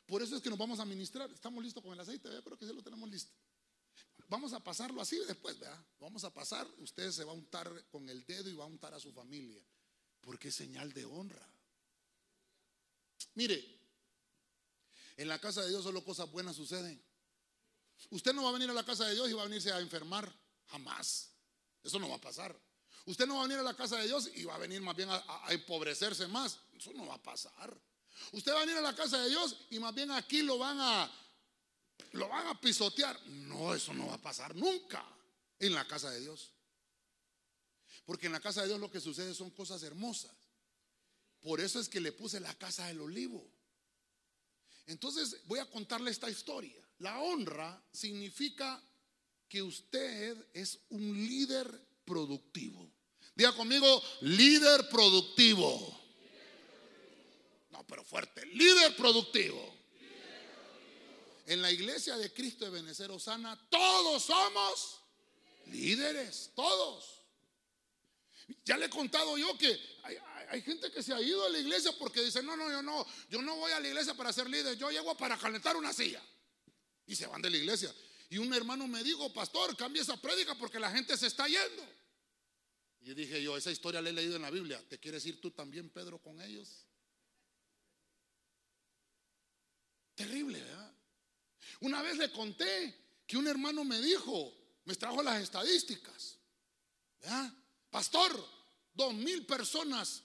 Por 0.06 0.22
eso 0.22 0.38
es 0.38 0.42
que 0.42 0.50
nos 0.50 0.58
vamos 0.58 0.80
a 0.80 0.86
ministrar. 0.86 1.30
Estamos 1.32 1.62
listos 1.62 1.84
con 1.84 1.92
el 1.92 2.00
aceite, 2.00 2.30
¿verdad? 2.30 2.44
Creo 2.46 2.58
que 2.58 2.66
sí 2.66 2.74
lo 2.74 2.82
tenemos 2.82 3.10
listo. 3.10 3.34
Vamos 4.30 4.52
a 4.54 4.60
pasarlo 4.60 5.02
así 5.02 5.18
después, 5.26 5.58
¿verdad? 5.58 5.82
Vamos 6.00 6.24
a 6.24 6.34
pasar, 6.34 6.68
usted 6.80 7.12
se 7.12 7.24
va 7.24 7.32
a 7.32 7.36
untar 7.36 7.86
con 7.90 8.10
el 8.10 8.26
dedo 8.26 8.50
y 8.50 8.56
va 8.56 8.66
a 8.66 8.68
untar 8.68 8.94
a 8.94 9.00
su 9.00 9.14
familia, 9.14 9.64
porque 10.22 10.50
es 10.50 10.56
señal 10.56 10.92
de 10.92 11.06
honra. 11.06 11.48
Mire, 13.36 13.64
en 15.16 15.28
la 15.30 15.40
casa 15.40 15.62
de 15.62 15.70
Dios 15.70 15.84
solo 15.84 16.04
cosas 16.04 16.30
buenas 16.30 16.56
suceden. 16.56 17.02
Usted 18.10 18.34
no 18.34 18.44
va 18.44 18.50
a 18.50 18.54
venir 18.54 18.70
a 18.70 18.74
la 18.74 18.86
casa 18.86 19.06
de 19.06 19.14
Dios 19.14 19.30
y 19.30 19.34
va 19.34 19.44
a 19.44 19.46
venirse 19.46 19.72
a 19.72 19.80
enfermar, 19.80 20.32
jamás. 20.68 21.32
Eso 21.82 21.98
no 21.98 22.10
va 22.10 22.16
a 22.16 22.22
pasar. 22.22 22.60
Usted 23.06 23.26
no 23.26 23.36
va 23.36 23.42
a 23.42 23.44
venir 23.44 23.60
a 23.60 23.64
la 23.64 23.76
casa 23.76 23.98
de 23.98 24.08
Dios 24.08 24.30
y 24.36 24.44
va 24.44 24.56
a 24.56 24.58
venir 24.58 24.82
más 24.82 24.96
bien 24.96 25.10
a, 25.10 25.24
a, 25.46 25.54
empobrecerse 25.54 26.28
más. 26.28 26.60
Eso 26.74 26.92
no 26.94 27.08
va 27.08 27.16
a 27.16 27.24
pasar. 27.24 27.76
Usted 28.34 28.52
va 28.52 28.58
a 28.58 28.66
venir 28.66 28.76
a 28.76 28.82
la 28.82 28.94
casa 28.94 29.22
de 29.22 29.30
Dios 29.30 29.56
y 29.70 29.80
más 29.80 29.96
bien 29.96 30.12
aquí 30.12 30.42
lo 30.42 30.58
van 30.58 30.78
a 30.80 31.12
lo 32.14 32.28
van 32.28 32.48
a 32.48 32.60
pisotear. 32.60 33.20
No, 33.28 33.74
eso 33.74 33.94
no 33.94 34.08
va 34.08 34.16
a 34.16 34.22
pasar 34.22 34.56
nunca 34.56 35.04
en 35.60 35.74
la 35.74 35.88
casa 35.88 36.10
de 36.12 36.20
Dios. 36.20 36.52
Porque 38.06 38.28
en 38.28 38.32
la 38.32 38.40
casa 38.40 38.62
de 38.62 38.68
Dios 38.68 38.80
lo 38.80 38.92
que 38.92 39.02
sucede 39.02 39.34
son 39.34 39.50
cosas 39.52 39.84
hermosas. 39.84 40.36
Por 41.42 41.60
eso 41.62 41.80
es 41.80 41.90
que 41.90 42.02
le 42.02 42.12
puse 42.12 42.40
la 42.40 42.54
casa 42.56 42.88
del 42.88 43.02
olivo. 43.02 43.50
Entonces 44.86 45.42
voy 45.46 45.60
a 45.60 45.70
contarle 45.70 46.12
esta 46.12 46.30
historia. 46.30 46.82
La 47.00 47.20
honra 47.20 47.82
significa 47.92 48.82
que 49.48 49.62
usted 49.62 50.48
es 50.54 50.80
un 50.90 51.14
líder 51.14 51.70
productivo. 52.06 52.90
Diga 53.36 53.54
conmigo, 53.54 54.02
líder 54.22 54.90
productivo. 54.90 56.02
No, 57.70 57.86
pero 57.86 58.04
fuerte, 58.04 58.46
líder 58.48 58.96
productivo 58.96 59.77
en 61.48 61.62
la 61.62 61.72
iglesia 61.72 62.18
de 62.18 62.32
Cristo 62.34 62.66
de 62.66 62.72
Benecer 62.72 63.10
Osana, 63.10 63.58
todos 63.70 64.24
somos 64.24 65.00
líderes, 65.68 66.52
todos. 66.54 67.24
Ya 68.66 68.78
le 68.78 68.88
he 68.88 68.90
contado 68.90 69.38
yo 69.38 69.58
que 69.58 69.80
hay, 70.50 70.62
gente 70.62 70.92
que 70.92 71.02
se 71.02 71.14
ha 71.14 71.22
ido 71.22 71.46
a 71.46 71.50
la 71.50 71.58
iglesia 71.58 71.94
porque 71.98 72.22
dice, 72.22 72.44
no, 72.44 72.58
no, 72.58 72.70
yo 72.70 72.82
no, 72.82 73.06
yo 73.30 73.42
no 73.42 73.56
voy 73.56 73.72
a 73.72 73.80
la 73.80 73.88
iglesia 73.88 74.14
para 74.14 74.34
ser 74.34 74.50
líder, 74.50 74.78
yo 74.78 74.92
llego 74.92 75.16
para 75.16 75.38
calentar 75.38 75.78
una 75.78 75.94
silla. 75.94 76.22
Y 77.06 77.16
se 77.16 77.28
van 77.28 77.42
de 77.42 77.50
la 77.50 77.58
iglesia. 77.58 77.96
Y 78.30 78.40
un 78.40 78.54
hermano 78.54 78.86
me 78.86 79.02
dijo, 79.02 79.34
pastor, 79.34 79.76
cambia 79.78 80.02
esa 80.02 80.22
prédica 80.22 80.54
porque 80.56 80.82
la 80.82 80.92
gente 80.92 81.16
se 81.16 81.28
está 81.28 81.48
yendo. 81.48 81.88
Y 83.00 83.14
dije 83.14 83.42
yo, 83.42 83.56
esa 83.56 83.72
historia 83.72 84.02
la 84.02 84.10
he 84.10 84.14
leído 84.14 84.36
en 84.36 84.42
la 84.42 84.52
Biblia. 84.52 84.84
¿Te 84.90 85.00
quieres 85.00 85.26
ir 85.26 85.40
tú 85.40 85.52
también, 85.52 85.90
Pedro, 85.90 86.20
con 86.20 86.42
ellos? 86.42 86.86
Terrible, 90.14 90.62
¿verdad? 90.62 90.97
Una 91.82 92.02
vez 92.02 92.18
le 92.18 92.32
conté 92.32 92.96
que 93.26 93.38
un 93.38 93.48
hermano 93.48 93.84
me 93.84 94.00
dijo, 94.02 94.54
me 94.86 94.96
trajo 94.96 95.22
las 95.22 95.42
estadísticas. 95.42 96.38
Pastor, 97.90 98.46
dos 98.94 99.14
mil 99.14 99.46
personas 99.46 100.24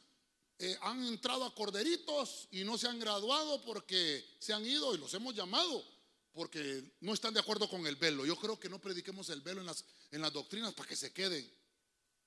eh, 0.58 0.76
han 0.82 1.04
entrado 1.04 1.44
a 1.44 1.54
Corderitos 1.54 2.48
y 2.52 2.64
no 2.64 2.78
se 2.78 2.88
han 2.88 3.00
graduado 3.00 3.60
porque 3.62 4.36
se 4.38 4.52
han 4.52 4.64
ido 4.64 4.94
y 4.94 4.98
los 4.98 5.12
hemos 5.14 5.34
llamado 5.34 5.84
porque 6.32 6.96
no 7.00 7.12
están 7.12 7.34
de 7.34 7.40
acuerdo 7.40 7.68
con 7.68 7.86
el 7.86 7.96
velo. 7.96 8.24
Yo 8.24 8.36
creo 8.36 8.58
que 8.58 8.68
no 8.68 8.80
prediquemos 8.80 9.28
el 9.30 9.40
velo 9.40 9.60
en 9.60 9.66
las, 9.66 9.84
en 10.10 10.22
las 10.22 10.32
doctrinas 10.32 10.72
para 10.74 10.88
que 10.88 10.96
se 10.96 11.12
queden. 11.12 11.48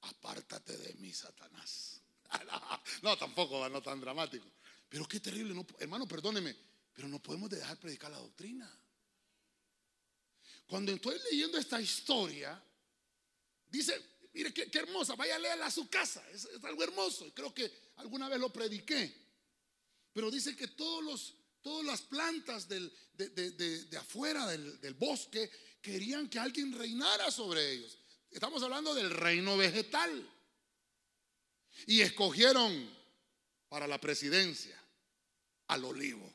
Apártate 0.01 0.77
de 0.77 0.93
mí, 0.95 1.13
Satanás. 1.13 2.01
No, 3.01 3.17
tampoco, 3.17 3.67
no 3.69 3.81
tan 3.81 3.99
dramático. 3.99 4.45
Pero 4.89 5.07
qué 5.07 5.19
terrible, 5.19 5.53
no, 5.53 5.65
hermano, 5.79 6.07
perdóneme, 6.07 6.55
pero 6.93 7.07
no 7.07 7.19
podemos 7.21 7.49
dejar 7.49 7.77
predicar 7.79 8.11
la 8.11 8.17
doctrina. 8.17 8.71
Cuando 10.67 10.91
estoy 10.91 11.17
leyendo 11.31 11.57
esta 11.57 11.79
historia, 11.79 12.61
dice, 13.67 14.01
mire 14.33 14.53
qué, 14.53 14.69
hermosa, 14.73 15.15
vaya 15.15 15.35
a 15.35 15.39
leerla 15.39 15.67
a 15.67 15.71
su 15.71 15.87
casa, 15.89 16.23
es, 16.31 16.47
algo 16.63 16.83
hermoso. 16.83 17.31
Creo 17.33 17.53
que 17.53 17.71
alguna 17.97 18.29
vez 18.29 18.39
lo 18.39 18.51
prediqué. 18.51 19.13
Pero 20.13 20.31
dice 20.31 20.55
que 20.55 20.69
todos 20.69 21.03
los, 21.03 21.35
todas 21.61 21.85
las 21.85 22.01
plantas 22.01 22.67
de, 22.67 23.97
afuera 23.97 24.47
del, 24.47 24.79
del 24.79 24.93
bosque 24.93 25.51
querían 25.81 26.29
que 26.29 26.39
alguien 26.39 26.73
reinara 26.73 27.29
sobre 27.29 27.73
ellos. 27.73 27.97
Estamos 28.31 28.63
hablando 28.63 28.93
del 28.93 29.11
reino 29.11 29.55
vegetal. 29.57 30.31
Y 31.87 32.01
escogieron 32.01 32.89
para 33.69 33.87
la 33.87 33.99
presidencia 33.99 34.81
al 35.67 35.83
olivo. 35.83 36.33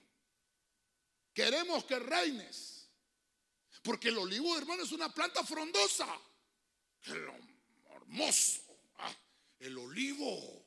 Queremos 1.33 1.85
que 1.85 1.99
reines. 1.99 2.80
Porque 3.83 4.09
el 4.09 4.19
olivo, 4.19 4.57
hermano, 4.57 4.83
es 4.83 4.93
una 4.93 5.13
planta 5.13 5.45
frondosa. 5.45 6.07
hermoso. 7.05 8.63
Ah, 8.99 9.17
el 9.59 9.79
olivo. 9.79 10.67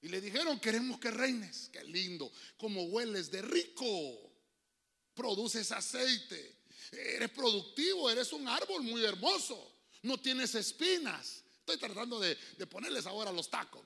Y 0.00 0.08
le 0.08 0.20
dijeron, 0.20 0.60
queremos 0.60 1.00
que 1.00 1.10
reines. 1.10 1.70
Qué 1.72 1.82
lindo. 1.84 2.30
Como 2.56 2.84
hueles 2.84 3.30
de 3.30 3.42
rico. 3.42 3.86
Produces 5.14 5.72
aceite. 5.72 6.58
Eres 6.92 7.30
productivo. 7.30 8.10
Eres 8.10 8.32
un 8.32 8.46
árbol 8.46 8.82
muy 8.82 9.04
hermoso. 9.04 9.72
No 10.02 10.18
tienes 10.18 10.54
espinas. 10.54 11.42
Estoy 11.60 11.78
tratando 11.78 12.20
de, 12.20 12.36
ponerles 12.66 13.06
ahora 13.06 13.32
los 13.32 13.50
tacos. 13.50 13.84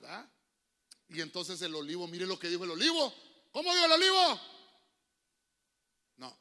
Y 1.09 1.21
entonces 1.21 1.61
el 1.61 1.73
olivo, 1.75 2.07
mire 2.07 2.25
lo 2.25 2.37
que 2.37 2.49
dijo 2.49 2.63
el 2.63 2.71
olivo. 2.71 3.13
¿Cómo 3.51 3.73
dijo 3.73 3.85
el 3.85 3.91
olivo? 3.91 4.39
No, 6.17 6.37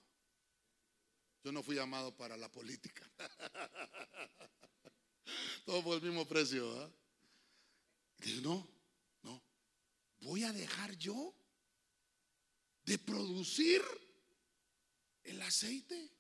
yo 1.43 1.51
no 1.51 1.63
fui 1.63 1.77
llamado 1.77 2.15
para 2.17 2.37
la 2.37 2.51
política. 2.51 3.09
Todo 5.67 5.83
por 5.83 5.97
el 5.97 6.03
mismo 6.03 6.27
precio. 6.27 6.93
no, 8.43 8.69
no. 9.23 9.43
Voy 10.21 10.45
a 10.45 10.53
dejar 10.53 10.97
yo 10.97 11.35
de 12.85 12.99
producir 12.99 13.83
el 15.25 15.41
aceite. 15.43 16.11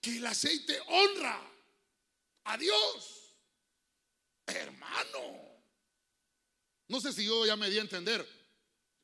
Que 0.00 0.16
el 0.16 0.26
aceite 0.26 0.80
honra 0.88 1.40
a 2.44 2.58
Dios. 2.58 3.36
Hermano. 4.46 5.54
No 6.88 7.00
sé 7.00 7.12
si 7.12 7.24
yo 7.24 7.46
ya 7.46 7.56
me 7.56 7.70
di 7.70 7.78
a 7.78 7.82
entender. 7.82 8.26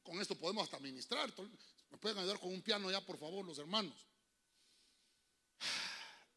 Con 0.03 0.21
esto 0.21 0.35
podemos 0.35 0.65
hasta 0.65 0.81
ministrar. 0.81 1.33
¿Me 1.91 1.99
pueden 1.99 2.19
ayudar 2.19 2.39
con 2.39 2.53
un 2.53 2.63
piano 2.63 2.91
ya, 2.91 3.05
por 3.05 3.19
favor, 3.19 3.45
los 3.45 3.59
hermanos? 3.59 4.07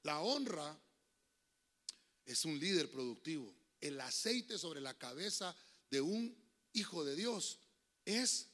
La 0.03 0.19
honra 0.19 0.77
es 2.25 2.45
un 2.45 2.59
líder 2.59 2.89
productivo. 2.91 3.53
El 3.79 3.99
aceite 4.01 4.57
sobre 4.57 4.81
la 4.81 4.97
cabeza 4.97 5.55
de 5.89 6.01
un 6.01 6.35
hijo 6.73 7.03
de 7.05 7.15
Dios 7.15 7.59
es 8.05 8.49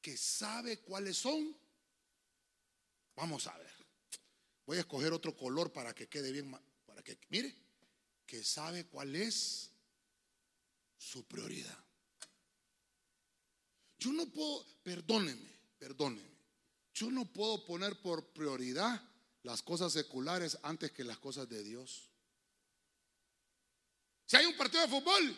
que 0.00 0.16
sabe 0.16 0.80
cuáles 0.80 1.16
son. 1.16 1.56
Vamos 3.16 3.46
a 3.46 3.56
ver. 3.58 3.72
Voy 4.66 4.78
a 4.78 4.80
escoger 4.80 5.12
otro 5.12 5.36
color 5.36 5.72
para 5.72 5.94
que 5.94 6.08
quede 6.08 6.32
bien, 6.32 6.50
para 6.86 7.02
que 7.02 7.18
mire, 7.28 7.54
que 8.26 8.42
sabe 8.42 8.86
cuál 8.86 9.14
es 9.16 9.70
su 10.96 11.24
prioridad. 11.24 11.78
Yo 13.98 14.12
no 14.12 14.26
puedo, 14.26 14.66
perdónenme, 14.82 15.50
perdónenme. 15.78 16.33
Yo 16.94 17.10
no 17.10 17.26
puedo 17.26 17.64
poner 17.64 18.00
por 18.00 18.24
prioridad 18.32 19.02
las 19.42 19.62
cosas 19.62 19.92
seculares 19.92 20.56
antes 20.62 20.92
que 20.92 21.04
las 21.04 21.18
cosas 21.18 21.48
de 21.48 21.62
Dios. 21.62 22.10
Si 24.26 24.36
hay 24.36 24.46
un 24.46 24.56
partido 24.56 24.82
de 24.82 24.88
fútbol, 24.88 25.36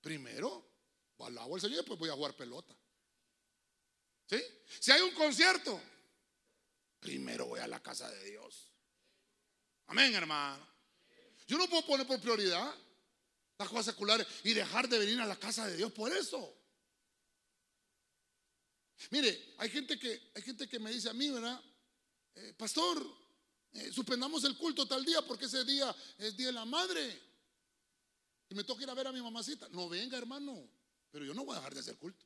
primero 0.00 0.66
alabo 1.24 1.54
al 1.54 1.60
Señor 1.60 1.74
y 1.74 1.76
después 1.78 1.98
voy 1.98 2.10
a 2.10 2.14
jugar 2.14 2.34
pelota. 2.34 2.74
¿Sí? 4.28 4.42
Si 4.80 4.90
hay 4.90 5.00
un 5.02 5.12
concierto, 5.12 5.80
primero 7.00 7.46
voy 7.46 7.60
a 7.60 7.66
la 7.66 7.80
casa 7.80 8.10
de 8.10 8.24
Dios. 8.24 8.72
Amén, 9.86 10.14
hermano. 10.14 10.66
Yo 11.46 11.56
no 11.58 11.68
puedo 11.68 11.86
poner 11.86 12.06
por 12.06 12.20
prioridad 12.20 12.74
las 13.58 13.68
cosas 13.68 13.86
seculares 13.86 14.26
y 14.44 14.52
dejar 14.52 14.88
de 14.88 14.98
venir 14.98 15.20
a 15.20 15.26
la 15.26 15.36
casa 15.36 15.66
de 15.66 15.76
Dios 15.76 15.92
por 15.92 16.12
eso. 16.12 16.54
Mire, 19.10 19.54
hay 19.58 19.68
gente 19.70 19.98
que, 19.98 20.30
hay 20.34 20.42
gente 20.42 20.68
que 20.68 20.78
me 20.78 20.90
dice 20.90 21.10
a 21.10 21.12
mí, 21.12 21.30
¿verdad? 21.30 21.60
Eh, 22.34 22.54
pastor, 22.56 23.04
eh, 23.72 23.92
suspendamos 23.92 24.44
el 24.44 24.56
culto 24.56 24.86
tal 24.86 25.04
día 25.04 25.22
porque 25.22 25.46
ese 25.46 25.64
día 25.64 25.94
es 26.18 26.36
Día 26.36 26.46
de 26.48 26.52
la 26.52 26.64
Madre. 26.64 27.22
Y 28.48 28.54
me 28.54 28.64
toca 28.64 28.82
ir 28.82 28.90
a 28.90 28.94
ver 28.94 29.06
a 29.06 29.12
mi 29.12 29.20
mamacita. 29.20 29.68
No 29.70 29.88
venga, 29.88 30.16
hermano. 30.16 30.68
Pero 31.10 31.24
yo 31.24 31.34
no 31.34 31.44
voy 31.44 31.54
a 31.54 31.58
dejar 31.58 31.74
de 31.74 31.80
hacer 31.80 31.96
culto. 31.96 32.24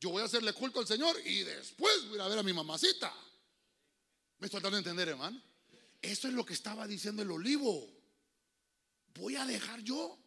Yo 0.00 0.10
voy 0.10 0.22
a 0.22 0.26
hacerle 0.26 0.52
culto 0.52 0.80
al 0.80 0.86
Señor 0.86 1.16
y 1.24 1.42
después 1.42 2.04
voy 2.08 2.12
a 2.12 2.16
ir 2.16 2.20
a 2.22 2.28
ver 2.28 2.38
a 2.38 2.42
mi 2.42 2.52
mamacita. 2.52 3.12
¿Me 4.38 4.46
estoy 4.46 4.60
tratando 4.60 4.76
de 4.76 4.80
entender, 4.80 5.08
hermano? 5.08 5.40
Eso 6.00 6.28
es 6.28 6.34
lo 6.34 6.44
que 6.44 6.52
estaba 6.52 6.86
diciendo 6.86 7.22
el 7.22 7.30
olivo 7.30 7.98
voy 9.18 9.36
a 9.36 9.44
dejar 9.44 9.82
yo 9.82 10.18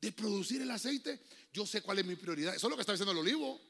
de 0.00 0.12
producir 0.12 0.62
el 0.62 0.70
aceite. 0.70 1.20
Yo 1.52 1.66
sé 1.66 1.82
cuál 1.82 1.98
es 1.98 2.06
mi 2.06 2.16
prioridad. 2.16 2.54
Eso 2.54 2.66
es 2.66 2.70
lo 2.70 2.76
que 2.76 2.82
está 2.82 2.92
diciendo 2.92 3.12
el 3.12 3.18
olivo. 3.18 3.60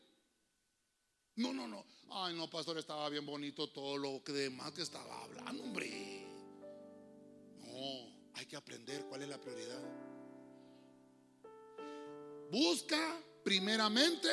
No, 1.41 1.55
no, 1.55 1.67
no. 1.67 1.83
Ay, 2.11 2.35
no, 2.35 2.51
pastor, 2.51 2.77
estaba 2.77 3.09
bien 3.09 3.25
bonito 3.25 3.67
todo 3.69 3.97
lo 3.97 4.23
que 4.23 4.31
demás 4.31 4.73
que 4.73 4.83
estaba 4.83 5.23
hablando, 5.23 5.63
hombre. 5.63 6.27
No, 7.61 8.35
hay 8.35 8.45
que 8.45 8.57
aprender 8.57 9.07
cuál 9.07 9.23
es 9.23 9.29
la 9.31 9.41
prioridad. 9.41 9.81
Busca 12.51 13.19
primeramente 13.43 14.29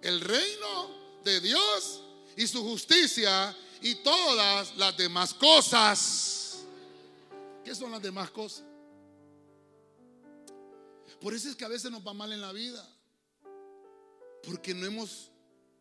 el 0.00 0.18
reino 0.22 1.20
de 1.22 1.42
Dios 1.42 2.04
y 2.38 2.46
su 2.46 2.62
justicia 2.62 3.54
y 3.82 3.96
todas 3.96 4.74
las 4.76 4.96
demás 4.96 5.34
cosas. 5.34 6.64
¿Qué 7.62 7.74
son 7.74 7.90
las 7.90 8.00
demás 8.00 8.30
cosas? 8.30 8.64
Por 11.20 11.34
eso 11.34 11.50
es 11.50 11.56
que 11.56 11.66
a 11.66 11.68
veces 11.68 11.90
nos 11.90 12.06
va 12.06 12.14
mal 12.14 12.32
en 12.32 12.40
la 12.40 12.52
vida. 12.52 12.88
Porque 14.42 14.72
no 14.72 14.86
hemos 14.86 15.29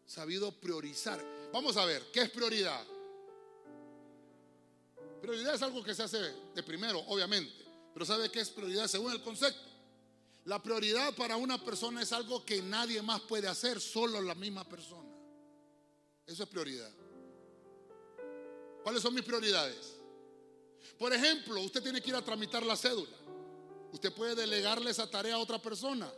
sabido 0.10 0.52
priorizar. 0.52 1.24
Vamos 1.54 1.78
a 1.78 1.86
ver, 1.86 2.04
¿qué 2.12 2.22
es 2.22 2.30
prioridad? 2.32 2.84
Prioridad 5.22 5.54
es 5.54 5.62
algo 5.62 5.84
que 5.84 5.94
se 5.94 6.02
hace 6.02 6.18
de 6.56 6.64
primero, 6.64 7.00
obviamente. 7.08 7.64
Pero 7.94 8.06
¿sabe 8.06 8.32
qué 8.32 8.40
es 8.40 8.50
prioridad 8.50 8.88
según 8.88 9.12
el 9.12 9.22
concepto? 9.22 9.70
La 10.46 10.62
prioridad 10.64 11.16
para 11.16 11.38
una 11.38 11.64
persona 11.64 12.02
es 12.02 12.12
algo 12.12 12.44
que 12.44 12.60
nadie 12.62 13.02
más 13.04 13.22
puede 13.22 13.48
hacer, 13.48 13.80
solo 13.80 14.20
la 14.20 14.34
misma 14.34 14.68
persona. 14.68 15.10
Eso 16.26 16.44
es 16.44 16.50
prioridad. 16.50 16.90
¿Cuáles 18.82 19.04
son 19.04 19.14
mis 19.14 19.24
prioridades? 19.24 19.96
Por 20.98 21.14
ejemplo, 21.14 21.62
usted 21.62 21.84
tiene 21.84 22.02
que 22.02 22.10
ir 22.10 22.16
a 22.16 22.26
tramitar 22.26 22.64
la 22.66 22.76
cédula. 22.76 23.16
Usted 23.92 24.12
puede 24.12 24.34
delegarle 24.34 24.90
esa 24.90 25.10
tarea 25.10 25.36
a 25.36 25.40
otra 25.40 25.62
persona. 25.62 26.12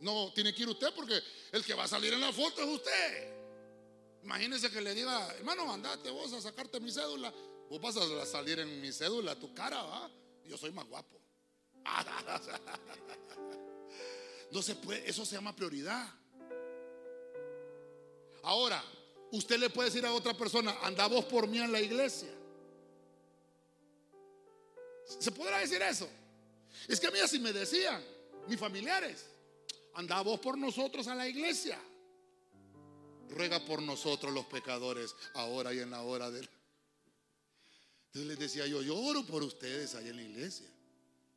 No, 0.00 0.32
tiene 0.32 0.54
que 0.54 0.62
ir 0.62 0.68
usted 0.68 0.92
porque 0.94 1.20
el 1.52 1.64
que 1.64 1.74
va 1.74 1.84
a 1.84 1.88
salir 1.88 2.12
en 2.12 2.20
la 2.20 2.32
foto 2.32 2.62
es 2.62 2.68
usted. 2.68 3.40
Imagínese 4.22 4.70
que 4.70 4.80
le 4.80 4.94
diga, 4.94 5.34
hermano, 5.36 5.70
andate 5.72 6.10
vos 6.10 6.32
a 6.32 6.40
sacarte 6.40 6.80
mi 6.80 6.90
cédula. 6.90 7.32
Vos 7.68 7.80
vas 7.80 7.96
a 7.96 8.26
salir 8.26 8.58
en 8.58 8.80
mi 8.80 8.92
cédula, 8.92 9.38
tu 9.38 9.54
cara, 9.54 9.82
va. 9.82 10.10
Yo 10.44 10.56
soy 10.56 10.72
más 10.72 10.86
guapo. 10.86 11.20
No 14.50 14.62
se 14.62 14.74
puede, 14.74 15.08
eso 15.08 15.24
se 15.24 15.36
llama 15.36 15.54
prioridad. 15.54 16.12
Ahora, 18.42 18.82
usted 19.30 19.58
le 19.58 19.70
puede 19.70 19.90
decir 19.90 20.04
a 20.04 20.12
otra 20.12 20.34
persona, 20.34 20.76
anda 20.82 21.06
vos 21.06 21.24
por 21.26 21.46
mí 21.46 21.60
en 21.60 21.70
la 21.70 21.80
iglesia. 21.80 22.30
¿Se 25.20 25.30
podrá 25.30 25.58
decir 25.58 25.80
eso? 25.82 26.08
Es 26.88 26.98
que 26.98 27.06
a 27.06 27.10
mí 27.10 27.20
así 27.20 27.38
me 27.38 27.52
decían 27.52 28.02
mis 28.48 28.58
familiares, 28.58 29.26
anda 29.94 30.20
vos 30.22 30.40
por 30.40 30.56
nosotros 30.56 31.06
a 31.08 31.14
la 31.14 31.28
iglesia. 31.28 31.80
Ruega 33.28 33.64
por 33.64 33.80
nosotros 33.82 34.32
los 34.32 34.46
pecadores 34.46 35.14
ahora 35.34 35.72
y 35.72 35.78
en 35.78 35.90
la 35.90 36.02
hora 36.02 36.30
del... 36.30 36.48
Entonces 38.06 38.28
les 38.28 38.38
decía 38.38 38.66
yo, 38.66 38.82
yo 38.82 38.96
oro 38.96 39.24
por 39.24 39.42
ustedes 39.42 39.94
ahí 39.94 40.08
en 40.08 40.16
la 40.16 40.22
iglesia, 40.22 40.68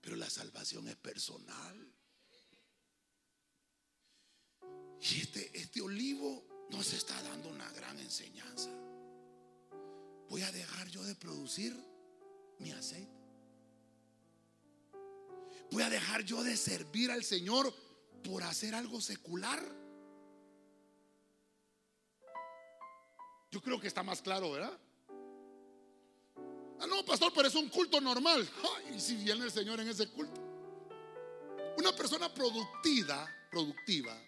pero 0.02 0.16
la 0.16 0.30
salvación 0.30 0.88
es 0.88 0.96
personal. 0.96 1.94
Y 5.02 5.22
este, 5.22 5.52
este 5.58 5.82
olivo 5.82 6.46
nos 6.70 6.94
está 6.94 7.22
dando 7.22 7.50
una 7.50 7.70
gran 7.74 8.00
enseñanza. 8.00 8.72
Voy 10.30 10.42
a 10.42 10.52
dejar 10.52 10.88
yo 10.90 11.04
de 11.04 11.14
producir 11.14 11.76
mi 12.58 12.72
aceite 12.72 13.24
voy 15.74 15.84
a 15.84 15.90
dejar 15.90 16.24
yo 16.24 16.44
de 16.44 16.56
servir 16.56 17.12
al 17.12 17.24
Señor 17.24 17.74
por 18.24 18.44
hacer 18.44 18.74
algo 18.74 19.02
secular. 19.02 19.62
Yo 23.52 23.62
creo 23.62 23.80
que 23.80 23.88
está 23.88 24.02
más 24.02 24.22
claro, 24.22 24.52
¿verdad? 24.52 24.80
Ah, 26.80 26.88
no, 26.88 27.06
pastor, 27.06 27.32
pero 27.36 27.48
es 27.48 27.56
un 27.56 27.70
culto 27.70 28.02
normal. 28.02 28.50
y 28.96 29.00
si 29.00 29.16
viene 29.16 29.46
el 29.46 29.52
Señor 29.52 29.80
en 29.80 29.90
ese 29.90 30.10
culto. 30.10 30.42
Una 31.78 31.96
persona 31.96 32.34
productiva, 32.34 33.28
productiva, 33.52 34.20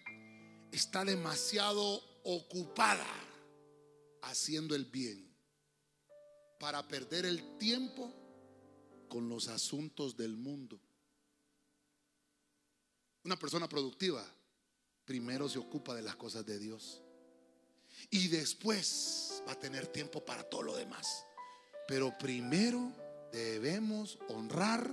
está 0.70 1.04
demasiado 1.04 2.02
ocupada 2.24 3.06
haciendo 4.22 4.74
el 4.74 4.84
bien 4.86 5.34
para 6.58 6.86
perder 6.86 7.26
el 7.26 7.56
tiempo 7.58 8.12
con 9.08 9.28
los 9.28 9.48
asuntos 9.48 10.16
del 10.16 10.36
mundo. 10.36 10.80
Una 13.26 13.36
persona 13.36 13.68
productiva 13.68 14.24
primero 15.04 15.48
se 15.48 15.58
ocupa 15.58 15.96
de 15.96 16.02
las 16.02 16.14
cosas 16.14 16.46
de 16.46 16.60
Dios 16.60 17.02
y 18.08 18.28
después 18.28 19.42
va 19.48 19.50
a 19.50 19.58
tener 19.58 19.88
tiempo 19.88 20.24
para 20.24 20.44
todo 20.44 20.62
lo 20.62 20.76
demás. 20.76 21.24
Pero 21.88 22.16
primero 22.16 22.92
debemos 23.32 24.16
honrar 24.28 24.88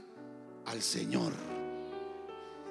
al 0.66 0.82
Señor. 0.82 1.32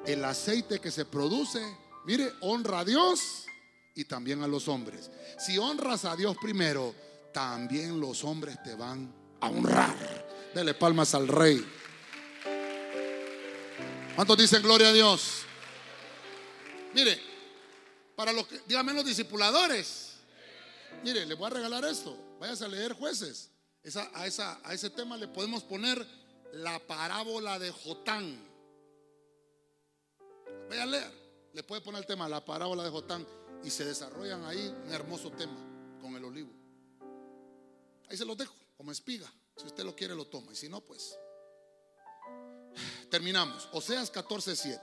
El 0.05 0.25
aceite 0.25 0.81
que 0.81 0.91
se 0.91 1.05
produce, 1.05 1.61
mire, 2.07 2.33
honra 2.41 2.81
a 2.81 2.85
Dios 2.85 3.47
y 3.95 4.05
también 4.07 4.43
a 4.43 4.49
los 4.49 4.67
hombres. 4.67 5.13
Si 5.39 5.59
honras 5.59 6.05
a 6.05 6.17
Dios 6.17 6.37
primero, 6.43 6.93
también 7.33 8.01
los 8.01 8.25
hombres 8.25 8.61
te 8.65 8.75
van 8.75 9.15
a 9.39 9.49
honrar. 9.49 10.51
Dele 10.57 10.75
palmas 10.75 11.15
al 11.15 11.29
rey. 11.29 11.65
¿Cuántos 14.17 14.37
dicen 14.37 14.61
gloria 14.61 14.89
a 14.89 14.93
Dios? 14.93 15.47
Mire, 16.95 17.21
para 18.15 18.33
los 18.33 18.47
que, 18.47 18.61
díganme 18.67 18.93
los 18.93 19.05
discipuladores. 19.05 20.13
Mire, 21.03 21.27
le 21.27 21.35
voy 21.35 21.47
a 21.47 21.51
regalar 21.51 21.85
esto. 21.85 22.17
Váyase 22.39 22.65
a 22.65 22.69
leer 22.69 22.93
jueces. 22.95 23.51
a, 23.97 24.61
a 24.65 24.75
ese 24.75 24.91
tema 24.91 25.17
le 25.17 25.29
podemos 25.29 25.63
poner 25.65 26.07
la 26.53 26.79
parábola 26.81 27.59
de 27.59 27.71
Jotán. 27.71 28.39
Vaya 30.69 30.83
a 30.83 30.87
leer. 30.87 31.23
Le 31.55 31.63
puede 31.63 31.81
poner 31.81 32.01
el 32.01 32.07
tema, 32.07 32.29
la 32.29 32.45
parábola 32.45 32.85
de 32.85 32.91
Jotán. 32.91 33.27
Y 33.65 33.71
se 33.71 33.85
desarrollan 33.85 34.45
ahí 34.45 34.75
un 34.85 34.93
hermoso 34.93 35.31
tema 35.31 35.57
con 36.01 36.15
el 36.17 36.25
olivo. 36.25 36.51
Ahí 38.09 38.17
se 38.17 38.25
los 38.25 38.37
dejo, 38.37 38.55
como 38.77 38.93
espiga. 38.93 39.33
Si 39.57 39.67
usted 39.67 39.85
lo 39.85 39.95
quiere, 39.95 40.15
lo 40.15 40.27
toma. 40.27 40.53
Y 40.53 40.57
si 40.57 40.69
no, 40.69 40.81
pues. 40.81 41.17
Terminamos. 43.11 43.69
Oseas 43.73 44.13
14:7. 44.13 44.81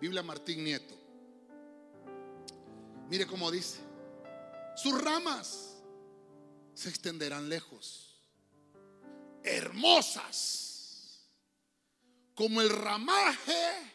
Biblia 0.00 0.22
Martín 0.22 0.64
Nieto. 0.64 1.03
Mire 3.08 3.26
cómo 3.26 3.50
dice. 3.50 3.78
Sus 4.76 5.00
ramas 5.00 5.74
se 6.74 6.88
extenderán 6.88 7.48
lejos. 7.48 8.20
Hermosas. 9.42 11.28
Como 12.34 12.60
el 12.60 12.70
ramaje. 12.70 13.92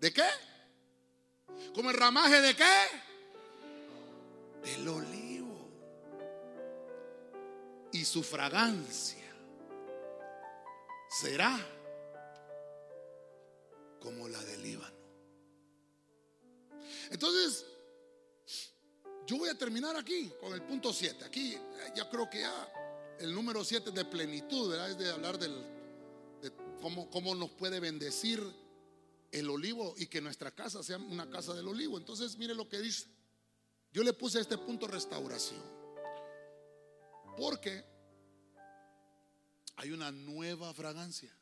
¿De 0.00 0.12
qué? 0.12 0.28
Como 1.74 1.90
el 1.90 1.96
ramaje 1.96 2.40
de 2.40 2.54
qué? 2.54 2.86
Del 4.62 4.88
olivo. 4.88 5.68
Y 7.92 8.04
su 8.04 8.22
fragancia 8.22 9.18
será 11.10 11.58
como 14.00 14.28
la 14.28 14.38
del 14.44 14.62
Líbano. 14.62 14.96
Entonces, 17.10 17.66
yo 19.30 19.38
voy 19.38 19.48
a 19.48 19.54
terminar 19.54 19.96
aquí 19.96 20.32
con 20.40 20.52
el 20.52 20.60
punto 20.62 20.92
7. 20.92 21.24
Aquí 21.24 21.56
ya 21.94 22.10
creo 22.10 22.28
que 22.28 22.40
ya 22.40 22.72
el 23.20 23.32
número 23.32 23.62
7 23.62 23.92
de 23.92 24.04
plenitud, 24.04 24.74
Es 24.74 24.98
de 24.98 25.08
hablar 25.08 25.38
del, 25.38 25.54
de 26.42 26.50
cómo, 26.80 27.08
cómo 27.10 27.36
nos 27.36 27.48
puede 27.50 27.78
bendecir 27.78 28.42
el 29.30 29.48
olivo 29.48 29.94
y 29.98 30.08
que 30.08 30.20
nuestra 30.20 30.50
casa 30.50 30.82
sea 30.82 30.98
una 30.98 31.30
casa 31.30 31.54
del 31.54 31.68
olivo. 31.68 31.96
Entonces, 31.96 32.36
mire 32.38 32.56
lo 32.56 32.68
que 32.68 32.80
dice. 32.80 33.06
Yo 33.92 34.02
le 34.02 34.12
puse 34.12 34.40
este 34.40 34.58
punto 34.58 34.88
restauración. 34.88 35.62
Porque 37.36 37.84
hay 39.76 39.92
una 39.92 40.10
nueva 40.10 40.74
fragancia. 40.74 41.32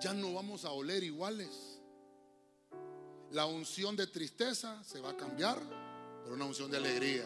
Ya 0.00 0.14
no 0.14 0.32
vamos 0.32 0.64
a 0.64 0.70
oler 0.70 1.02
iguales. 1.02 1.78
La 3.32 3.44
unción 3.44 3.96
de 3.96 4.06
tristeza 4.06 4.82
se 4.82 4.98
va 4.98 5.10
a 5.10 5.16
cambiar 5.18 5.91
por 6.22 6.32
una 6.32 6.44
unción 6.44 6.70
de 6.70 6.76
alegría. 6.76 7.24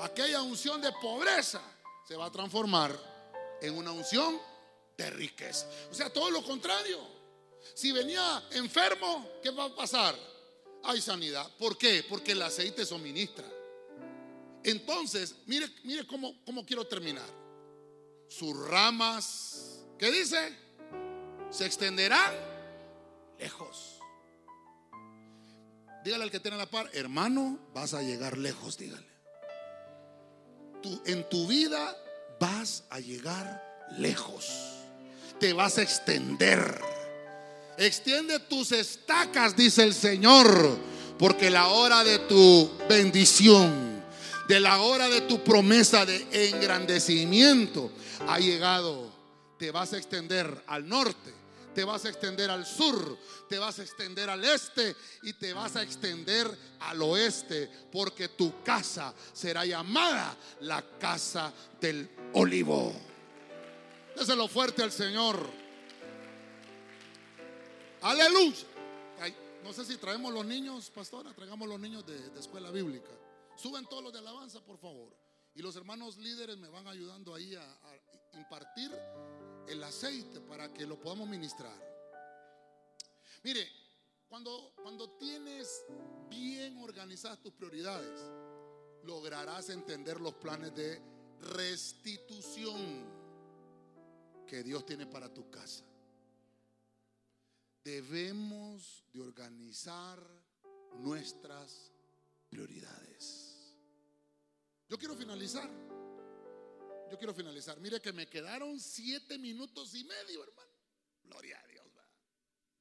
Aquella 0.00 0.42
unción 0.42 0.80
de 0.80 0.92
pobreza 0.92 1.60
se 2.06 2.16
va 2.16 2.26
a 2.26 2.30
transformar 2.30 2.98
en 3.60 3.76
una 3.76 3.92
unción 3.92 4.38
de 4.96 5.10
riqueza. 5.10 5.68
O 5.90 5.94
sea, 5.94 6.10
todo 6.10 6.30
lo 6.30 6.42
contrario. 6.42 6.98
Si 7.74 7.92
venía 7.92 8.44
enfermo, 8.52 9.28
¿qué 9.42 9.50
va 9.50 9.64
a 9.64 9.74
pasar? 9.74 10.16
Hay 10.82 11.00
sanidad. 11.00 11.50
¿Por 11.58 11.78
qué? 11.78 12.04
Porque 12.08 12.32
el 12.32 12.42
aceite 12.42 12.84
suministra. 12.84 13.44
Entonces, 14.62 15.34
mire, 15.46 15.66
mire 15.82 16.06
cómo, 16.06 16.34
cómo 16.44 16.64
quiero 16.64 16.86
terminar. 16.86 17.28
Sus 18.28 18.56
ramas, 18.68 19.84
¿qué 19.98 20.10
dice? 20.10 20.56
Se 21.50 21.66
extenderán 21.66 22.34
lejos. 23.38 23.93
Dígale 26.04 26.24
al 26.24 26.30
que 26.30 26.40
tiene 26.40 26.56
la 26.56 26.66
par, 26.66 26.90
hermano, 26.92 27.58
vas 27.72 27.94
a 27.94 28.02
llegar 28.02 28.36
lejos, 28.36 28.76
dígale. 28.76 29.06
Tú, 30.82 31.02
en 31.06 31.28
tu 31.28 31.46
vida 31.46 31.96
vas 32.38 32.84
a 32.90 33.00
llegar 33.00 33.88
lejos. 33.98 34.50
Te 35.40 35.52
vas 35.52 35.78
a 35.78 35.82
extender 35.82 36.80
Extiende 37.76 38.38
tus 38.38 38.70
estacas, 38.70 39.56
dice 39.56 39.82
el 39.82 39.94
Señor, 39.94 40.78
porque 41.18 41.50
la 41.50 41.68
hora 41.68 42.04
de 42.04 42.20
tu 42.20 42.70
bendición, 42.88 44.00
de 44.46 44.60
la 44.60 44.80
hora 44.80 45.08
de 45.08 45.22
tu 45.22 45.42
promesa 45.42 46.06
de 46.06 46.24
engrandecimiento 46.50 47.90
ha 48.28 48.38
llegado. 48.38 49.12
Te 49.58 49.70
vas 49.70 49.92
a 49.92 49.96
extender 49.96 50.62
al 50.66 50.88
norte, 50.88 51.32
te 51.74 51.84
vas 51.84 52.04
a 52.04 52.08
extender 52.08 52.50
al 52.50 52.64
sur, 52.64 53.18
te 53.48 53.58
vas 53.58 53.78
a 53.78 53.82
extender 53.82 54.30
al 54.30 54.44
este 54.44 54.96
y 55.22 55.32
te 55.34 55.52
vas 55.52 55.76
a 55.76 55.82
extender 55.82 56.46
al 56.80 57.02
oeste, 57.02 57.68
porque 57.90 58.28
tu 58.28 58.62
casa 58.62 59.12
será 59.32 59.66
llamada 59.66 60.36
la 60.60 60.82
casa 60.98 61.52
del 61.80 62.08
olivo. 62.34 62.92
Déselo 64.16 64.46
fuerte 64.46 64.82
al 64.82 64.92
Señor. 64.92 65.44
Aleluya. 68.02 68.66
no 69.62 69.72
sé 69.72 69.84
si 69.84 69.96
traemos 69.96 70.32
los 70.32 70.44
niños, 70.44 70.90
pastora, 70.90 71.32
traigamos 71.32 71.68
los 71.68 71.80
niños 71.80 72.06
de, 72.06 72.38
escuela 72.38 72.70
bíblica. 72.70 73.10
Suben 73.56 73.86
todos 73.86 74.02
los 74.02 74.12
de 74.12 74.18
alabanza, 74.20 74.60
por 74.60 74.78
favor. 74.78 75.08
Y 75.54 75.62
los 75.62 75.74
hermanos 75.76 76.16
líderes 76.18 76.58
me 76.58 76.68
van 76.68 76.86
ayudando 76.86 77.34
ahí 77.34 77.54
a 77.54 78.38
impartir 78.38 78.90
el 79.68 79.82
aceite 79.82 80.40
para 80.40 80.72
que 80.72 80.86
lo 80.86 81.00
podamos 81.00 81.28
ministrar. 81.28 81.76
Mire, 83.42 83.66
cuando, 84.28 84.72
cuando 84.82 85.10
tienes 85.18 85.84
bien 86.28 86.78
organizadas 86.78 87.40
tus 87.40 87.52
prioridades, 87.52 88.20
lograrás 89.04 89.68
entender 89.68 90.20
los 90.20 90.34
planes 90.34 90.74
de 90.74 91.00
restitución 91.40 93.04
que 94.46 94.62
Dios 94.62 94.84
tiene 94.86 95.06
para 95.06 95.32
tu 95.32 95.50
casa 95.50 95.84
debemos 97.84 99.04
de 99.12 99.20
organizar 99.20 100.18
nuestras 101.00 101.92
prioridades. 102.48 103.76
Yo 104.88 104.98
quiero 104.98 105.14
finalizar. 105.14 105.70
Yo 107.10 107.18
quiero 107.18 107.34
finalizar. 107.34 107.78
Mire 107.80 108.00
que 108.00 108.12
me 108.12 108.26
quedaron 108.26 108.80
siete 108.80 109.38
minutos 109.38 109.94
y 109.94 110.04
medio, 110.04 110.42
hermano. 110.42 110.72
Gloria 111.24 111.60
a 111.60 111.66
Dios, 111.68 111.86
va. 111.96 112.06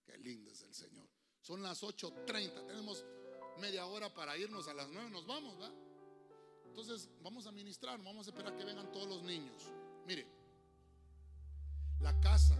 Qué 0.06 0.18
lindo 0.18 0.52
es 0.52 0.62
el 0.64 0.74
Señor. 0.74 1.08
Son 1.42 1.62
las 1.62 1.84
8.30. 1.84 2.66
Tenemos 2.68 3.06
media 3.60 3.86
hora 3.86 4.14
para 4.14 4.38
irnos. 4.38 4.68
A 4.68 4.74
las 4.74 4.90
9 4.90 5.10
nos 5.10 5.26
vamos, 5.28 5.60
¿va? 5.62 5.72
Entonces 6.66 7.10
vamos 7.22 7.46
a 7.48 7.52
ministrar. 7.52 8.02
Vamos 8.02 8.28
a 8.28 8.30
esperar 8.30 8.56
que 8.56 8.64
vengan 8.64 8.92
todos 8.92 9.08
los 9.08 9.24
niños. 9.24 9.64
Mire, 10.06 10.26
la 12.00 12.20
casa 12.20 12.58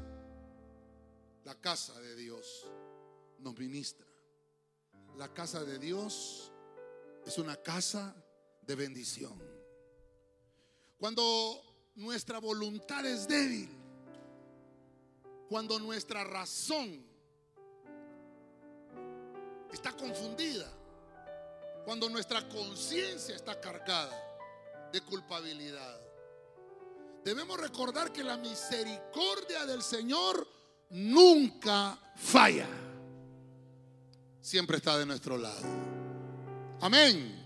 la 1.46 1.56
casa 1.56 2.00
de 2.00 2.16
Dios 2.16 2.66
nos 3.40 3.58
ministra. 3.58 4.08
La 5.18 5.34
casa 5.34 5.64
de 5.64 5.78
Dios 5.78 6.52
es 7.26 7.38
una 7.38 7.58
casa 7.58 8.16
de 8.62 8.76
bendición. 8.76 9.53
Cuando 11.04 11.62
nuestra 11.96 12.40
voluntad 12.40 13.06
es 13.06 13.28
débil, 13.28 13.68
cuando 15.50 15.78
nuestra 15.78 16.24
razón 16.24 17.06
está 19.74 19.92
confundida, 19.98 20.72
cuando 21.84 22.10
nuestra 22.10 22.48
conciencia 22.48 23.36
está 23.36 23.60
cargada 23.60 24.18
de 24.94 25.02
culpabilidad. 25.02 26.00
Debemos 27.26 27.60
recordar 27.60 28.14
que 28.14 28.24
la 28.24 28.38
misericordia 28.38 29.66
del 29.66 29.84
Señor 29.84 30.48
nunca 30.92 32.00
falla. 32.16 32.70
Siempre 34.40 34.78
está 34.78 34.98
de 34.98 35.06
nuestro 35.06 35.38
lado. 35.38 35.68
Amén. 36.80 37.43